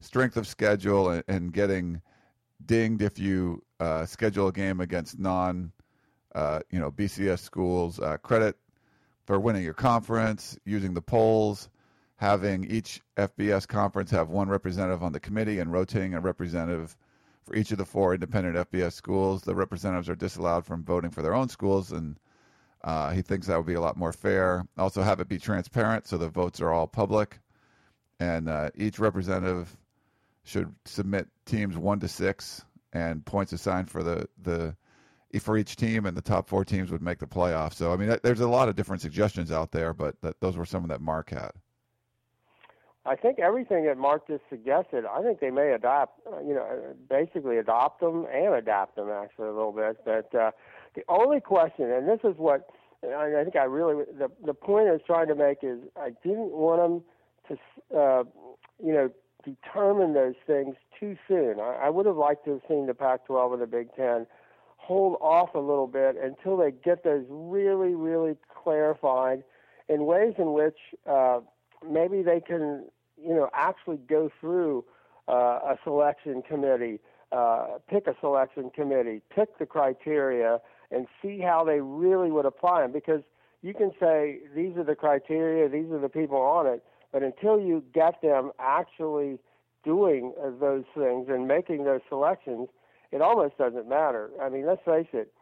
strength 0.00 0.36
of 0.36 0.44
schedule 0.44 1.10
and, 1.10 1.22
and 1.28 1.52
getting 1.52 2.02
dinged 2.64 3.00
if 3.00 3.16
you 3.16 3.62
uh, 3.78 4.06
schedule 4.06 4.48
a 4.48 4.52
game 4.52 4.80
against 4.80 5.20
non, 5.20 5.70
uh, 6.36 6.60
you 6.70 6.78
know, 6.80 6.92
BCS 6.92 7.40
schools. 7.40 7.98
Uh, 8.00 8.18
credit 8.18 8.56
for 9.26 9.40
winning 9.40 9.64
your 9.64 9.74
conference, 9.74 10.58
using 10.64 10.94
the 10.94 11.02
polls, 11.02 11.70
having 12.16 12.64
each 12.64 13.00
FBS 13.16 13.66
conference 13.66 14.12
have 14.12 14.28
one 14.30 14.48
representative 14.48 15.02
on 15.02 15.12
the 15.12 15.20
committee, 15.20 15.58
and 15.60 15.72
rotating 15.72 16.14
a 16.14 16.20
representative 16.20 16.96
for 17.44 17.56
each 17.56 17.72
of 17.72 17.78
the 17.78 17.84
four 17.86 18.14
independent 18.14 18.56
FBS 18.70 18.92
schools. 18.94 19.42
The 19.42 19.54
representatives 19.54 20.08
are 20.10 20.16
disallowed 20.16 20.64
from 20.66 20.84
voting 20.84 21.10
for 21.10 21.22
their 21.22 21.34
own 21.34 21.48
schools 21.48 21.92
and 21.92 22.16
Uh, 22.84 23.10
he 23.10 23.22
thinks 23.22 23.48
that 23.48 23.56
would 23.56 23.66
be 23.66 23.74
a 23.74 23.80
lot 23.80 23.96
more 23.96 24.12
fair. 24.12 24.64
Also, 24.78 25.02
have 25.02 25.20
it 25.20 25.28
be 25.28 25.38
transparent 25.38 26.06
so 26.06 26.16
the 26.18 26.28
votes 26.28 26.60
are 26.60 26.70
all 26.72 26.86
public, 26.86 27.40
and 28.20 28.48
uh, 28.48 28.70
each 28.76 29.00
representative 29.00 29.76
should 30.44 30.72
submit 30.84 31.28
teams 31.46 31.76
one 31.76 31.98
to 32.00 32.08
six 32.08 32.64
and 32.92 33.24
points 33.24 33.52
assigned 33.52 33.90
for 33.90 34.04
the 34.04 34.28
the 34.42 34.76
for 35.40 35.56
each 35.56 35.76
team, 35.76 36.06
and 36.06 36.16
the 36.16 36.22
top 36.22 36.48
four 36.48 36.64
teams 36.64 36.90
would 36.90 37.02
make 37.02 37.18
the 37.18 37.26
playoffs. 37.26 37.74
So, 37.74 37.92
I 37.92 37.96
mean, 37.96 38.16
there's 38.22 38.40
a 38.40 38.48
lot 38.48 38.68
of 38.68 38.76
different 38.76 39.02
suggestions 39.02 39.50
out 39.50 39.72
there, 39.72 39.92
but 39.92 40.20
that, 40.22 40.40
those 40.40 40.56
were 40.56 40.64
some 40.64 40.82
of 40.82 40.88
that 40.90 41.00
Mark 41.00 41.30
had. 41.30 41.52
I 43.04 43.14
think 43.14 43.38
everything 43.38 43.86
that 43.86 43.98
Mark 43.98 44.26
just 44.26 44.42
suggested, 44.50 45.04
I 45.06 45.22
think 45.22 45.38
they 45.38 45.50
may 45.50 45.72
adopt, 45.72 46.20
uh, 46.26 46.40
you 46.40 46.54
know, 46.54 46.94
basically 47.08 47.58
adopt 47.58 48.00
them 48.00 48.26
and 48.32 48.54
adapt 48.54 48.96
them 48.96 49.10
actually 49.10 49.48
a 49.48 49.52
little 49.52 49.72
bit. 49.72 49.98
But 50.04 50.34
uh, 50.34 50.50
the 50.96 51.02
only 51.08 51.40
question, 51.40 51.90
and 51.90 52.08
this 52.08 52.20
is 52.24 52.36
what 52.36 52.68
I 53.04 53.42
think 53.44 53.54
I 53.54 53.64
really 53.64 54.04
the 54.18 54.28
the 54.44 54.54
point 54.54 54.88
I 54.88 54.92
was 54.92 55.02
trying 55.06 55.28
to 55.28 55.36
make 55.36 55.58
is 55.62 55.78
I 55.96 56.10
didn't 56.24 56.50
want 56.50 57.04
them 57.48 57.58
to, 57.92 57.96
uh, 57.96 58.24
you 58.82 58.92
know, 58.92 59.10
determine 59.44 60.14
those 60.14 60.34
things 60.44 60.74
too 60.98 61.16
soon. 61.28 61.60
I, 61.60 61.82
I 61.84 61.90
would 61.90 62.06
have 62.06 62.16
liked 62.16 62.44
to 62.46 62.52
have 62.52 62.62
seen 62.68 62.86
the 62.86 62.94
Pac-12 62.94 63.52
and 63.52 63.62
the 63.62 63.66
Big 63.66 63.94
Ten 63.94 64.26
hold 64.86 65.16
off 65.20 65.54
a 65.56 65.58
little 65.58 65.88
bit 65.88 66.16
until 66.22 66.56
they 66.56 66.70
get 66.70 67.02
those 67.02 67.24
really, 67.28 67.94
really 67.96 68.36
clarified 68.62 69.42
in 69.88 70.06
ways 70.06 70.34
in 70.38 70.52
which 70.52 70.78
uh, 71.10 71.40
maybe 71.88 72.22
they 72.22 72.40
can 72.40 72.84
you 73.20 73.34
know, 73.34 73.50
actually 73.52 73.96
go 73.96 74.30
through 74.40 74.84
uh, 75.28 75.58
a 75.72 75.78
selection 75.82 76.40
committee, 76.40 77.00
uh, 77.32 77.78
pick 77.90 78.06
a 78.06 78.14
selection 78.20 78.70
committee, 78.70 79.22
pick 79.34 79.58
the 79.58 79.66
criteria, 79.66 80.60
and 80.92 81.08
see 81.20 81.40
how 81.40 81.64
they 81.64 81.80
really 81.80 82.30
would 82.30 82.46
apply 82.46 82.82
them. 82.82 82.92
Because 82.92 83.22
you 83.62 83.74
can 83.74 83.90
say 83.98 84.38
these 84.54 84.76
are 84.76 84.84
the 84.84 84.94
criteria, 84.94 85.68
these 85.68 85.90
are 85.90 85.98
the 85.98 86.08
people 86.08 86.38
on 86.38 86.68
it, 86.68 86.84
but 87.12 87.24
until 87.24 87.58
you 87.58 87.82
get 87.92 88.22
them 88.22 88.52
actually 88.60 89.40
doing 89.82 90.32
uh, 90.40 90.50
those 90.60 90.84
things 90.96 91.26
and 91.28 91.48
making 91.48 91.82
those 91.84 92.02
selections, 92.08 92.68
it 93.12 93.20
almost 93.20 93.58
doesn't 93.58 93.88
matter. 93.88 94.30
I 94.40 94.48
mean, 94.48 94.66
let's 94.66 94.82
face 94.84 95.08
it, 95.12 95.32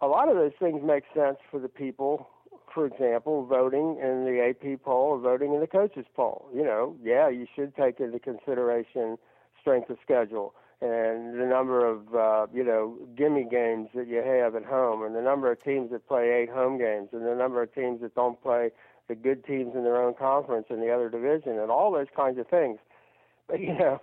a 0.00 0.06
lot 0.06 0.28
of 0.28 0.36
those 0.36 0.52
things 0.58 0.80
make 0.84 1.04
sense 1.14 1.38
for 1.50 1.58
the 1.58 1.68
people 1.68 2.28
for 2.74 2.86
example, 2.86 3.44
voting 3.46 3.98
in 4.00 4.24
the 4.24 4.40
AP 4.50 4.82
poll 4.82 5.12
or 5.12 5.18
voting 5.18 5.54
in 5.54 5.60
the 5.60 5.66
coaches 5.66 6.04
poll. 6.14 6.48
You 6.54 6.62
know, 6.62 6.94
yeah, 7.02 7.28
you 7.28 7.46
should 7.56 7.74
take 7.74 7.98
into 7.98 8.18
consideration 8.18 9.16
strength 9.60 9.90
of 9.90 9.96
schedule 10.02 10.54
and 10.80 11.40
the 11.40 11.44
number 11.44 11.84
of 11.84 12.14
uh, 12.14 12.46
you 12.54 12.62
know 12.62 12.96
gimme 13.16 13.44
games 13.50 13.88
that 13.94 14.06
you 14.06 14.22
have 14.22 14.54
at 14.54 14.64
home, 14.64 15.02
and 15.02 15.14
the 15.14 15.20
number 15.20 15.50
of 15.50 15.62
teams 15.62 15.90
that 15.90 16.06
play 16.06 16.30
eight 16.30 16.50
home 16.50 16.78
games, 16.78 17.08
and 17.12 17.26
the 17.26 17.34
number 17.34 17.62
of 17.62 17.74
teams 17.74 18.00
that 18.00 18.14
don't 18.14 18.40
play 18.40 18.70
the 19.08 19.14
good 19.14 19.44
teams 19.44 19.74
in 19.74 19.82
their 19.82 20.00
own 20.00 20.14
conference 20.14 20.66
and 20.70 20.80
the 20.80 20.90
other 20.90 21.08
division, 21.08 21.58
and 21.58 21.70
all 21.70 21.90
those 21.90 22.06
kinds 22.14 22.38
of 22.38 22.46
things. 22.46 22.78
But 23.48 23.60
you 23.60 23.76
know, 23.76 24.00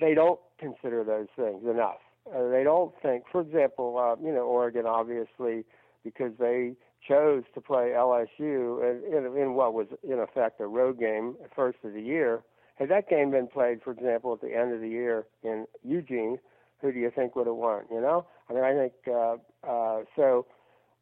they 0.00 0.14
don't 0.14 0.38
consider 0.58 1.02
those 1.02 1.28
things 1.34 1.64
enough. 1.68 1.98
Uh, 2.26 2.48
they 2.48 2.62
don't 2.62 2.92
think, 3.02 3.24
for 3.30 3.40
example, 3.40 3.98
uh, 3.98 4.20
you 4.24 4.32
know, 4.32 4.42
Oregon 4.42 4.86
obviously 4.86 5.64
because 6.04 6.32
they 6.38 6.72
chose 7.06 7.42
to 7.54 7.60
play 7.60 7.92
LSU 7.96 8.80
in, 8.80 9.02
in, 9.12 9.36
in 9.36 9.54
what 9.54 9.74
was 9.74 9.88
in 10.02 10.18
effect 10.20 10.60
a 10.60 10.66
road 10.66 10.98
game 10.98 11.36
first 11.54 11.78
of 11.84 11.92
the 11.92 12.00
year. 12.00 12.42
Had 12.76 12.88
that 12.90 13.08
game 13.08 13.30
been 13.30 13.48
played, 13.48 13.82
for 13.82 13.92
example, 13.92 14.32
at 14.32 14.40
the 14.40 14.56
end 14.56 14.72
of 14.72 14.80
the 14.80 14.88
year 14.88 15.26
in 15.42 15.66
Eugene, 15.82 16.38
who 16.80 16.92
do 16.92 16.98
you 16.98 17.10
think 17.14 17.36
would 17.36 17.46
have 17.46 17.56
won? 17.56 17.84
You 17.90 18.00
know, 18.00 18.26
I 18.48 18.52
mean, 18.52 18.64
I 18.64 18.74
think 18.74 18.92
uh, 19.08 19.36
uh, 19.68 20.02
so. 20.16 20.46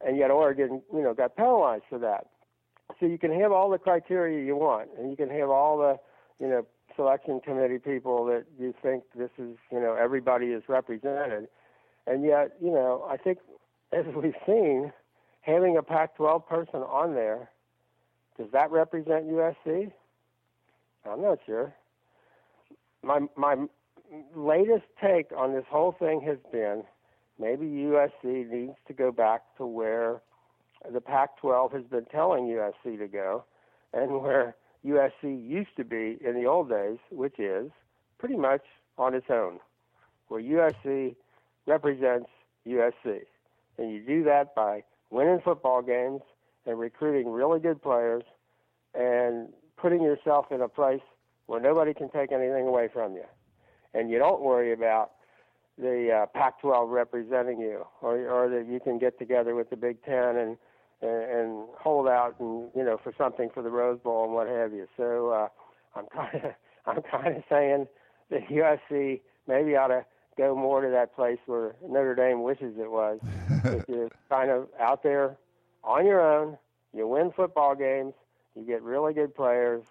And 0.03 0.17
yet 0.17 0.31
Oregon, 0.31 0.81
you 0.95 1.03
know, 1.03 1.13
got 1.13 1.37
penalized 1.37 1.85
for 1.91 1.99
that. 1.99 2.27
So 2.99 3.07
you 3.07 3.19
can 3.19 3.39
have 3.39 3.53
all 3.53 3.71
the 3.71 3.79
criteria 3.79 4.45
you 4.45 4.57
want, 4.57 4.89
and 4.99 5.11
you 5.11 5.17
can 5.17 5.29
have 5.29 5.51
all 5.51 5.79
the, 5.79 5.99
you 6.43 6.51
know, 6.51 6.67
selection 6.97 7.41
committee 7.41 7.79
people 7.79 8.25
that 8.27 8.45
you 8.59 8.75
think 8.83 9.05
this 9.17 9.31
is, 9.39 9.57
you 9.71 9.81
know, 9.81 9.95
everybody 9.95 10.47
is 10.47 10.63
represented, 10.69 11.49
and 12.07 12.25
yet, 12.25 12.57
you 12.61 12.71
know, 12.71 13.07
I 13.09 13.17
think 13.17 13.39
as 13.93 14.05
we've 14.15 14.35
seen, 14.47 14.93
having 15.41 15.77
a 15.77 15.83
Pac 15.83 16.17
12 16.17 16.47
person 16.47 16.81
on 16.81 17.15
there, 17.15 17.51
does 18.39 18.49
that 18.53 18.71
represent 18.71 19.27
USC? 19.27 19.91
I'm 21.11 21.23
not 21.23 21.39
sure. 21.45 21.75
My, 23.03 23.21
my 23.37 23.57
latest 24.35 24.85
take 25.03 25.31
on 25.37 25.55
this 25.55 25.65
whole 25.69 25.93
thing 25.99 26.21
has 26.23 26.39
been 26.53 26.85
maybe 27.39 27.67
USC 27.67 28.49
needs 28.49 28.77
to 28.87 28.93
go 28.93 29.11
back 29.11 29.43
to 29.57 29.67
where 29.67 30.21
the 30.93 31.01
Pac 31.01 31.39
12 31.39 31.73
has 31.73 31.85
been 31.85 32.05
telling 32.07 32.45
USC 32.45 32.99
to 32.99 33.09
go 33.09 33.45
and 33.93 34.23
where 34.23 34.57
USC 34.85 35.49
used 35.49 35.77
to 35.77 35.85
be 35.85 36.19
in 36.25 36.35
the 36.35 36.47
old 36.47 36.69
days, 36.69 36.99
which 37.11 37.39
is 37.39 37.71
pretty 38.19 38.37
much 38.37 38.63
on 38.99 39.15
its 39.15 39.27
own, 39.31 39.59
where 40.29 40.43
USC 40.43 41.15
represents 41.67 42.29
USC. 42.67 43.21
And 43.79 43.93
you 43.93 44.01
do 44.01 44.25
that 44.25 44.55
by 44.55 44.85
winning 45.11 45.41
football 45.45 45.83
games 45.83 46.21
and 46.67 46.79
recruiting 46.79 47.31
really 47.31 47.61
good 47.61 47.83
players 47.83 48.23
and 48.95 49.49
putting 49.77 50.03
yourself 50.03 50.47
in 50.51 50.61
a 50.61 50.69
place 50.69 51.01
where 51.47 51.61
nobody 51.61 51.95
can 51.95 52.11
take 52.11 52.33
anything 52.33 52.67
away 52.67 52.89
from 52.93 53.15
you. 53.15 53.25
And 53.95 54.11
you 54.11 54.19
don't 54.19 54.41
worry 54.41 54.73
about 54.73 55.13
the 55.79 56.23
uh, 56.23 56.27
Pac-12 56.27 56.91
representing 56.91 57.59
you, 57.59 57.87
or 58.03 58.29
or 58.29 58.49
that 58.51 58.67
you 58.69 58.81
can 58.81 58.99
get 58.99 59.19
together 59.19 59.55
with 59.55 59.71
the 59.71 59.77
Big 59.77 60.03
Ten 60.05 60.37
and 60.37 60.57
and, 61.03 61.11
and 61.11 61.69
hold 61.79 62.09
out 62.09 62.37
and 62.41 62.71
you 62.75 62.85
know 62.85 62.99
for 63.03 63.13
something 63.17 63.51
for 63.53 63.63
the 63.63 63.71
Rose 63.71 63.99
Bowl 64.01 64.25
and 64.25 64.35
what 64.35 64.49
have 64.49 64.73
you. 64.73 64.87
So 64.97 65.31
uh, 65.31 65.49
I'm 65.99 66.07
kind 66.07 66.45
of 66.45 66.53
I'm 66.87 67.03
kind 67.03 67.37
of 67.37 67.43
saying 67.49 67.87
that 68.31 68.49
USC 68.49 69.21
maybe 69.47 69.77
ought 69.77 69.89
to 69.89 70.05
go 70.39 70.55
more 70.55 70.81
to 70.81 70.89
that 70.91 71.15
place 71.15 71.39
where 71.47 71.75
Notre 71.87 72.15
Dame 72.15 72.43
wishes 72.43 72.75
it 72.79 72.91
was. 72.91 73.19
if 73.65 73.85
you're 73.89 74.11
kind 74.31 74.51
of 74.51 74.69
out 74.81 75.03
there 75.03 75.37
on 75.85 76.07
your 76.07 76.21
own, 76.21 76.57
you 76.95 77.07
win 77.07 77.33
football 77.35 77.75
games, 77.75 78.15
you 78.55 78.65
get 78.65 78.83
really 78.83 79.13
good 79.13 79.35
players, 79.35 79.83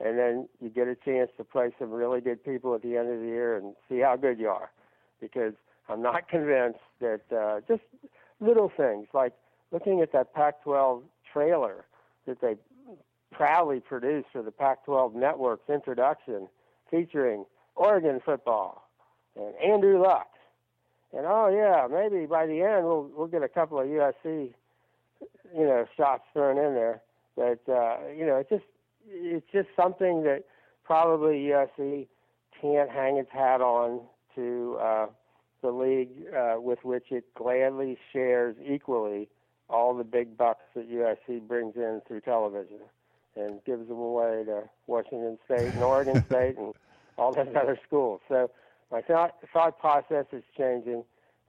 and 0.00 0.18
then 0.18 0.48
you 0.60 0.68
get 0.68 0.88
a 0.88 0.94
chance 0.94 1.30
to 1.36 1.44
play 1.44 1.70
some 1.78 1.90
really 1.90 2.20
good 2.20 2.42
people 2.44 2.74
at 2.74 2.82
the 2.82 2.96
end 2.96 3.10
of 3.10 3.20
the 3.20 3.26
year 3.26 3.56
and 3.56 3.74
see 3.88 4.00
how 4.00 4.16
good 4.16 4.38
you 4.38 4.48
are. 4.48 4.70
Because 5.20 5.54
I'm 5.88 6.02
not 6.02 6.28
convinced 6.30 6.80
that 7.00 7.20
uh, 7.30 7.60
just 7.68 7.82
little 8.40 8.72
things 8.74 9.08
like 9.12 9.32
looking 9.72 10.00
at 10.00 10.12
that 10.12 10.32
Pac-12 10.34 11.02
trailer 11.32 11.84
that 12.26 12.40
they 12.40 12.56
proudly 13.32 13.80
produced 13.80 14.28
for 14.32 14.42
the 14.42 14.50
Pac-12 14.52 15.14
Network's 15.14 15.68
introduction, 15.68 16.48
featuring 16.90 17.44
Oregon 17.74 18.20
football 18.24 18.88
and 19.34 19.54
Andrew 19.56 20.00
Luck 20.00 20.28
and 21.12 21.26
oh 21.26 21.48
yeah, 21.48 21.86
maybe 21.92 22.26
by 22.26 22.46
the 22.46 22.62
end 22.62 22.84
we'll 22.86 23.10
we'll 23.14 23.26
get 23.26 23.42
a 23.42 23.48
couple 23.48 23.78
of 23.78 23.86
USC, 23.86 24.54
you 25.54 25.66
know, 25.66 25.86
shots 25.96 26.22
thrown 26.32 26.56
in 26.58 26.74
there. 26.74 27.02
But 27.36 27.60
uh, 27.70 27.98
you 28.16 28.26
know, 28.26 28.36
it's 28.36 28.48
just 28.48 28.64
it's 29.06 29.46
just 29.52 29.68
something 29.76 30.22
that 30.22 30.44
probably 30.84 31.50
USC 31.50 32.06
can't 32.60 32.90
hang 32.90 33.18
its 33.18 33.30
hat 33.30 33.60
on 33.60 34.00
to 34.34 34.78
uh, 34.80 35.06
the 35.60 35.70
league 35.70 36.34
uh, 36.34 36.54
with 36.58 36.78
which 36.82 37.06
it 37.10 37.24
gladly 37.34 37.98
shares 38.12 38.56
equally 38.64 39.28
all 39.72 39.94
the 39.94 40.04
big 40.04 40.36
bucks 40.36 40.64
that 40.74 40.90
USC 40.90 41.46
brings 41.48 41.74
in 41.76 42.02
through 42.06 42.20
television 42.20 42.78
and 43.34 43.64
gives 43.64 43.88
them 43.88 43.98
away 43.98 44.44
to 44.44 44.64
Washington 44.86 45.38
State 45.46 45.72
and 45.72 45.82
Oregon 45.82 46.22
State 46.30 46.58
and 46.58 46.74
all 47.16 47.32
those 47.32 47.48
other 47.56 47.78
schools. 47.86 48.20
So 48.28 48.50
my 48.90 49.00
thought, 49.00 49.36
thought 49.52 49.78
process 49.78 50.26
is 50.32 50.42
changing. 50.56 51.04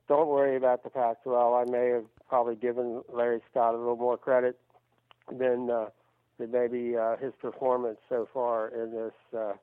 Don't 0.07 0.29
worry 0.29 0.55
about 0.55 0.83
the 0.83 0.89
Pac-12. 0.89 1.67
I 1.67 1.69
may 1.69 1.89
have 1.89 2.05
probably 2.27 2.55
given 2.55 3.03
Larry 3.11 3.41
Scott 3.51 3.75
a 3.75 3.77
little 3.77 3.97
more 3.97 4.17
credit 4.17 4.57
than 5.29 5.69
uh, 5.69 5.87
than 6.39 6.51
maybe 6.51 6.97
uh, 6.97 7.17
his 7.17 7.33
performance 7.39 7.99
so 8.09 8.27
far 8.33 8.69
in 8.69 8.91
this. 8.91 9.13
Uh, 9.37 9.53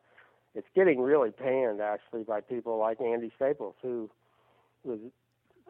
it's 0.54 0.66
getting 0.74 1.00
really 1.00 1.30
panned 1.30 1.80
actually 1.80 2.24
by 2.24 2.40
people 2.40 2.78
like 2.78 3.00
Andy 3.00 3.32
Staples, 3.36 3.74
who 3.82 4.10
was 4.84 4.98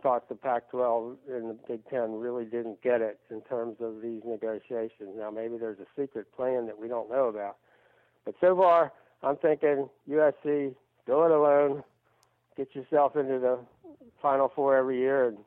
thought 0.03 0.29
the 0.29 0.35
Pac-12 0.35 1.17
and 1.29 1.51
the 1.51 1.59
Big 1.69 1.81
Ten 1.89 2.19
really 2.19 2.45
didn't 2.45 2.83
get 2.83 3.01
it 3.01 3.19
in 3.31 3.41
terms 3.43 3.77
of 3.81 4.03
these 4.03 4.23
negotiations. 4.25 5.11
Now 5.17 5.31
maybe 5.31 5.59
there's 5.59 5.79
a 5.79 6.01
secret 6.01 6.35
plan 6.35 6.67
that 6.67 6.79
we 6.79 6.89
don't 6.89 7.11
know 7.11 7.29
about, 7.29 7.57
but 8.25 8.35
so 8.41 8.57
far 8.57 8.93
I'm 9.23 9.37
thinking 9.37 9.89
USC 10.09 10.75
go 11.07 11.25
it 11.25 11.31
alone 11.31 11.83
get 12.61 12.75
yourself 12.75 13.17
into 13.17 13.39
the 13.39 13.59
Final 14.21 14.53
Four 14.55 14.77
every 14.77 14.99
year 14.99 15.29
and 15.29 15.39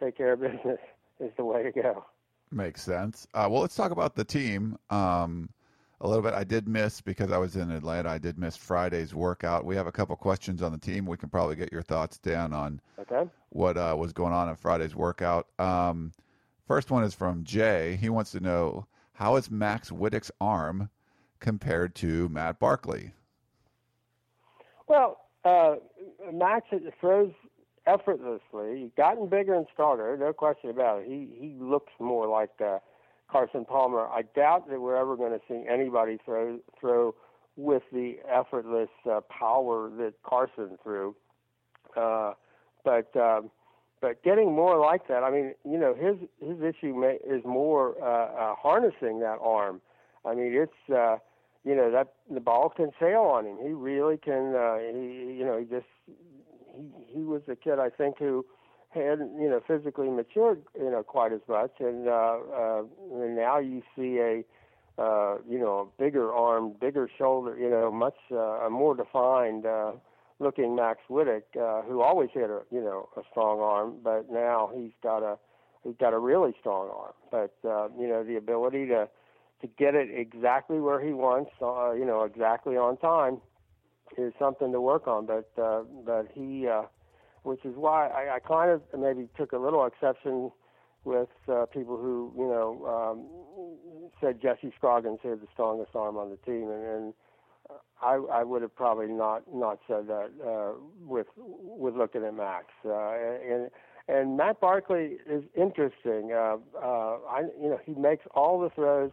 take 0.00 0.16
care 0.16 0.32
of 0.34 0.40
business 0.42 0.78
is 1.20 1.30
the 1.36 1.44
way 1.44 1.62
to 1.62 1.72
go. 1.72 2.04
Makes 2.50 2.82
sense. 2.82 3.26
Uh, 3.32 3.48
well, 3.50 3.62
let's 3.62 3.74
talk 3.74 3.92
about 3.92 4.14
the 4.14 4.24
team 4.24 4.76
um, 4.90 5.48
a 6.02 6.06
little 6.08 6.22
bit. 6.22 6.34
I 6.34 6.44
did 6.44 6.68
miss 6.68 7.00
because 7.00 7.32
I 7.32 7.38
was 7.38 7.56
in 7.56 7.70
Atlanta. 7.70 8.10
I 8.10 8.18
did 8.18 8.38
miss 8.38 8.56
Friday's 8.56 9.14
workout. 9.14 9.64
We 9.64 9.76
have 9.76 9.86
a 9.86 9.92
couple 9.92 10.14
questions 10.16 10.60
on 10.62 10.72
the 10.72 10.78
team. 10.78 11.06
We 11.06 11.16
can 11.16 11.30
probably 11.30 11.56
get 11.56 11.72
your 11.72 11.82
thoughts, 11.82 12.18
down 12.18 12.52
on 12.52 12.80
okay. 12.98 13.30
what 13.48 13.78
uh, 13.78 13.96
was 13.98 14.12
going 14.12 14.34
on 14.34 14.50
in 14.50 14.56
Friday's 14.56 14.94
workout. 14.94 15.46
Um, 15.58 16.12
First 16.66 16.90
one 16.90 17.04
is 17.04 17.12
from 17.12 17.44
Jay. 17.44 17.96
He 18.00 18.08
wants 18.08 18.30
to 18.32 18.40
know 18.40 18.86
how 19.12 19.36
is 19.36 19.50
Max 19.50 19.90
Wittek's 19.90 20.30
arm 20.40 20.88
compared 21.40 21.94
to 21.96 22.28
Matt 22.28 22.58
Barkley? 22.58 23.12
Well, 24.86 25.18
uh, 25.44 25.74
Max 26.32 26.68
throws 27.00 27.32
effortlessly. 27.86 28.80
He's 28.80 28.90
gotten 28.96 29.28
bigger 29.28 29.54
and 29.54 29.66
stronger, 29.72 30.16
no 30.16 30.32
question 30.32 30.70
about 30.70 31.02
it. 31.02 31.08
He 31.08 31.28
he 31.38 31.56
looks 31.60 31.92
more 31.98 32.28
like 32.28 32.52
uh, 32.64 32.78
Carson 33.32 33.64
Palmer. 33.64 34.06
I 34.06 34.22
doubt 34.36 34.68
that 34.68 34.80
we're 34.80 34.96
ever 34.96 35.16
going 35.16 35.32
to 35.32 35.40
see 35.48 35.64
anybody 35.68 36.18
throw 36.24 36.58
throw 36.78 37.14
with 37.56 37.82
the 37.92 38.16
effortless 38.30 38.90
uh, 39.10 39.20
power 39.22 39.90
that 39.96 40.12
Carson 40.22 40.78
threw. 40.82 41.16
Uh, 41.96 42.34
but 42.84 43.14
um, 43.16 43.50
but 44.02 44.22
getting 44.22 44.52
more 44.52 44.78
like 44.78 45.08
that. 45.08 45.22
I 45.22 45.30
mean, 45.30 45.54
you 45.64 45.78
know, 45.78 45.94
his 45.94 46.16
his 46.46 46.58
issue 46.62 46.94
may, 46.94 47.18
is 47.24 47.42
more 47.44 47.94
uh, 48.02 48.50
uh, 48.50 48.54
harnessing 48.56 49.20
that 49.20 49.38
arm. 49.40 49.80
I 50.26 50.34
mean, 50.34 50.52
it's 50.52 50.94
uh, 50.94 51.16
you 51.64 51.74
know 51.74 51.90
that 51.90 52.14
the 52.30 52.40
ball 52.40 52.68
can 52.68 52.90
sail 53.00 53.22
on 53.22 53.46
him. 53.46 53.56
He 53.62 53.70
really 53.70 54.18
can. 54.18 54.54
Uh, 54.54 54.78
he 54.78 55.36
you 55.38 55.44
know 55.44 55.58
he 55.58 55.64
just 55.64 55.86
he 56.74 56.90
he 57.06 57.20
was 57.22 57.42
a 57.48 57.56
kid 57.56 57.78
I 57.78 57.88
think 57.88 58.18
who 58.18 58.44
hadn't 58.94 59.40
you 59.40 59.48
know 59.48 59.60
physically 59.66 60.10
matured 60.10 60.62
you 60.78 60.90
know 60.90 61.02
quite 61.02 61.32
as 61.32 61.40
much, 61.48 61.72
and 61.80 62.08
uh, 62.08 62.38
uh, 62.54 62.82
and 63.12 63.36
now 63.36 63.58
you 63.58 63.82
see 63.96 64.18
a 64.18 64.44
uh, 64.98 65.38
you 65.48 65.58
know 65.58 65.90
a 65.90 66.02
bigger 66.02 66.32
arm, 66.32 66.74
bigger 66.80 67.08
shoulder, 67.18 67.56
you 67.58 67.70
know 67.70 67.90
much 67.90 68.16
uh, 68.30 68.66
a 68.66 68.70
more 68.70 68.94
defined. 68.94 69.66
Uh, 69.66 69.92
looking 70.38 70.74
Max 70.74 70.98
Wittek, 71.08 71.42
uh, 71.56 71.82
who 71.82 72.00
always 72.00 72.30
had 72.34 72.50
a 72.50 72.62
you 72.70 72.80
know 72.80 73.08
a 73.16 73.22
strong 73.30 73.60
arm, 73.60 73.96
but 74.02 74.30
now 74.30 74.70
he's 74.74 74.92
got 75.02 75.22
a 75.22 75.38
he's 75.84 75.94
got 76.00 76.12
a 76.12 76.18
really 76.18 76.52
strong 76.58 76.90
arm. 76.90 77.12
But 77.30 77.54
uh, 77.68 77.88
you 77.98 78.08
know 78.08 78.24
the 78.24 78.36
ability 78.36 78.86
to 78.86 79.08
to 79.62 79.68
get 79.78 79.94
it 79.94 80.08
exactly 80.12 80.80
where 80.80 81.00
he 81.00 81.12
wants, 81.12 81.52
uh, 81.62 81.92
you 81.92 82.04
know, 82.04 82.24
exactly 82.24 82.76
on 82.76 82.96
time, 82.98 83.40
is 84.18 84.32
something 84.38 84.72
to 84.72 84.80
work 84.80 85.06
on. 85.06 85.24
But 85.24 85.50
uh, 85.60 85.82
but 86.04 86.28
he, 86.34 86.66
uh, 86.66 86.82
which 87.42 87.64
is 87.64 87.74
why 87.76 88.08
I, 88.08 88.36
I 88.36 88.38
kind 88.40 88.70
of 88.70 88.82
maybe 88.98 89.28
took 89.36 89.52
a 89.52 89.58
little 89.58 89.84
exception 89.86 90.50
with 91.04 91.28
uh, 91.48 91.66
people 91.66 91.96
who 91.96 92.32
you 92.36 92.46
know 92.46 92.86
um, 92.86 94.10
said 94.20 94.40
Jesse 94.40 94.72
Scroggins 94.76 95.18
had 95.22 95.40
the 95.40 95.48
strongest 95.52 95.90
arm 95.94 96.16
on 96.16 96.30
the 96.30 96.36
team, 96.36 96.70
and, 96.70 96.84
and 96.84 97.14
I, 98.02 98.14
I 98.32 98.42
would 98.44 98.62
have 98.62 98.74
probably 98.74 99.08
not 99.08 99.42
not 99.52 99.78
said 99.86 100.06
that 100.08 100.30
uh, 100.44 100.72
with 101.06 101.26
with 101.36 101.94
looking 101.94 102.24
at 102.24 102.34
Max. 102.34 102.66
Uh, 102.84 103.14
and 103.14 103.70
and 104.08 104.36
Matt 104.36 104.60
Barkley 104.60 105.18
is 105.28 105.44
interesting. 105.56 106.32
Uh, 106.32 106.56
uh, 106.76 107.18
I 107.28 107.42
you 107.60 107.70
know 107.70 107.78
he 107.84 107.94
makes 107.94 108.24
all 108.34 108.60
the 108.60 108.70
throws. 108.70 109.12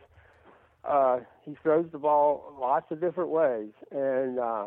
Uh, 0.83 1.19
he 1.43 1.55
throws 1.61 1.87
the 1.91 1.99
ball 1.99 2.55
lots 2.59 2.85
of 2.89 3.01
different 3.01 3.29
ways, 3.29 3.71
and 3.91 4.39
uh, 4.39 4.65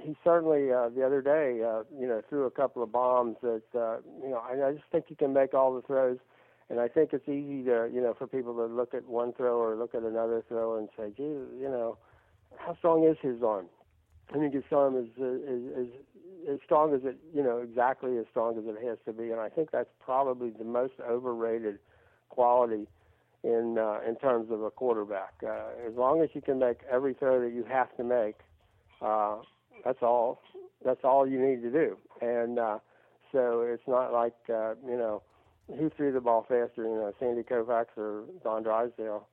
he 0.00 0.16
certainly 0.24 0.72
uh, 0.72 0.88
the 0.88 1.04
other 1.04 1.22
day 1.22 1.62
uh, 1.62 1.82
you 1.98 2.06
know 2.06 2.22
threw 2.28 2.46
a 2.46 2.50
couple 2.50 2.82
of 2.82 2.92
bombs 2.92 3.36
that 3.42 3.62
uh, 3.74 3.98
you 4.22 4.30
know 4.30 4.38
I, 4.38 4.68
I 4.68 4.72
just 4.72 4.84
think 4.90 5.06
he 5.08 5.14
can 5.14 5.32
make 5.32 5.54
all 5.54 5.74
the 5.74 5.82
throws. 5.82 6.18
And 6.70 6.80
I 6.80 6.88
think 6.88 7.10
it's 7.12 7.28
easy 7.28 7.64
to, 7.64 7.90
you 7.92 8.00
know, 8.00 8.14
for 8.16 8.26
people 8.26 8.54
to 8.54 8.64
look 8.64 8.94
at 8.94 9.06
one 9.06 9.34
throw 9.34 9.58
or 9.58 9.76
look 9.76 9.94
at 9.94 10.04
another 10.04 10.42
throw 10.48 10.78
and 10.78 10.88
say, 10.96 11.12
gee, 11.14 11.24
you 11.24 11.68
know, 11.68 11.98
how 12.56 12.74
strong 12.76 13.04
is 13.04 13.18
his 13.20 13.42
arm? 13.42 13.66
I 14.30 14.38
think 14.38 14.54
his 14.54 14.64
arm 14.72 14.96
is, 14.96 15.08
uh, 15.20 15.34
is, 15.34 15.88
is 15.88 15.92
as 16.50 16.58
strong 16.64 16.94
as 16.94 17.00
it, 17.04 17.18
you 17.34 17.42
know, 17.42 17.58
exactly 17.58 18.16
as 18.18 18.24
strong 18.30 18.58
as 18.58 18.64
it 18.66 18.86
has 18.86 18.98
to 19.06 19.12
be, 19.12 19.30
and 19.30 19.40
I 19.40 19.48
think 19.48 19.70
that's 19.70 19.90
probably 20.00 20.50
the 20.50 20.64
most 20.64 20.94
overrated 21.00 21.78
quality 22.28 22.88
in 23.44 23.76
uh, 23.78 23.98
in 24.08 24.16
terms 24.16 24.50
of 24.50 24.62
a 24.62 24.70
quarterback. 24.70 25.34
Uh, 25.42 25.86
as 25.86 25.94
long 25.94 26.22
as 26.22 26.30
you 26.32 26.40
can 26.40 26.58
make 26.58 26.78
every 26.90 27.14
throw 27.14 27.40
that 27.40 27.52
you 27.52 27.64
have 27.64 27.94
to 27.96 28.04
make, 28.04 28.36
uh, 29.00 29.36
that's 29.84 30.02
all. 30.02 30.42
That's 30.84 31.00
all 31.04 31.26
you 31.26 31.40
need 31.40 31.62
to 31.62 31.70
do, 31.70 31.96
and 32.20 32.58
uh, 32.58 32.78
so 33.30 33.62
it's 33.62 33.86
not 33.86 34.12
like 34.12 34.34
uh, 34.48 34.74
you 34.86 34.96
know 34.96 35.22
who 35.78 35.90
threw 35.96 36.12
the 36.12 36.20
ball 36.20 36.42
faster, 36.42 36.82
you 36.82 36.96
know, 36.96 37.12
Sandy 37.18 37.42
Koufax 37.42 37.86
or 37.96 38.24
Don 38.42 38.62
Drysdale. 38.62 39.26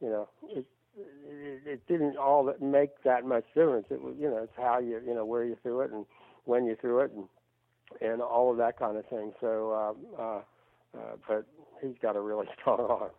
You 0.00 0.08
know, 0.08 0.28
it, 0.48 0.66
it, 0.96 1.62
it 1.66 1.86
didn't 1.88 2.16
all 2.16 2.52
make 2.60 3.02
that 3.04 3.24
much 3.24 3.44
difference. 3.54 3.86
It 3.90 4.02
was, 4.02 4.14
you 4.18 4.28
know, 4.28 4.38
it's 4.38 4.52
how 4.56 4.78
you, 4.78 5.00
you 5.06 5.14
know, 5.14 5.24
where 5.24 5.44
you 5.44 5.56
threw 5.62 5.80
it 5.80 5.92
and 5.92 6.06
when 6.44 6.66
you 6.66 6.76
threw 6.80 7.00
it 7.00 7.12
and 7.12 7.24
and 8.00 8.22
all 8.22 8.50
of 8.50 8.56
that 8.56 8.78
kind 8.78 8.96
of 8.96 9.06
thing. 9.06 9.32
So, 9.40 9.74
um, 9.74 9.96
uh, 10.18 10.98
uh, 10.98 11.16
but 11.28 11.46
he's 11.82 11.96
got 12.00 12.16
a 12.16 12.20
really 12.20 12.46
strong 12.60 12.80
arm. 12.80 13.10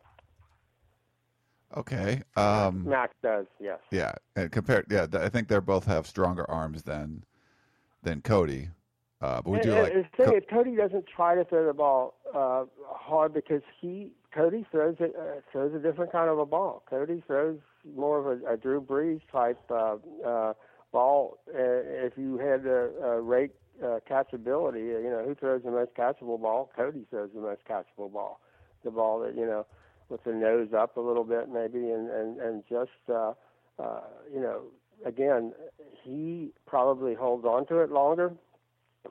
Okay. 1.76 2.22
Um, 2.36 2.88
Max 2.88 3.14
does, 3.24 3.46
yes. 3.60 3.80
Yeah, 3.92 4.14
and 4.36 4.52
compared, 4.52 4.86
yeah, 4.90 5.08
I 5.14 5.30
think 5.30 5.48
they 5.48 5.60
both 5.60 5.86
have 5.86 6.06
stronger 6.08 6.50
arms 6.50 6.84
than 6.84 7.24
than 8.04 8.22
Cody. 8.22 8.70
Uh, 9.22 9.42
but 9.42 9.52
we 9.52 9.58
and, 9.58 9.64
do 9.64 9.74
and 9.74 9.84
like 9.84 9.94
the 10.18 10.26
thing 10.26 10.36
is, 10.36 10.44
Cody 10.50 10.76
doesn't 10.76 11.06
try 11.08 11.34
to 11.36 11.46
throw 11.46 11.66
the 11.66 11.74
ball 11.74 12.16
uh, 12.36 12.66
hard 12.86 13.34
because 13.34 13.62
he 13.80 14.12
Cody 14.34 14.66
throws 14.70 14.98
it 15.00 15.16
uh, 15.18 15.40
throws 15.52 15.74
a 15.74 15.80
different 15.80 16.12
kind 16.12 16.30
of 16.30 16.40
a 16.40 16.46
ball. 16.46 16.84
Cody 16.90 17.24
throws 17.26 17.60
more 17.96 18.20
of 18.20 18.44
a, 18.44 18.54
a 18.54 18.58
Drew 18.58 18.82
Brees 18.82 19.22
type 19.32 19.60
uh, 19.72 19.96
uh, 20.26 20.54
ball. 20.92 21.40
Uh, 21.48 21.58
if 21.58 22.18
you 22.18 22.38
had 22.38 22.64
to 22.64 22.92
uh, 23.02 23.08
rate 23.22 23.52
uh, 23.82 24.00
catchability, 24.10 24.96
uh, 24.96 25.00
you 25.00 25.10
know 25.10 25.24
who 25.26 25.36
throws 25.36 25.64
the 25.64 25.72
most 25.72 25.94
catchable 25.96 26.42
ball? 26.42 26.70
Cody 26.76 27.06
throws 27.10 27.30
the 27.34 27.42
most 27.42 27.62
catchable 27.68 28.12
ball. 28.12 28.42
The 28.84 28.92
ball 28.92 29.22
that 29.22 29.36
you 29.36 29.46
know 29.46 29.66
with 30.14 30.24
the 30.24 30.32
nose 30.32 30.70
up 30.78 30.96
a 30.96 31.02
little 31.02 31.26
bit 31.26 31.50
maybe, 31.50 31.90
and 31.90 32.10
and 32.10 32.40
and 32.40 32.64
just 32.70 32.92
uh, 33.10 33.34
uh, 33.80 34.02
you 34.34 34.40
know 34.40 34.62
again 35.06 35.52
he 36.04 36.54
probably 36.66 37.14
holds 37.14 37.46
on 37.46 37.66
to 37.68 37.80
it 37.80 37.92
longer 37.92 38.34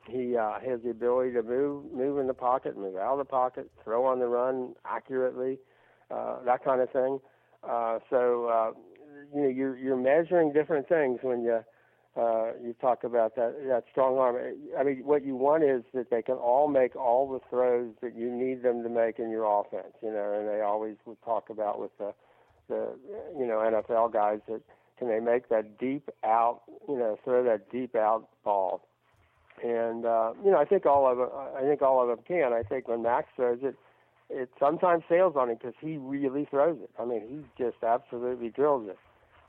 he 0.07 0.35
uh, 0.35 0.59
has 0.59 0.81
the 0.83 0.89
ability 0.89 1.33
to 1.33 1.43
move, 1.43 1.91
move 1.93 2.17
in 2.17 2.27
the 2.27 2.33
pocket, 2.33 2.77
move 2.77 2.95
out 2.95 3.13
of 3.13 3.17
the 3.19 3.25
pocket, 3.25 3.69
throw 3.83 4.05
on 4.05 4.19
the 4.19 4.27
run 4.27 4.73
accurately, 4.85 5.59
uh, 6.09 6.43
that 6.45 6.63
kind 6.63 6.81
of 6.81 6.89
thing. 6.91 7.19
Uh, 7.63 7.99
so 8.09 8.45
uh, 8.45 8.71
you 9.33 9.41
know 9.43 9.47
you're 9.47 9.77
you're 9.77 9.97
measuring 9.97 10.51
different 10.51 10.89
things 10.89 11.19
when 11.21 11.43
you 11.43 11.59
uh, 12.15 12.51
you 12.63 12.75
talk 12.79 13.03
about 13.03 13.35
that 13.35 13.55
that 13.67 13.85
strong 13.91 14.17
arm. 14.17 14.37
I 14.77 14.83
mean, 14.83 15.01
what 15.03 15.25
you 15.25 15.35
want 15.35 15.63
is 15.63 15.83
that 15.93 16.09
they 16.09 16.21
can 16.21 16.35
all 16.35 16.67
make 16.67 16.95
all 16.95 17.31
the 17.31 17.39
throws 17.49 17.93
that 18.01 18.15
you 18.15 18.31
need 18.31 18.63
them 18.63 18.83
to 18.83 18.89
make 18.89 19.19
in 19.19 19.29
your 19.29 19.45
offense. 19.45 19.93
You 20.01 20.11
know, 20.11 20.33
and 20.37 20.47
they 20.47 20.61
always 20.61 20.95
would 21.05 21.21
talk 21.23 21.49
about 21.49 21.79
with 21.79 21.91
the 21.97 22.13
the 22.69 22.95
you 23.37 23.45
know 23.45 23.57
NFL 23.57 24.13
guys 24.13 24.39
that 24.47 24.61
can 24.99 25.07
they 25.07 25.19
make 25.19 25.49
that 25.49 25.79
deep 25.79 26.09
out, 26.23 26.61
you 26.87 26.97
know, 26.97 27.17
throw 27.23 27.43
that 27.43 27.71
deep 27.71 27.95
out 27.95 28.29
ball 28.43 28.83
and 29.61 30.05
uh, 30.05 30.33
you 30.43 30.51
know 30.51 30.57
I 30.57 30.65
think 30.65 30.85
all 30.85 31.09
of 31.11 31.17
them, 31.17 31.29
I 31.55 31.61
think 31.61 31.81
all 31.81 32.01
of 32.01 32.07
them 32.07 32.25
can. 32.27 32.53
I 32.53 32.63
think 32.63 32.87
when 32.87 33.03
Max 33.03 33.27
throws 33.35 33.59
it, 33.61 33.75
it 34.29 34.49
sometimes 34.59 35.03
sails 35.07 35.35
on 35.37 35.49
him 35.49 35.57
because 35.57 35.75
he 35.79 35.97
really 35.97 36.45
throws 36.49 36.77
it. 36.81 36.89
I 36.99 37.05
mean, 37.05 37.21
he 37.27 37.63
just 37.63 37.83
absolutely 37.83 38.49
drills 38.49 38.89
it. 38.89 38.97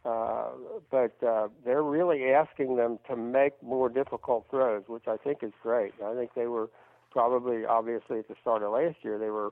Uh, 0.05 0.49
but 0.91 1.17
uh, 1.27 1.49
they're 1.65 1.83
really 1.83 2.25
asking 2.33 2.77
them 2.77 2.99
to 3.09 3.17
make 3.17 3.61
more 3.63 3.89
difficult 3.89 4.47
throws, 4.51 4.83
which 4.87 5.05
I 5.07 5.17
think 5.17 5.39
is 5.43 5.53
great. 5.63 5.95
I 6.05 6.15
think 6.15 6.33
they 6.35 6.47
were 6.47 6.69
probably, 7.11 7.65
obviously, 7.65 8.19
at 8.19 8.29
the 8.29 8.35
start 8.41 8.63
of 8.63 8.73
last 8.73 8.97
year, 9.03 9.19
they 9.19 9.31
were, 9.31 9.51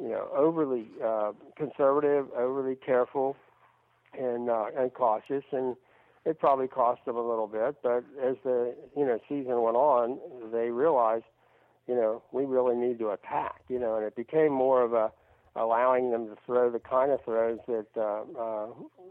you 0.00 0.08
know, 0.08 0.28
overly 0.34 0.86
uh, 1.04 1.32
conservative, 1.56 2.26
overly 2.34 2.76
careful, 2.76 3.36
and 4.18 4.48
uh, 4.48 4.66
and 4.76 4.92
cautious, 4.94 5.44
and 5.52 5.76
it 6.24 6.38
probably 6.38 6.68
cost 6.68 7.04
them 7.04 7.16
a 7.16 7.28
little 7.28 7.46
bit, 7.46 7.76
but 7.82 8.04
as 8.22 8.36
the 8.44 8.74
you 8.96 9.04
know 9.04 9.18
season 9.28 9.62
went 9.62 9.76
on, 9.76 10.18
they 10.52 10.70
realized, 10.70 11.24
you 11.86 11.94
know, 11.94 12.22
we 12.32 12.44
really 12.44 12.76
need 12.76 12.98
to 12.98 13.10
attack, 13.10 13.62
you 13.68 13.78
know, 13.78 13.96
and 13.96 14.04
it 14.04 14.16
became 14.16 14.52
more 14.52 14.82
of 14.82 14.92
a 14.92 15.10
allowing 15.56 16.10
them 16.10 16.26
to 16.28 16.36
throw 16.46 16.70
the 16.70 16.78
kind 16.78 17.10
of 17.10 17.22
throws 17.24 17.58
that 17.66 17.86
uh, 17.96 18.22
uh, 18.38 18.66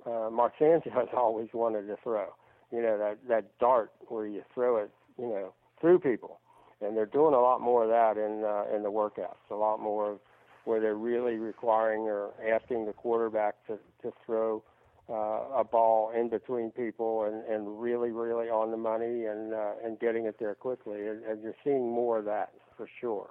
uh, 0.05 0.49
has 0.93 1.07
always 1.15 1.49
wanted 1.53 1.87
to 1.87 1.97
throw. 2.03 2.27
You 2.71 2.81
know, 2.81 2.97
that 2.97 3.17
that 3.27 3.57
dart 3.59 3.91
where 4.07 4.27
you 4.27 4.43
throw 4.53 4.77
it, 4.77 4.91
you 5.17 5.27
know, 5.27 5.53
through 5.81 5.99
people, 5.99 6.39
and 6.81 6.95
they're 6.95 7.07
doing 7.07 7.33
a 7.33 7.39
lot 7.39 7.61
more 7.61 7.83
of 7.83 7.89
that 7.89 8.21
in 8.21 8.43
uh, 8.43 8.75
in 8.75 8.83
the 8.83 8.91
workouts. 8.91 9.49
A 9.49 9.55
lot 9.55 9.79
more 9.79 10.19
where 10.65 10.79
they're 10.79 10.95
really 10.95 11.37
requiring 11.37 12.01
or 12.01 12.29
asking 12.47 12.85
the 12.85 12.93
quarterback 12.93 13.55
to 13.67 13.79
to 14.03 14.13
throw 14.25 14.63
uh, 15.09 15.41
a 15.57 15.63
ball 15.63 16.11
in 16.15 16.29
between 16.29 16.69
people 16.71 17.23
and, 17.23 17.43
and 17.51 17.81
really, 17.81 18.11
really 18.11 18.47
on 18.49 18.69
the 18.69 18.77
money 18.77 19.25
and 19.25 19.53
uh, 19.53 19.71
and 19.83 19.99
getting 19.99 20.25
it 20.25 20.35
there 20.39 20.53
quickly. 20.53 21.07
And, 21.07 21.23
and 21.25 21.41
you're 21.41 21.55
seeing 21.63 21.91
more 21.91 22.19
of 22.19 22.25
that 22.25 22.53
for 22.77 22.87
sure. 23.01 23.29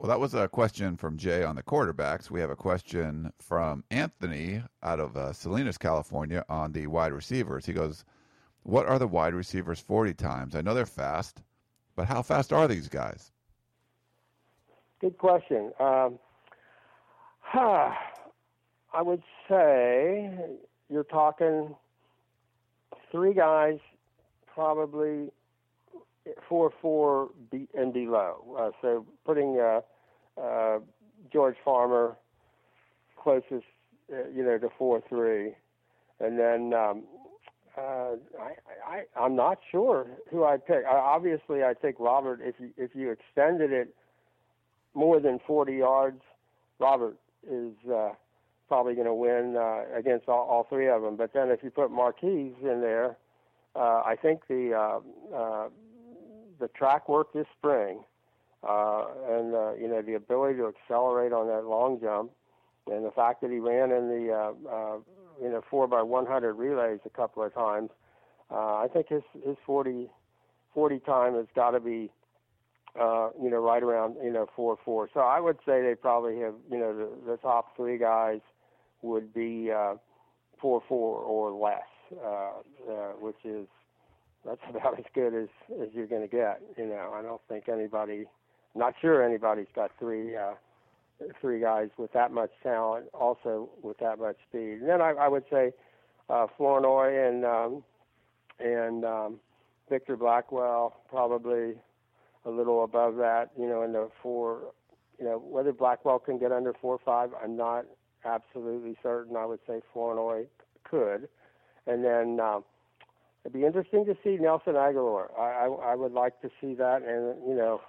Well, 0.00 0.08
that 0.08 0.18
was 0.18 0.32
a 0.32 0.48
question 0.48 0.96
from 0.96 1.18
Jay 1.18 1.44
on 1.44 1.56
the 1.56 1.62
quarterbacks. 1.62 2.30
We 2.30 2.40
have 2.40 2.48
a 2.48 2.56
question 2.56 3.34
from 3.38 3.84
Anthony 3.90 4.62
out 4.82 4.98
of 4.98 5.14
uh, 5.14 5.34
Salinas, 5.34 5.76
California, 5.76 6.42
on 6.48 6.72
the 6.72 6.86
wide 6.86 7.12
receivers. 7.12 7.66
He 7.66 7.74
goes, 7.74 8.06
"What 8.62 8.86
are 8.86 8.98
the 8.98 9.06
wide 9.06 9.34
receivers' 9.34 9.78
forty 9.78 10.14
times? 10.14 10.54
I 10.54 10.62
know 10.62 10.72
they're 10.72 10.86
fast, 10.86 11.42
but 11.96 12.06
how 12.06 12.22
fast 12.22 12.50
are 12.50 12.66
these 12.66 12.88
guys?" 12.88 13.30
Good 15.02 15.18
question. 15.18 15.70
Um, 15.78 16.18
I 17.52 19.02
would 19.02 19.22
say 19.50 20.30
you're 20.88 21.04
talking 21.04 21.74
three 23.12 23.34
guys, 23.34 23.78
probably 24.46 25.30
four 26.48 26.72
four 26.80 27.30
and 27.74 27.92
below. 27.92 28.56
Uh, 28.58 28.70
so 28.80 29.06
putting 29.24 29.58
uh, 29.58 29.80
uh, 30.40 30.78
George 31.32 31.56
Farmer 31.64 32.16
closest, 33.20 33.64
uh, 34.12 34.28
you 34.34 34.44
know, 34.44 34.58
to 34.58 34.68
four 34.78 35.02
three, 35.08 35.54
and 36.18 36.38
then 36.38 36.72
um, 36.74 37.04
uh, 37.76 38.12
I, 38.38 38.52
I 38.86 39.02
I'm 39.18 39.36
not 39.36 39.58
sure 39.70 40.06
who 40.30 40.44
I'd 40.44 40.66
pick. 40.66 40.84
Uh, 40.86 40.94
obviously, 40.94 41.62
I 41.62 41.74
think 41.74 41.96
Robert. 41.98 42.40
If 42.42 42.56
you 42.58 42.70
if 42.76 42.90
you 42.94 43.10
extended 43.10 43.72
it 43.72 43.94
more 44.94 45.20
than 45.20 45.38
40 45.46 45.76
yards, 45.76 46.20
Robert 46.78 47.16
is 47.48 47.72
uh, 47.92 48.10
probably 48.68 48.94
going 48.94 49.06
to 49.06 49.14
win 49.14 49.56
uh, 49.56 49.82
against 49.96 50.28
all, 50.28 50.46
all 50.48 50.66
three 50.68 50.88
of 50.88 51.02
them. 51.02 51.16
But 51.16 51.32
then 51.32 51.50
if 51.50 51.62
you 51.62 51.70
put 51.70 51.90
Marquise 51.90 52.54
in 52.60 52.80
there, 52.80 53.16
uh, 53.76 54.02
I 54.04 54.16
think 54.20 54.42
the 54.48 54.72
uh, 54.74 55.36
uh, 55.36 55.68
the 56.60 56.68
track 56.68 57.08
work 57.08 57.32
this 57.32 57.46
spring 57.58 58.04
uh, 58.66 59.04
and 59.28 59.54
uh, 59.54 59.74
you 59.74 59.88
know 59.88 60.02
the 60.02 60.14
ability 60.14 60.58
to 60.58 60.68
accelerate 60.68 61.32
on 61.32 61.46
that 61.48 61.64
long 61.64 61.98
jump, 62.00 62.30
and 62.90 63.04
the 63.04 63.10
fact 63.10 63.40
that 63.40 63.50
he 63.50 63.58
ran 63.58 63.90
in 63.90 64.08
the 64.08 64.32
uh, 64.32 64.68
uh, 64.68 64.96
you 65.42 65.48
know 65.50 65.62
four 65.70 65.86
by 65.86 66.02
100 66.02 66.54
relays 66.54 67.00
a 67.06 67.10
couple 67.10 67.42
of 67.42 67.54
times, 67.54 67.90
uh, 68.50 68.76
I 68.76 68.88
think 68.92 69.08
his 69.08 69.22
his 69.46 69.56
40 69.64 70.10
40 70.74 70.98
time 71.00 71.34
has 71.34 71.46
got 71.54 71.70
to 71.70 71.80
be 71.80 72.10
uh, 73.00 73.30
you 73.42 73.48
know 73.50 73.58
right 73.58 73.82
around 73.82 74.16
you 74.22 74.30
know 74.30 74.46
four 74.54 74.76
four. 74.84 75.08
So 75.14 75.20
I 75.20 75.40
would 75.40 75.58
say 75.66 75.82
they 75.82 75.94
probably 75.94 76.38
have 76.40 76.54
you 76.70 76.78
know 76.78 76.94
the, 76.94 77.08
the 77.32 77.36
top 77.38 77.76
three 77.76 77.96
guys 77.96 78.40
would 79.02 79.32
be 79.32 79.70
uh, 79.74 79.94
four 80.60 80.82
four 80.86 81.16
or 81.16 81.50
less, 81.50 82.18
uh, 82.22 82.92
uh, 82.92 83.12
which 83.18 83.42
is 83.44 83.66
that's 84.44 84.60
about 84.68 84.98
as 84.98 85.04
good 85.14 85.34
as 85.34 85.48
as 85.80 85.88
you're 85.92 86.06
going 86.06 86.22
to 86.22 86.28
get. 86.28 86.60
You 86.76 86.86
know, 86.86 87.12
I 87.14 87.22
don't 87.22 87.40
think 87.48 87.68
anybody 87.68 88.26
not 88.74 88.94
sure 89.00 89.24
anybody's 89.24 89.66
got 89.74 89.90
three 89.98 90.36
uh, 90.36 90.54
three 91.40 91.60
guys 91.60 91.88
with 91.98 92.12
that 92.12 92.32
much 92.32 92.50
talent, 92.62 93.06
also 93.12 93.68
with 93.82 93.98
that 93.98 94.18
much 94.18 94.36
speed. 94.48 94.78
And 94.80 94.88
then 94.88 95.00
I, 95.00 95.10
I 95.12 95.28
would 95.28 95.44
say 95.50 95.72
uh, 96.28 96.46
Flournoy 96.56 97.28
and 97.28 97.44
um, 97.44 97.84
and 98.58 99.04
um, 99.04 99.40
Victor 99.88 100.16
Blacknell 100.16 100.96
probably 101.08 101.74
a 102.44 102.50
little 102.50 102.84
above 102.84 103.16
that. 103.16 103.50
You 103.58 103.68
know, 103.68 103.82
in 103.82 103.92
the 103.92 104.08
four. 104.22 104.72
You 105.18 105.26
know, 105.26 105.38
whether 105.38 105.70
Blacknell 105.70 106.18
can 106.18 106.38
get 106.38 106.50
under 106.50 106.72
four 106.72 106.94
or 106.94 107.00
five, 107.04 107.28
I'm 107.44 107.54
not 107.54 107.84
absolutely 108.24 108.96
certain. 109.02 109.36
I 109.36 109.44
would 109.44 109.58
say 109.66 109.82
Flournoy 109.92 110.46
could, 110.84 111.28
and 111.86 112.02
then. 112.02 112.40
Um, 112.40 112.64
It'd 113.44 113.54
be 113.54 113.64
interesting 113.64 114.04
to 114.06 114.16
see 114.22 114.36
Nelson 114.36 114.74
Agholor. 114.74 115.28
I, 115.38 115.66
I 115.66 115.92
I 115.92 115.94
would 115.94 116.12
like 116.12 116.40
to 116.42 116.50
see 116.60 116.74
that, 116.74 117.02
and 117.02 117.48
you 117.48 117.56
know, 117.56 117.80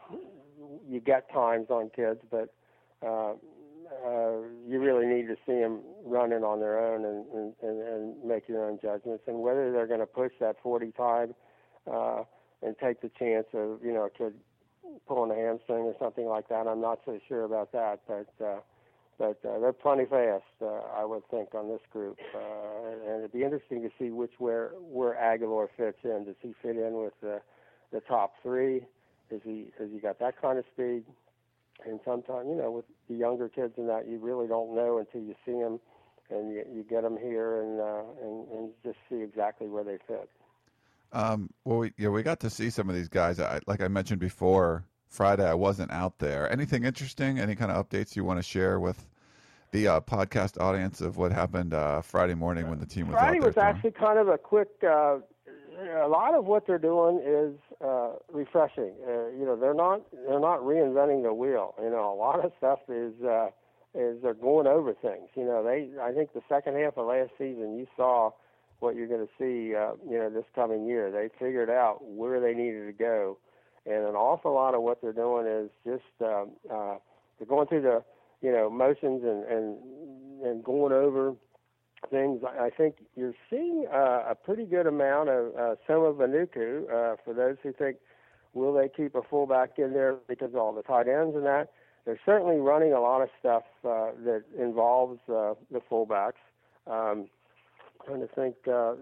you 0.90 1.00
get 1.02 1.32
times 1.32 1.68
on 1.70 1.90
kids, 1.94 2.22
but 2.30 2.54
uh, 3.06 3.34
uh, 4.06 4.38
you 4.68 4.80
really 4.80 5.06
need 5.06 5.28
to 5.28 5.36
see 5.46 5.60
them 5.60 5.82
running 6.06 6.44
on 6.44 6.60
their 6.60 6.80
own 6.80 7.04
and, 7.06 7.26
and, 7.34 7.54
and, 7.62 7.82
and 7.82 8.24
make 8.24 8.48
your 8.48 8.66
own 8.66 8.80
judgments. 8.82 9.24
And 9.28 9.42
whether 9.42 9.72
they're 9.72 9.88
going 9.88 10.00
to 10.00 10.06
push 10.06 10.32
that 10.40 10.56
40 10.64 10.92
time 10.92 11.36
uh, 11.92 12.24
and 12.62 12.76
take 12.82 13.02
the 13.02 13.12
chance 13.20 13.48
of, 13.54 13.84
you 13.84 13.94
know, 13.94 14.06
a 14.06 14.10
kid 14.10 14.34
pulling 15.08 15.32
a 15.32 15.36
hamstring 15.36 15.84
or 15.84 15.96
something 16.00 16.26
like 16.26 16.48
that, 16.50 16.68
I'm 16.68 16.82
not 16.82 17.00
so 17.06 17.20
sure 17.28 17.44
about 17.44 17.72
that. 17.74 18.00
But 18.08 18.32
uh, 18.44 18.60
but 19.22 19.38
uh, 19.48 19.60
they're 19.60 19.72
plenty 19.72 20.06
fast, 20.06 20.44
uh, 20.64 20.82
I 20.98 21.06
would 21.06 21.22
think, 21.30 21.54
on 21.54 21.70
this 21.70 21.82
group. 21.94 22.18
Uh, 22.34 23.08
and 23.08 23.20
it'd 23.20 23.32
be 23.32 23.44
interesting 23.44 23.84
to 23.84 23.90
see 24.00 24.10
which 24.10 24.32
where 24.40 24.70
where 24.80 25.14
Agholor 25.14 25.68
fits 25.78 26.00
in. 26.04 26.26
Does 26.26 26.36
he 26.42 26.56
fit 26.60 26.76
in 26.76 26.94
with 26.94 27.14
the 27.22 27.40
the 27.94 28.00
top 28.00 28.34
three? 28.42 28.82
Has 29.30 29.42
he 29.44 29.68
has 29.78 29.90
he 29.94 30.00
got 30.00 30.18
that 30.20 30.42
kind 30.42 30.58
of 30.58 30.66
speed? 30.74 31.04
And 31.86 32.00
sometimes, 32.04 32.48
you 32.50 32.56
know, 32.56 32.72
with 32.72 32.86
the 33.10 33.16
younger 33.16 33.48
kids 33.48 33.74
and 33.78 33.88
that, 33.90 34.08
you 34.08 34.18
really 34.18 34.48
don't 34.48 34.76
know 34.76 34.98
until 34.98 35.22
you 35.22 35.36
see 35.46 35.54
them, 35.54 35.80
and 36.32 36.52
you, 36.52 36.66
you 36.74 36.84
get 36.84 37.04
them 37.04 37.18
here 37.18 37.62
and, 37.62 37.80
uh, 37.80 38.04
and 38.24 38.48
and 38.50 38.70
just 38.84 38.98
see 39.08 39.22
exactly 39.22 39.68
where 39.68 39.84
they 39.84 40.00
fit. 40.08 40.30
Um, 41.14 41.52
well, 41.64 41.78
we, 41.78 41.94
yeah, 41.96 42.10
we 42.10 42.24
got 42.24 42.40
to 42.40 42.50
see 42.50 42.72
some 42.72 42.90
of 42.90 42.96
these 42.96 43.10
guys. 43.10 43.40
I, 43.40 43.60
like 43.68 43.82
I 43.82 43.88
mentioned 43.88 44.20
before, 44.20 44.86
Friday 45.10 45.48
I 45.48 45.54
wasn't 45.54 45.92
out 45.92 46.18
there. 46.18 46.52
Anything 46.52 46.86
interesting? 46.86 47.38
Any 47.38 47.54
kind 47.54 47.72
of 47.72 47.88
updates 47.88 48.16
you 48.16 48.24
want 48.24 48.40
to 48.40 48.44
share 48.44 48.80
with 48.80 49.08
the 49.72 49.88
uh, 49.88 50.02
podcast 50.02 50.60
audience 50.60 51.02
of 51.02 51.18
what 51.18 51.32
happened 51.32 51.74
uh, 51.74 52.02
Friday 52.02 52.34
morning 52.34 52.70
when 52.70 52.80
the 52.80 52.86
team 52.86 53.08
was 53.08 53.14
Friday 53.14 53.38
out 53.38 53.42
there? 53.44 53.52
Friday 53.54 53.70
was 53.70 53.76
actually 53.76 53.92
kind 53.92 54.20
of 54.20 54.28
a 54.28 54.38
quick. 54.38 54.70
Uh, 54.84 55.18
a 56.04 56.08
lot 56.08 56.36
of 56.36 56.46
what 56.46 56.68
they're 56.68 56.78
doing 56.78 57.22
is 57.26 57.56
uh, 57.84 58.12
refreshing. 58.32 58.94
Uh, 59.08 59.28
you 59.30 59.46
know, 59.46 59.56
they're 59.56 59.74
not 59.74 60.02
they're 60.28 60.40
not 60.40 60.60
reinventing 60.60 61.24
the 61.24 61.34
wheel. 61.34 61.74
You 61.82 61.90
know, 61.90 62.14
a 62.14 62.18
lot 62.18 62.44
of 62.44 62.52
stuff 62.58 62.80
is 62.90 63.14
uh, 63.24 63.48
is 63.96 64.22
they're 64.22 64.34
going 64.34 64.68
over 64.68 64.94
things. 64.94 65.30
You 65.36 65.46
know, 65.46 65.64
they 65.64 65.90
I 66.02 66.12
think 66.12 66.34
the 66.34 66.44
second 66.50 66.76
half 66.76 66.98
of 66.98 67.08
last 67.08 67.32
season 67.38 67.78
you 67.80 67.88
saw 67.96 68.32
what 68.80 68.96
you're 68.96 69.08
going 69.08 69.26
to 69.26 69.34
see. 69.40 69.74
Uh, 69.74 69.94
you 70.10 70.18
know, 70.18 70.30
this 70.30 70.46
coming 70.54 70.86
year 70.86 71.12
they 71.12 71.30
figured 71.40 71.70
out 71.70 72.04
where 72.04 72.42
they 72.42 72.54
needed 72.54 72.86
to 72.88 72.94
go, 72.94 73.38
and 73.86 74.06
an 74.06 74.16
awful 74.16 74.54
lot 74.54 74.76
of 74.76 74.82
what 74.82 75.02
they're 75.02 75.14
doing 75.14 75.48
is 75.48 75.70
just 75.86 76.22
um, 76.22 76.52
uh, 76.70 76.98
they're 77.40 77.48
going 77.48 77.68
through 77.68 77.82
the 77.82 78.04
you 78.42 78.52
know 78.52 78.70
motions 78.70 79.24
and 79.24 79.44
and 79.46 79.78
and 80.44 80.64
going 80.64 80.94
over 80.94 81.36
things. 82.10 82.42
I 82.44 82.70
think 82.76 82.96
you're 83.16 83.36
seeing 83.50 83.86
uh, 83.94 84.24
a 84.30 84.36
pretty 84.36 84.66
good 84.66 84.88
amount 84.88 85.30
of 85.30 85.56
uh, 85.56 85.76
Soma 85.88 86.14
Vainuku. 86.14 86.84
Uh, 86.86 87.16
for 87.24 87.34
those 87.34 87.58
who 87.62 87.74
think, 87.74 87.98
will 88.54 88.74
they 88.74 88.90
keep 88.90 89.16
a 89.16 89.22
fullback 89.22 89.78
in 89.78 89.94
there 89.94 90.16
because 90.28 90.50
of 90.50 90.56
all 90.56 90.74
the 90.74 90.82
tight 90.82 91.08
ends 91.08 91.36
and 91.36 91.46
that? 91.46 91.70
They're 92.06 92.20
certainly 92.26 92.58
running 92.58 92.94
a 92.94 93.00
lot 93.00 93.22
of 93.22 93.30
stuff 93.40 93.64
uh, 93.86 94.12
that 94.26 94.44
involves 94.58 95.20
uh, 95.30 95.54
the 95.72 95.82
fullbacks. 95.90 96.42
Um, 96.88 97.28
trying 98.06 98.22
to 98.22 98.28
think, 98.34 98.56
uh, 98.68 98.94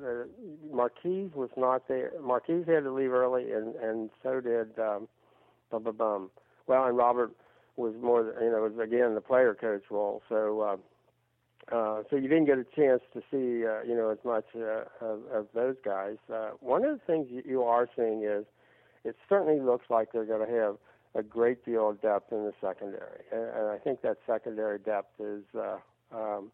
Marquise 0.69 1.31
was 1.33 1.49
not 1.55 1.87
there. 1.87 2.11
Marquise 2.21 2.65
had 2.67 2.83
to 2.83 2.91
leave 2.91 3.13
early, 3.13 3.51
and 3.51 3.75
and 3.75 4.09
so 4.21 4.41
did 4.41 4.77
um, 4.77 5.07
Bum 5.71 5.83
Bum. 5.97 6.29
Well, 6.67 6.85
and 6.85 6.97
Robert 6.97 7.31
was 7.80 7.95
more, 8.01 8.34
you 8.41 8.51
know, 8.51 8.61
was 8.61 8.77
again 8.82 9.15
the 9.15 9.21
player 9.21 9.55
coach 9.55 9.84
role. 9.89 10.21
So. 10.30 10.61
Uh, 10.61 10.77
uh, 11.71 12.01
so 12.09 12.15
you 12.15 12.27
didn't 12.27 12.45
get 12.45 12.57
a 12.57 12.65
chance 12.75 13.01
to 13.13 13.19
see, 13.30 13.63
uh, 13.63 13.84
you 13.84 13.95
know, 13.95 14.09
as 14.09 14.17
much 14.25 14.45
uh, 14.55 14.86
of, 15.05 15.19
of 15.32 15.47
those 15.53 15.75
guys. 15.86 16.17
Uh, 16.34 16.49
one 16.61 16.84
of 16.84 16.97
the 16.97 17.05
things 17.05 17.27
you, 17.30 17.43
you 17.45 17.63
are 17.63 17.88
seeing 17.95 18.23
is 18.23 18.45
it 19.03 19.15
certainly 19.27 19.59
looks 19.59 19.86
like 19.88 20.11
they're 20.11 20.25
going 20.25 20.47
to 20.47 20.51
have 20.51 20.77
a 21.13 21.21
great 21.21 21.63
deal 21.63 21.89
of 21.89 22.01
depth 22.01 22.32
in 22.32 22.43
the 22.43 22.53
secondary, 22.59 23.21
and, 23.32 23.43
and 23.43 23.67
I 23.69 23.77
think 23.77 24.01
that 24.01 24.17
secondary 24.25 24.80
depth 24.80 25.19
is 25.19 25.43
uh, 25.55 25.77
um, 26.11 26.51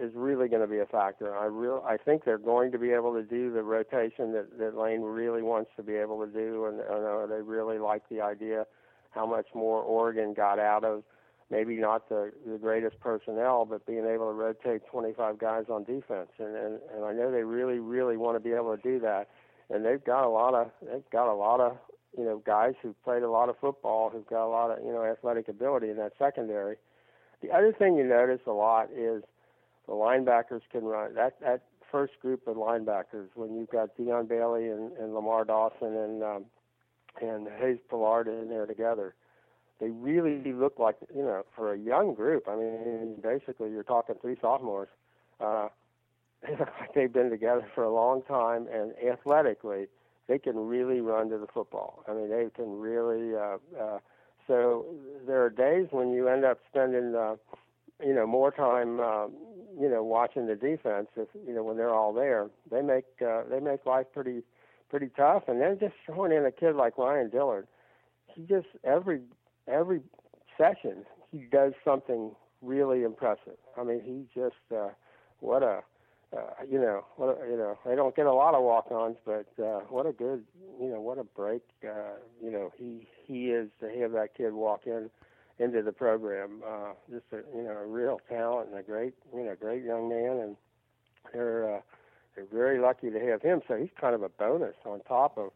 is 0.00 0.12
really 0.14 0.48
going 0.48 0.62
to 0.62 0.68
be 0.68 0.78
a 0.78 0.86
factor. 0.86 1.36
I 1.36 1.46
real 1.46 1.82
I 1.86 1.96
think 1.96 2.24
they're 2.24 2.38
going 2.38 2.72
to 2.72 2.78
be 2.78 2.90
able 2.90 3.14
to 3.14 3.22
do 3.22 3.52
the 3.52 3.62
rotation 3.62 4.32
that, 4.32 4.58
that 4.58 4.76
Lane 4.76 5.02
really 5.02 5.42
wants 5.42 5.70
to 5.76 5.82
be 5.82 5.94
able 5.94 6.24
to 6.24 6.32
do, 6.32 6.66
and, 6.66 6.80
and 6.80 7.04
uh, 7.04 7.26
they 7.26 7.42
really 7.42 7.78
like 7.78 8.02
the 8.08 8.20
idea 8.20 8.66
how 9.10 9.26
much 9.26 9.46
more 9.54 9.82
Oregon 9.82 10.34
got 10.34 10.58
out 10.58 10.84
of 10.84 11.02
maybe 11.50 11.76
not 11.76 12.08
the 12.08 12.32
the 12.46 12.58
greatest 12.58 12.98
personnel, 13.00 13.64
but 13.64 13.84
being 13.86 14.06
able 14.06 14.28
to 14.28 14.34
rotate 14.34 14.82
25 14.90 15.38
guys 15.38 15.64
on 15.68 15.84
defense, 15.84 16.30
and 16.38 16.56
and, 16.56 16.78
and 16.94 17.04
I 17.04 17.12
know 17.12 17.30
they 17.30 17.42
really 17.42 17.78
really 17.78 18.16
want 18.16 18.36
to 18.36 18.40
be 18.40 18.54
able 18.54 18.76
to 18.76 18.82
do 18.82 19.00
that, 19.00 19.28
and 19.68 19.84
they've 19.84 20.02
got 20.02 20.24
a 20.24 20.28
lot 20.28 20.54
of 20.54 20.70
they've 20.82 21.10
got 21.12 21.30
a 21.30 21.34
lot 21.34 21.60
of 21.60 21.76
you 22.16 22.24
know 22.24 22.42
guys 22.46 22.74
who've 22.82 23.00
played 23.04 23.22
a 23.22 23.30
lot 23.30 23.48
of 23.48 23.56
football, 23.60 24.10
who've 24.10 24.26
got 24.26 24.46
a 24.46 24.48
lot 24.50 24.70
of 24.70 24.84
you 24.84 24.92
know 24.92 25.04
athletic 25.04 25.48
ability 25.48 25.90
in 25.90 25.96
that 25.96 26.12
secondary. 26.18 26.76
The 27.42 27.50
other 27.50 27.72
thing 27.72 27.96
you 27.96 28.04
notice 28.04 28.40
a 28.46 28.52
lot 28.52 28.90
is 28.94 29.22
the 29.86 29.94
linebackers 29.94 30.62
can 30.70 30.84
run. 30.84 31.14
That 31.14 31.40
that 31.40 31.62
first 31.90 32.12
group 32.22 32.46
of 32.46 32.56
linebackers 32.56 33.28
when 33.34 33.56
you've 33.56 33.70
got 33.70 33.96
Dion 33.96 34.26
Bailey 34.26 34.68
and, 34.68 34.92
and 34.92 35.12
Lamar 35.12 35.44
Dawson 35.44 35.96
and 35.96 36.22
um, 36.22 36.44
and 37.20 37.48
Hayes 37.60 37.78
Pullard 37.88 38.28
in 38.28 38.48
there 38.48 38.66
together 38.66 39.14
they 39.80 39.88
really 39.88 40.52
look 40.52 40.78
like 40.78 40.96
you 41.14 41.22
know 41.22 41.44
for 41.56 41.72
a 41.72 41.78
young 41.78 42.14
group. 42.14 42.46
I 42.48 42.56
mean, 42.56 43.16
basically 43.22 43.70
you're 43.70 43.82
talking 43.82 44.14
three 44.20 44.36
sophomores. 44.40 44.88
Uh, 45.40 45.68
they've 46.94 47.12
been 47.12 47.30
together 47.30 47.66
for 47.74 47.84
a 47.84 47.92
long 47.92 48.22
time, 48.22 48.66
and 48.72 48.92
athletically 49.06 49.86
they 50.28 50.38
can 50.38 50.56
really 50.56 51.00
run 51.00 51.30
to 51.30 51.38
the 51.38 51.46
football. 51.46 52.04
I 52.06 52.12
mean, 52.12 52.30
they 52.30 52.48
can 52.54 52.78
really. 52.78 53.34
Uh, 53.34 53.56
uh, 53.80 53.98
so 54.46 54.84
there 55.26 55.44
are 55.44 55.50
days 55.50 55.88
when 55.90 56.12
you 56.12 56.28
end 56.28 56.44
up 56.44 56.58
spending, 56.68 57.14
uh, 57.14 57.36
you 58.04 58.14
know, 58.14 58.26
more 58.26 58.50
time, 58.50 58.98
uh, 58.98 59.26
you 59.78 59.88
know, 59.88 60.02
watching 60.02 60.46
the 60.46 60.56
defense. 60.56 61.08
If 61.16 61.28
you 61.46 61.54
know 61.54 61.62
when 61.62 61.76
they're 61.76 61.94
all 61.94 62.12
there, 62.12 62.48
they 62.70 62.82
make 62.82 63.06
uh, 63.26 63.42
they 63.50 63.60
make 63.60 63.86
life 63.86 64.06
pretty 64.12 64.42
pretty 64.90 65.10
tough. 65.16 65.44
And 65.48 65.60
then 65.60 65.78
just 65.78 65.94
throwing 66.04 66.32
in 66.32 66.44
a 66.44 66.52
kid 66.52 66.74
like 66.74 66.98
Ryan 66.98 67.30
Dillard, 67.30 67.66
he 68.26 68.42
just 68.42 68.66
every 68.84 69.20
every 69.66 70.00
session 70.58 71.04
he 71.30 71.46
does 71.50 71.72
something 71.84 72.32
really 72.62 73.02
impressive. 73.02 73.56
I 73.76 73.84
mean, 73.84 74.02
he 74.02 74.26
just 74.38 74.56
uh, 74.74 74.90
what 75.40 75.62
a 75.62 75.80
uh, 76.36 76.62
you 76.70 76.78
know 76.78 77.04
what 77.16 77.38
a, 77.40 77.50
you 77.50 77.56
know 77.56 77.78
they 77.84 77.94
don't 77.96 78.14
get 78.14 78.26
a 78.26 78.32
lot 78.32 78.54
of 78.54 78.62
walk-ons, 78.62 79.16
but 79.24 79.46
uh, 79.62 79.80
what 79.88 80.06
a 80.06 80.12
good 80.12 80.44
you 80.80 80.88
know 80.88 81.00
what 81.00 81.18
a 81.18 81.24
break 81.24 81.62
uh, 81.84 82.18
you 82.42 82.50
know 82.50 82.72
he 82.76 83.08
he 83.26 83.46
is 83.50 83.68
to 83.80 83.88
have 84.00 84.12
that 84.12 84.34
kid 84.36 84.52
walk 84.52 84.82
in 84.86 85.10
into 85.58 85.82
the 85.82 85.92
program. 85.92 86.62
Uh, 86.66 86.92
just 87.10 87.24
a 87.32 87.38
you 87.56 87.64
know 87.64 87.72
a 87.72 87.86
real 87.86 88.20
talent 88.28 88.70
and 88.70 88.78
a 88.78 88.82
great 88.82 89.14
you 89.34 89.44
know 89.44 89.54
great 89.60 89.84
young 89.84 90.08
man, 90.08 90.38
and 90.38 90.56
they're 91.32 91.76
uh, 91.76 91.80
they're 92.34 92.46
very 92.52 92.78
lucky 92.78 93.10
to 93.10 93.20
have 93.20 93.42
him. 93.42 93.60
So 93.66 93.76
he's 93.76 93.90
kind 94.00 94.14
of 94.14 94.22
a 94.22 94.28
bonus 94.28 94.74
on 94.84 95.00
top 95.00 95.36
of 95.38 95.50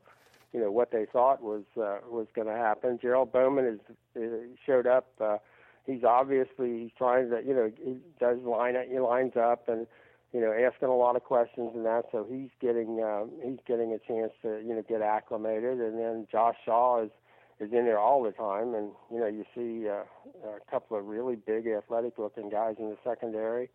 you 0.52 0.60
know 0.60 0.70
what 0.70 0.92
they 0.92 1.04
thought 1.04 1.42
was 1.42 1.64
uh, 1.76 1.98
was 2.08 2.28
going 2.34 2.46
to 2.46 2.54
happen. 2.54 2.98
Gerald 3.02 3.32
Bowman 3.32 3.80
is 4.14 4.32
showed 4.64 4.86
up. 4.86 5.08
Uh, 5.20 5.38
he's 5.84 6.04
obviously 6.04 6.78
he's 6.82 6.90
trying 6.96 7.30
to 7.30 7.42
you 7.44 7.54
know 7.54 7.70
he 7.82 7.96
does 8.20 8.38
line 8.40 8.76
he 8.88 8.98
lines 9.00 9.32
up 9.36 9.68
and 9.68 9.86
you 10.32 10.40
know 10.40 10.52
asking 10.52 10.88
a 10.88 10.96
lot 10.96 11.16
of 11.16 11.24
questions 11.24 11.72
and 11.74 11.84
that. 11.84 12.04
So 12.12 12.26
he's 12.30 12.50
getting 12.60 13.02
uh, 13.02 13.24
he's 13.42 13.58
getting 13.66 13.92
a 13.92 13.98
chance 13.98 14.32
to 14.42 14.60
you 14.64 14.74
know 14.74 14.84
get 14.88 15.02
acclimated. 15.02 15.80
And 15.80 15.98
then 15.98 16.28
Josh 16.30 16.56
Shaw 16.64 17.02
is 17.02 17.10
is 17.58 17.72
in 17.72 17.84
there 17.84 17.98
all 17.98 18.22
the 18.22 18.32
time. 18.32 18.74
And 18.74 18.92
you 19.10 19.18
know 19.18 19.26
you 19.26 19.44
see 19.56 19.88
uh, 19.88 20.04
a 20.48 20.70
couple 20.70 20.96
of 20.96 21.06
really 21.06 21.34
big 21.34 21.66
athletic 21.66 22.16
looking 22.16 22.48
guys 22.48 22.76
in 22.78 22.90
the 22.90 22.96
secondary. 23.02 23.70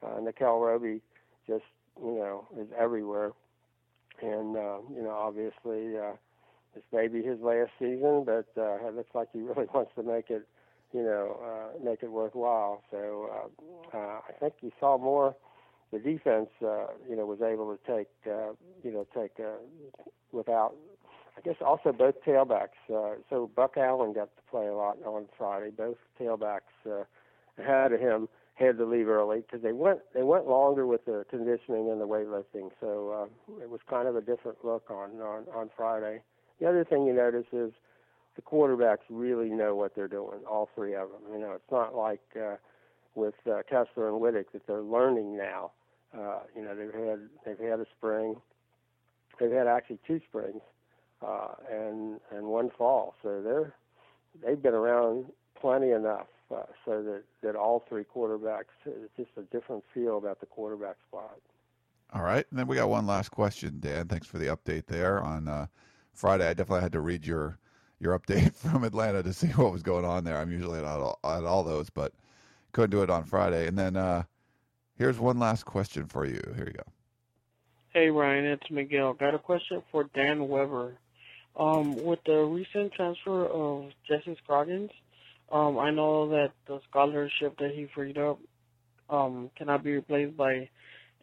Uh, 0.00 0.20
Nickell 0.20 0.60
Robey 0.60 1.02
just 1.46 1.64
you 2.02 2.14
know 2.14 2.46
is 2.58 2.68
everywhere. 2.78 3.32
And 4.22 4.56
uh, 4.56 4.78
you 4.94 5.02
know 5.02 5.10
obviously. 5.10 5.96
Uh, 5.96 6.12
this 6.72 6.84
may 6.92 7.08
be 7.08 7.20
his 7.20 7.40
last 7.40 7.72
season, 7.80 8.22
but 8.24 8.46
uh, 8.56 8.86
it 8.86 8.94
looks 8.94 9.12
like 9.12 9.26
he 9.32 9.40
really 9.40 9.66
wants 9.74 9.90
to 9.96 10.04
make 10.04 10.30
it 10.30 10.46
you 10.92 11.02
know, 11.02 11.38
uh, 11.44 11.84
make 11.84 12.02
it 12.02 12.10
worthwhile. 12.10 12.82
So 12.90 13.30
uh, 13.32 13.96
uh, 13.96 14.20
I 14.28 14.32
think 14.40 14.54
you 14.60 14.72
saw 14.80 14.98
more. 14.98 15.36
The 15.92 15.98
defense, 15.98 16.48
uh, 16.62 16.86
you 17.08 17.16
know, 17.16 17.26
was 17.26 17.40
able 17.42 17.76
to 17.76 17.92
take, 17.92 18.08
uh, 18.26 18.52
you 18.84 18.92
know, 18.92 19.06
take 19.14 19.32
uh, 19.40 19.58
without. 20.32 20.74
I 21.36 21.40
guess 21.42 21.56
also 21.64 21.92
both 21.92 22.14
tailbacks. 22.26 22.78
Uh, 22.92 23.16
so 23.28 23.50
Buck 23.56 23.76
Allen 23.76 24.12
got 24.12 24.28
to 24.36 24.42
play 24.50 24.66
a 24.66 24.74
lot 24.74 24.98
on 25.04 25.26
Friday. 25.38 25.70
Both 25.70 25.96
tailbacks 26.20 26.60
uh, 26.86 27.04
ahead 27.58 27.92
of 27.92 28.00
him 28.00 28.28
had 28.60 28.76
to 28.78 28.84
leave 28.84 29.08
early 29.08 29.40
because 29.40 29.62
they 29.62 29.72
went 29.72 30.00
they 30.14 30.22
went 30.22 30.46
longer 30.46 30.86
with 30.86 31.04
the 31.06 31.24
conditioning 31.30 31.90
and 31.90 32.00
the 32.00 32.06
weightlifting. 32.06 32.70
So 32.80 33.28
uh, 33.50 33.62
it 33.62 33.70
was 33.70 33.80
kind 33.88 34.06
of 34.06 34.16
a 34.16 34.20
different 34.20 34.58
look 34.64 34.90
on 34.90 35.20
on 35.20 35.44
on 35.54 35.70
Friday. 35.76 36.22
The 36.60 36.68
other 36.68 36.84
thing 36.84 37.06
you 37.06 37.14
notice 37.14 37.46
is 37.52 37.72
the 38.36 38.42
quarterbacks 38.42 38.98
really 39.08 39.48
know 39.48 39.74
what 39.74 39.94
they're 39.94 40.08
doing, 40.08 40.40
all 40.48 40.68
three 40.74 40.94
of 40.94 41.08
them. 41.08 41.32
You 41.32 41.38
know, 41.40 41.52
it's 41.52 41.72
not 41.72 41.94
like 41.94 42.20
uh, 42.36 42.56
with 43.14 43.34
uh, 43.46 43.62
Kessler 43.68 44.08
and 44.08 44.20
Wittek 44.20 44.52
that 44.52 44.66
they're 44.66 44.82
learning 44.82 45.36
now. 45.36 45.72
Uh, 46.16 46.40
you 46.54 46.62
know, 46.62 46.74
they've 46.74 46.92
had 46.92 47.20
they've 47.46 47.70
had 47.70 47.80
a 47.80 47.86
spring, 47.96 48.36
they've 49.38 49.52
had 49.52 49.66
actually 49.66 49.98
two 50.06 50.20
springs, 50.28 50.60
uh, 51.26 51.54
and 51.70 52.20
and 52.30 52.46
one 52.46 52.70
fall. 52.76 53.14
So 53.22 53.40
they're 53.42 53.74
they've 54.44 54.62
been 54.62 54.74
around 54.74 55.26
plenty 55.60 55.92
enough 55.92 56.26
uh, 56.50 56.62
so 56.84 57.02
that 57.02 57.22
that 57.42 57.56
all 57.56 57.84
three 57.88 58.04
quarterbacks. 58.04 58.72
It's 58.84 59.16
just 59.16 59.30
a 59.36 59.42
different 59.42 59.84
feel 59.94 60.18
about 60.18 60.40
the 60.40 60.46
quarterback 60.46 60.96
spot. 61.08 61.38
All 62.12 62.22
right, 62.22 62.44
and 62.50 62.58
then 62.58 62.66
we 62.66 62.76
got 62.76 62.88
one 62.88 63.06
last 63.06 63.30
question, 63.30 63.78
Dan. 63.80 64.08
Thanks 64.08 64.26
for 64.26 64.38
the 64.38 64.46
update 64.46 64.86
there 64.86 65.22
on 65.22 65.46
uh, 65.46 65.66
Friday. 66.12 66.48
I 66.48 66.54
definitely 66.54 66.82
had 66.82 66.92
to 66.92 67.00
read 67.00 67.26
your 67.26 67.58
your 68.00 68.18
update 68.18 68.54
from 68.56 68.84
Atlanta 68.84 69.22
to 69.22 69.32
see 69.32 69.48
what 69.48 69.72
was 69.72 69.82
going 69.82 70.04
on 70.04 70.24
there. 70.24 70.38
I'm 70.38 70.50
usually 70.50 70.78
at 70.78 70.84
all, 70.84 71.18
at 71.22 71.44
all 71.44 71.62
those, 71.62 71.90
but 71.90 72.12
couldn't 72.72 72.90
do 72.90 73.02
it 73.02 73.10
on 73.10 73.24
Friday. 73.24 73.66
And 73.66 73.78
then 73.78 73.96
uh, 73.96 74.24
here's 74.96 75.18
one 75.18 75.38
last 75.38 75.64
question 75.64 76.06
for 76.06 76.24
you. 76.24 76.40
Here 76.56 76.66
you 76.66 76.72
go. 76.72 76.84
Hey 77.92 78.08
Ryan, 78.08 78.44
it's 78.44 78.70
Miguel. 78.70 79.14
Got 79.14 79.34
a 79.34 79.38
question 79.38 79.82
for 79.90 80.04
Dan 80.14 80.48
Weber. 80.48 80.92
Um, 81.56 81.96
with 82.04 82.20
the 82.24 82.38
recent 82.44 82.92
transfer 82.92 83.46
of 83.46 83.90
Jesse 84.06 84.36
Scroggins, 84.42 84.92
um, 85.50 85.78
I 85.78 85.90
know 85.90 86.28
that 86.28 86.52
the 86.66 86.80
scholarship 86.88 87.58
that 87.58 87.70
he 87.74 87.86
freed 87.94 88.18
up 88.18 88.38
um, 89.08 89.50
cannot 89.56 89.82
be 89.82 89.92
replaced 89.92 90.36
by 90.36 90.68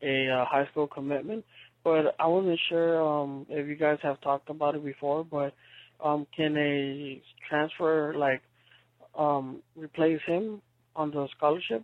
a 0.02 0.30
uh, 0.30 0.46
high 0.46 0.68
school 0.72 0.88
commitment. 0.88 1.46
But 1.84 2.16
I 2.20 2.28
wasn't 2.28 2.60
sure 2.68 3.02
um, 3.02 3.46
if 3.50 3.68
you 3.68 3.76
guys 3.76 4.00
have 4.04 4.20
talked 4.22 4.50
about 4.50 4.76
it 4.76 4.84
before, 4.84 5.24
but 5.24 5.54
um, 6.04 6.28
can 6.36 6.58
a 6.58 7.22
transfer 7.48 8.14
like 8.16 8.42
um, 9.18 9.62
replace 9.76 10.20
him 10.26 10.62
on 10.96 11.12
the 11.12 11.28
scholarship 11.38 11.84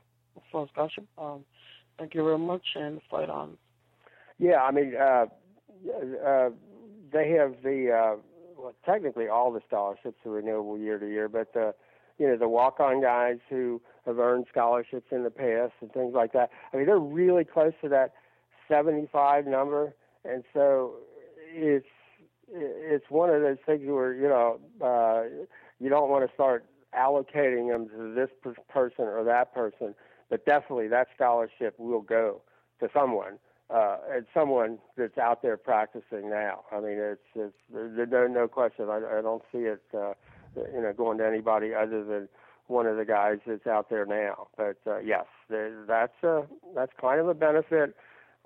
for 0.51 0.67
scholarship? 0.73 1.05
Um, 1.17 1.45
thank 1.97 2.13
you 2.13 2.23
very 2.23 2.37
much 2.37 2.63
and 2.75 2.99
fight 3.09 3.29
on. 3.29 3.57
Yeah, 4.39 4.61
I 4.61 4.71
mean, 4.71 4.93
uh, 4.99 5.25
uh, 6.25 6.49
they 7.13 7.29
have 7.29 7.55
the 7.63 7.91
uh, 7.91 8.21
well, 8.57 8.73
technically 8.85 9.27
all 9.27 9.51
the 9.51 9.61
scholarships 9.67 10.17
are 10.25 10.31
renewable 10.31 10.77
year 10.77 10.99
to 10.99 11.07
year, 11.07 11.29
but 11.29 11.53
the 11.53 11.73
you 12.17 12.27
know 12.27 12.37
the 12.37 12.47
walk-on 12.47 13.01
guys 13.01 13.37
who 13.49 13.81
have 14.05 14.19
earned 14.19 14.45
scholarships 14.49 15.07
in 15.11 15.23
the 15.23 15.31
past 15.31 15.73
and 15.81 15.91
things 15.91 16.13
like 16.13 16.33
that. 16.33 16.49
I 16.73 16.77
mean, 16.77 16.85
they're 16.85 16.99
really 16.99 17.43
close 17.43 17.73
to 17.81 17.89
that 17.89 18.13
75 18.67 19.45
number, 19.45 19.93
and 20.25 20.43
so 20.53 20.95
it's 21.53 21.85
it's 22.51 23.05
one 23.09 23.29
of 23.29 23.41
those 23.41 23.57
things 23.65 23.81
where 23.85 24.13
you 24.13 24.27
know 24.27 24.59
uh, 24.81 25.23
you 25.79 25.89
don't 25.89 26.09
want 26.09 26.27
to 26.27 26.33
start 26.33 26.65
allocating 26.97 27.71
them 27.71 27.89
to 27.89 28.13
this 28.13 28.29
person 28.69 29.05
or 29.05 29.23
that 29.23 29.53
person, 29.53 29.95
but 30.29 30.45
definitely 30.45 30.87
that 30.87 31.07
scholarship 31.15 31.77
will 31.77 32.01
go 32.01 32.41
to 32.79 32.89
someone. 32.93 33.39
Uh, 33.69 33.97
and 34.11 34.25
someone 34.33 34.77
that's 34.97 35.17
out 35.17 35.41
there 35.41 35.57
practicing 35.57 36.29
now. 36.29 36.63
I 36.71 36.79
mean, 36.79 36.97
it's 36.99 37.21
it's 37.33 37.55
there's 37.71 38.11
no 38.11 38.27
no 38.27 38.47
question. 38.47 38.87
I, 38.89 38.97
I 38.97 39.21
don't 39.21 39.41
see 39.51 39.59
it, 39.59 39.81
uh, 39.97 40.13
you 40.55 40.81
know, 40.81 40.93
going 40.93 41.17
to 41.19 41.25
anybody 41.25 41.73
other 41.73 42.03
than 42.03 42.29
one 42.67 42.87
of 42.87 42.97
the 42.97 43.05
guys 43.05 43.39
that's 43.45 43.67
out 43.67 43.89
there 43.89 44.05
now. 44.05 44.47
But 44.57 44.77
uh, 44.87 44.99
yes, 44.99 45.25
that's 45.49 46.23
a 46.23 46.43
that's 46.75 46.91
kind 46.99 47.19
of 47.19 47.27
a 47.27 47.33
benefit. 47.33 47.95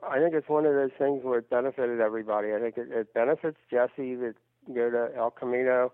I 0.07 0.19
think 0.19 0.33
it's 0.35 0.49
one 0.49 0.65
of 0.65 0.73
those 0.73 0.91
things 0.97 1.23
where 1.23 1.39
it 1.39 1.49
benefited 1.49 1.99
everybody. 1.99 2.53
I 2.53 2.59
think 2.59 2.77
it, 2.77 2.89
it 2.91 3.13
benefits 3.13 3.57
Jesse 3.71 4.15
to 4.15 4.33
go 4.73 4.91
to 4.91 5.09
El 5.15 5.31
Camino 5.31 5.91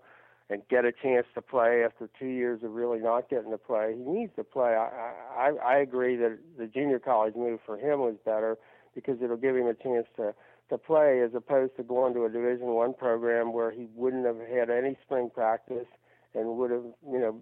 and 0.50 0.62
get 0.68 0.84
a 0.84 0.92
chance 0.92 1.26
to 1.34 1.40
play 1.40 1.84
after 1.84 2.08
two 2.18 2.26
years 2.26 2.62
of 2.62 2.72
really 2.72 2.98
not 2.98 3.30
getting 3.30 3.50
to 3.50 3.58
play. 3.58 3.94
He 3.96 4.04
needs 4.04 4.32
to 4.36 4.44
play. 4.44 4.74
I, 4.74 5.14
I, 5.36 5.52
I 5.64 5.78
agree 5.78 6.16
that 6.16 6.38
the 6.58 6.66
junior 6.66 6.98
college 6.98 7.34
move 7.34 7.60
for 7.64 7.78
him 7.78 8.00
was 8.00 8.16
better 8.24 8.58
because 8.94 9.16
it'll 9.22 9.38
give 9.38 9.56
him 9.56 9.66
a 9.66 9.74
chance 9.74 10.06
to 10.16 10.34
to 10.70 10.78
play 10.78 11.20
as 11.20 11.30
opposed 11.34 11.76
to 11.76 11.82
going 11.82 12.14
to 12.14 12.24
a 12.24 12.30
Division 12.30 12.68
One 12.68 12.94
program 12.94 13.52
where 13.52 13.70
he 13.70 13.86
wouldn't 13.94 14.24
have 14.24 14.38
had 14.38 14.70
any 14.70 14.96
spring 15.04 15.30
practice 15.32 15.86
and 16.34 16.56
would 16.56 16.70
have 16.70 16.84
you 17.10 17.18
know 17.18 17.40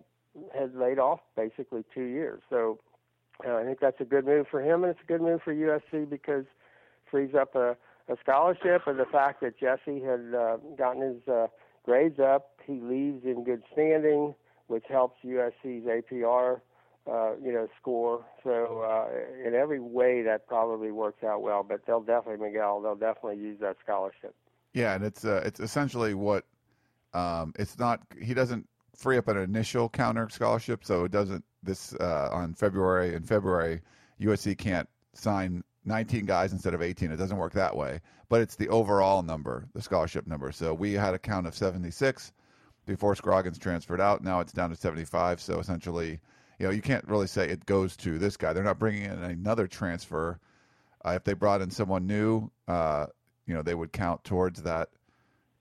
had 0.54 0.74
laid 0.74 0.98
off 0.98 1.20
basically 1.36 1.84
two 1.94 2.04
years. 2.04 2.42
So 2.48 2.78
uh, 3.46 3.56
I 3.56 3.64
think 3.64 3.80
that's 3.80 4.00
a 4.00 4.04
good 4.04 4.24
move 4.24 4.46
for 4.50 4.60
him, 4.60 4.84
and 4.84 4.90
it's 4.90 5.00
a 5.02 5.06
good 5.06 5.20
move 5.20 5.40
for 5.42 5.54
USC 5.54 6.08
because 6.08 6.44
frees 7.10 7.34
up 7.34 7.54
a, 7.54 7.76
a 8.08 8.16
scholarship, 8.20 8.82
and 8.86 8.98
the 8.98 9.06
fact 9.06 9.40
that 9.42 9.58
Jesse 9.58 10.00
had 10.00 10.34
uh, 10.34 10.56
gotten 10.76 11.02
his 11.02 11.28
uh, 11.28 11.46
grades 11.84 12.18
up, 12.18 12.52
he 12.64 12.80
leaves 12.80 13.24
in 13.24 13.44
good 13.44 13.62
standing, 13.72 14.34
which 14.68 14.84
helps 14.88 15.18
USC's 15.24 15.86
APR, 15.86 16.60
uh, 17.10 17.32
you 17.42 17.52
know, 17.52 17.68
score. 17.80 18.24
So 18.42 18.82
uh, 18.82 19.46
in 19.46 19.54
every 19.54 19.80
way, 19.80 20.22
that 20.22 20.46
probably 20.46 20.90
works 20.90 21.22
out 21.22 21.42
well. 21.42 21.62
But 21.62 21.84
they'll 21.86 22.00
definitely, 22.00 22.46
Miguel, 22.46 22.80
they'll 22.80 22.94
definitely 22.94 23.38
use 23.38 23.58
that 23.60 23.76
scholarship. 23.82 24.34
Yeah, 24.72 24.94
and 24.94 25.04
it's 25.04 25.24
uh, 25.24 25.42
it's 25.44 25.60
essentially 25.60 26.14
what 26.14 26.44
um, 27.12 27.52
it's 27.58 27.78
not. 27.78 28.00
He 28.18 28.32
doesn't 28.32 28.66
free 28.96 29.18
up 29.18 29.28
an 29.28 29.36
initial 29.36 29.88
counter 29.88 30.28
scholarship, 30.28 30.84
so 30.84 31.04
it 31.04 31.12
doesn't 31.12 31.44
this 31.62 31.94
uh, 31.94 32.28
on 32.32 32.54
February. 32.54 33.14
In 33.14 33.22
February, 33.22 33.80
USC 34.20 34.56
can't 34.56 34.88
sign 35.14 35.62
19 35.84 36.26
guys 36.26 36.52
instead 36.52 36.74
of 36.74 36.82
18. 36.82 37.10
It 37.10 37.16
doesn't 37.16 37.36
work 37.36 37.52
that 37.54 37.76
way, 37.76 38.00
but 38.28 38.40
it's 38.40 38.56
the 38.56 38.68
overall 38.68 39.22
number, 39.22 39.66
the 39.74 39.82
scholarship 39.82 40.26
number. 40.26 40.52
So 40.52 40.74
we 40.74 40.92
had 40.92 41.14
a 41.14 41.18
count 41.18 41.46
of 41.46 41.54
76 41.54 42.32
before 42.86 43.14
Scroggins 43.14 43.58
transferred 43.58 44.00
out. 44.00 44.22
Now 44.22 44.40
it's 44.40 44.52
down 44.52 44.70
to 44.70 44.76
75. 44.76 45.40
So 45.40 45.58
essentially, 45.58 46.20
you 46.58 46.66
know, 46.66 46.70
you 46.70 46.82
can't 46.82 47.06
really 47.08 47.26
say 47.26 47.48
it 47.48 47.66
goes 47.66 47.96
to 47.98 48.18
this 48.18 48.36
guy. 48.36 48.52
They're 48.52 48.64
not 48.64 48.78
bringing 48.78 49.04
in 49.04 49.22
another 49.22 49.66
transfer. 49.66 50.38
Uh, 51.04 51.12
if 51.16 51.24
they 51.24 51.32
brought 51.32 51.62
in 51.62 51.70
someone 51.70 52.06
new, 52.06 52.50
uh, 52.68 53.06
you 53.46 53.54
know, 53.54 53.62
they 53.62 53.74
would 53.74 53.92
count 53.92 54.22
towards 54.22 54.62
that 54.62 54.88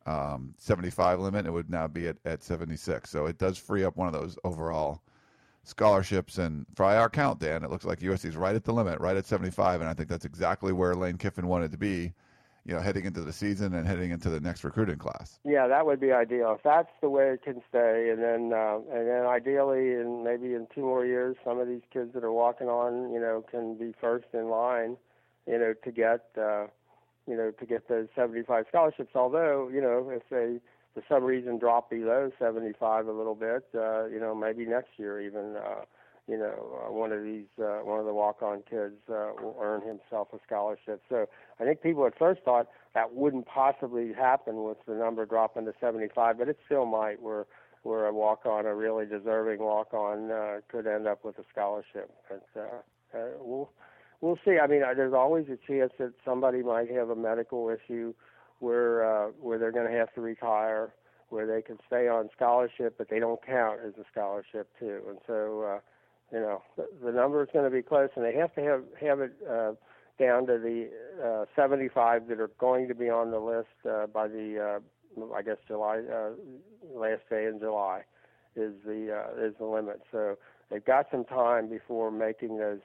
um, 0.05 0.53
75 0.57 1.19
limit. 1.19 1.45
It 1.45 1.51
would 1.51 1.69
now 1.69 1.87
be 1.87 2.07
at, 2.07 2.17
at 2.25 2.43
76. 2.43 3.09
So 3.09 3.25
it 3.27 3.37
does 3.37 3.57
free 3.57 3.83
up 3.83 3.97
one 3.97 4.07
of 4.07 4.13
those 4.13 4.37
overall 4.43 5.01
scholarships. 5.63 6.37
And 6.37 6.65
for 6.75 6.85
our 6.85 7.09
count, 7.09 7.39
Dan, 7.39 7.63
it 7.63 7.69
looks 7.69 7.85
like 7.85 7.99
USC 7.99 8.25
is 8.25 8.35
right 8.35 8.55
at 8.55 8.63
the 8.63 8.73
limit, 8.73 8.99
right 8.99 9.15
at 9.17 9.25
75. 9.25 9.81
And 9.81 9.89
I 9.89 9.93
think 9.93 10.09
that's 10.09 10.25
exactly 10.25 10.73
where 10.73 10.95
Lane 10.95 11.17
Kiffin 11.17 11.47
wanted 11.47 11.71
to 11.71 11.77
be. 11.77 12.13
you 12.63 12.75
know, 12.75 12.79
heading 12.79 13.05
into 13.05 13.21
the 13.21 13.33
season 13.33 13.73
and 13.73 13.87
heading 13.87 14.11
into 14.11 14.29
the 14.29 14.39
next 14.39 14.63
recruiting 14.63 14.97
class. 14.97 15.39
Yeah, 15.43 15.67
that 15.67 15.85
would 15.85 15.99
be 15.99 16.11
ideal. 16.11 16.53
If 16.57 16.63
that's 16.63 16.91
the 17.01 17.09
way 17.09 17.29
it 17.29 17.41
can 17.43 17.61
stay, 17.67 18.09
and 18.11 18.21
then 18.21 18.53
uh, 18.53 18.77
and 18.93 19.07
then 19.07 19.25
ideally, 19.25 19.93
in 19.93 20.23
maybe 20.23 20.53
in 20.53 20.67
two 20.73 20.81
more 20.81 21.03
years, 21.03 21.35
some 21.43 21.59
of 21.59 21.67
these 21.67 21.81
kids 21.91 22.13
that 22.13 22.23
are 22.23 22.31
walking 22.31 22.67
on, 22.67 23.11
you 23.11 23.19
know, 23.19 23.43
can 23.49 23.75
be 23.77 23.93
first 23.99 24.27
in 24.33 24.49
line, 24.49 24.97
you 25.47 25.57
know, 25.57 25.73
to 25.83 25.91
get, 25.91 26.27
uh, 26.39 26.67
you 27.31 27.37
know, 27.37 27.51
to 27.51 27.65
get 27.65 27.87
those 27.87 28.07
75 28.13 28.65
scholarships. 28.67 29.11
Although, 29.15 29.69
you 29.73 29.79
know, 29.81 30.09
if 30.11 30.23
they 30.29 30.59
for 30.93 31.01
some 31.07 31.23
reason 31.23 31.57
drop 31.57 31.89
below 31.89 32.29
75 32.37 33.07
a 33.07 33.11
little 33.13 33.35
bit, 33.35 33.63
uh, 33.73 34.07
you 34.07 34.19
know, 34.19 34.35
maybe 34.35 34.65
next 34.65 34.91
year 34.97 35.21
even. 35.21 35.55
Uh, 35.55 35.85
you 36.27 36.37
know, 36.37 36.85
uh, 36.87 36.91
one 36.91 37.11
of 37.11 37.23
these, 37.23 37.47
uh, 37.59 37.79
one 37.83 37.99
of 37.99 38.05
the 38.05 38.13
walk-on 38.13 38.61
kids 38.69 38.95
uh, 39.09 39.31
will 39.41 39.57
earn 39.59 39.81
himself 39.81 40.27
a 40.33 40.37
scholarship. 40.45 41.01
So 41.09 41.25
I 41.59 41.63
think 41.63 41.81
people 41.81 42.05
at 42.05 42.17
first 42.17 42.41
thought 42.43 42.67
that 42.93 43.15
wouldn't 43.15 43.47
possibly 43.47 44.13
happen 44.13 44.63
with 44.63 44.77
the 44.87 44.93
number 44.93 45.25
dropping 45.25 45.65
to 45.65 45.73
75, 45.81 46.37
but 46.37 46.47
it 46.47 46.57
still 46.67 46.85
might. 46.85 47.21
Where 47.21 47.47
where 47.83 48.05
a 48.05 48.13
walk-on, 48.13 48.67
a 48.67 48.75
really 48.75 49.05
deserving 49.07 49.59
walk-on, 49.59 50.31
uh, 50.31 50.59
could 50.69 50.85
end 50.85 51.07
up 51.07 51.25
with 51.25 51.39
a 51.39 51.43
scholarship. 51.51 52.11
But 52.29 52.45
uh, 52.55 53.17
uh, 53.17 53.27
we'll 53.39 53.71
we'll 54.21 54.39
see. 54.45 54.57
I 54.61 54.67
mean, 54.67 54.83
uh, 54.83 54.93
there's 54.95 55.13
always 55.13 55.45
a 55.47 55.57
chance 55.67 55.91
that 55.99 56.13
somebody 56.23 56.63
might 56.63 56.89
have 56.91 57.09
a 57.09 57.15
medical 57.15 57.69
issue 57.69 58.13
where 58.59 59.03
uh, 59.03 59.31
where 59.39 59.57
they're 59.57 59.71
going 59.71 59.91
to 59.91 59.97
have 59.97 60.13
to 60.13 60.21
retire, 60.21 60.93
where 61.29 61.45
they 61.45 61.61
can 61.61 61.77
stay 61.87 62.07
on 62.07 62.29
scholarship, 62.35 62.95
but 62.97 63.09
they 63.09 63.19
don't 63.19 63.45
count 63.45 63.79
as 63.85 63.93
a 63.99 64.05
scholarship 64.11 64.69
too. 64.79 65.01
And 65.09 65.17
so. 65.27 65.75
Uh, 65.75 65.79
you 66.31 66.39
know 66.39 66.61
the, 66.77 66.87
the 67.03 67.11
number 67.11 67.43
is 67.43 67.49
going 67.51 67.65
to 67.65 67.75
be 67.75 67.81
close, 67.81 68.09
and 68.15 68.23
they 68.23 68.33
have 68.33 68.55
to 68.55 68.61
have 68.61 68.83
have 68.99 69.19
it 69.19 69.33
uh, 69.49 69.73
down 70.19 70.45
to 70.47 70.57
the 70.57 70.89
uh, 71.23 71.45
75 71.55 72.27
that 72.27 72.39
are 72.39 72.51
going 72.59 72.87
to 72.87 72.95
be 72.95 73.09
on 73.09 73.31
the 73.31 73.39
list 73.39 73.67
uh, 73.89 74.07
by 74.07 74.27
the 74.27 74.79
uh, 75.19 75.25
I 75.35 75.41
guess 75.41 75.57
July 75.67 76.01
uh, 76.11 76.29
last 76.93 77.21
day 77.29 77.45
in 77.45 77.59
July 77.59 78.03
is 78.55 78.73
the 78.85 79.23
uh, 79.23 79.45
is 79.45 79.53
the 79.59 79.65
limit. 79.65 80.01
So 80.11 80.37
they've 80.69 80.83
got 80.83 81.07
some 81.11 81.25
time 81.25 81.69
before 81.69 82.11
making 82.11 82.57
those 82.57 82.79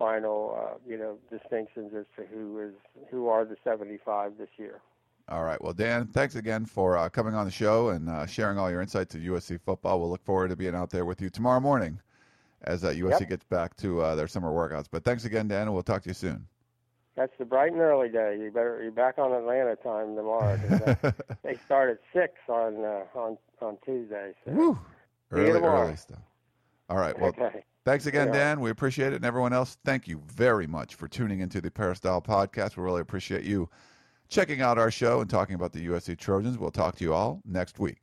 final 0.00 0.58
uh, 0.58 0.78
you 0.88 0.96
know 0.98 1.18
distinctions 1.30 1.92
as 1.96 2.06
to 2.16 2.24
who 2.34 2.58
is 2.60 2.74
who 3.10 3.28
are 3.28 3.44
the 3.44 3.56
75 3.62 4.32
this 4.38 4.48
year. 4.56 4.80
All 5.28 5.44
right. 5.44 5.62
Well, 5.62 5.74
Dan, 5.74 6.08
thanks 6.08 6.34
again 6.34 6.64
for 6.64 6.96
uh, 6.96 7.08
coming 7.08 7.34
on 7.34 7.44
the 7.44 7.52
show 7.52 7.90
and 7.90 8.08
uh, 8.08 8.26
sharing 8.26 8.58
all 8.58 8.68
your 8.68 8.80
insights 8.80 9.14
of 9.14 9.20
USC 9.20 9.60
football. 9.60 10.00
We'll 10.00 10.10
look 10.10 10.24
forward 10.24 10.48
to 10.48 10.56
being 10.56 10.74
out 10.74 10.90
there 10.90 11.04
with 11.04 11.20
you 11.20 11.30
tomorrow 11.30 11.60
morning 11.60 12.00
as 12.62 12.82
uh, 12.82 12.88
USC 12.88 13.20
Yep. 13.20 13.28
gets 13.28 13.44
back 13.44 13.76
to 13.76 14.00
uh, 14.00 14.14
their 14.16 14.26
summer 14.26 14.50
workouts. 14.50 14.86
But 14.90 15.04
thanks 15.04 15.24
again, 15.26 15.46
Dan, 15.46 15.62
and 15.62 15.74
we'll 15.74 15.84
talk 15.84 16.02
to 16.02 16.08
you 16.08 16.14
soon. 16.14 16.46
That's 17.14 17.32
the 17.38 17.44
bright 17.44 17.70
and 17.70 17.80
early 17.80 18.08
day. 18.08 18.38
You 18.40 18.50
better 18.50 18.80
you're 18.82 18.90
back 18.90 19.18
on 19.18 19.32
Atlanta 19.32 19.76
time 19.76 20.16
tomorrow. 20.16 20.58
uh, 21.04 21.12
they 21.44 21.58
start 21.66 21.90
at 21.90 21.98
six 22.18 22.32
on 22.48 22.84
uh, 22.84 23.04
on 23.14 23.36
on 23.60 23.76
Tuesday. 23.84 24.32
So. 24.44 24.50
Woo. 24.52 24.78
Early, 25.30 25.60
early 25.60 25.96
stuff. 25.96 26.18
All 26.88 26.96
right. 26.96 27.16
Well, 27.16 27.28
okay. 27.28 27.62
Thanks 27.84 28.06
again, 28.06 28.28
Yeah. 28.28 28.32
Dan. 28.32 28.60
We 28.60 28.70
appreciate 28.70 29.12
it. 29.12 29.16
And 29.16 29.24
everyone 29.24 29.52
else, 29.52 29.78
thank 29.84 30.08
you 30.08 30.22
very 30.26 30.66
much 30.66 30.94
for 30.94 31.08
tuning 31.08 31.40
into 31.40 31.60
the 31.60 31.70
Peristyle 31.70 32.22
podcast. 32.22 32.76
We 32.76 32.82
really 32.82 33.00
appreciate 33.00 33.44
you 33.44 33.68
checking 34.28 34.60
out 34.60 34.78
our 34.78 34.90
show 34.90 35.20
and 35.20 35.28
talking 35.28 35.54
about 35.54 35.72
the 35.72 35.86
USC 35.86 36.16
Trojans. 36.16 36.58
We'll 36.58 36.70
talk 36.70 36.96
to 36.96 37.04
you 37.04 37.12
all 37.12 37.40
next 37.44 37.78
week. 37.78 38.02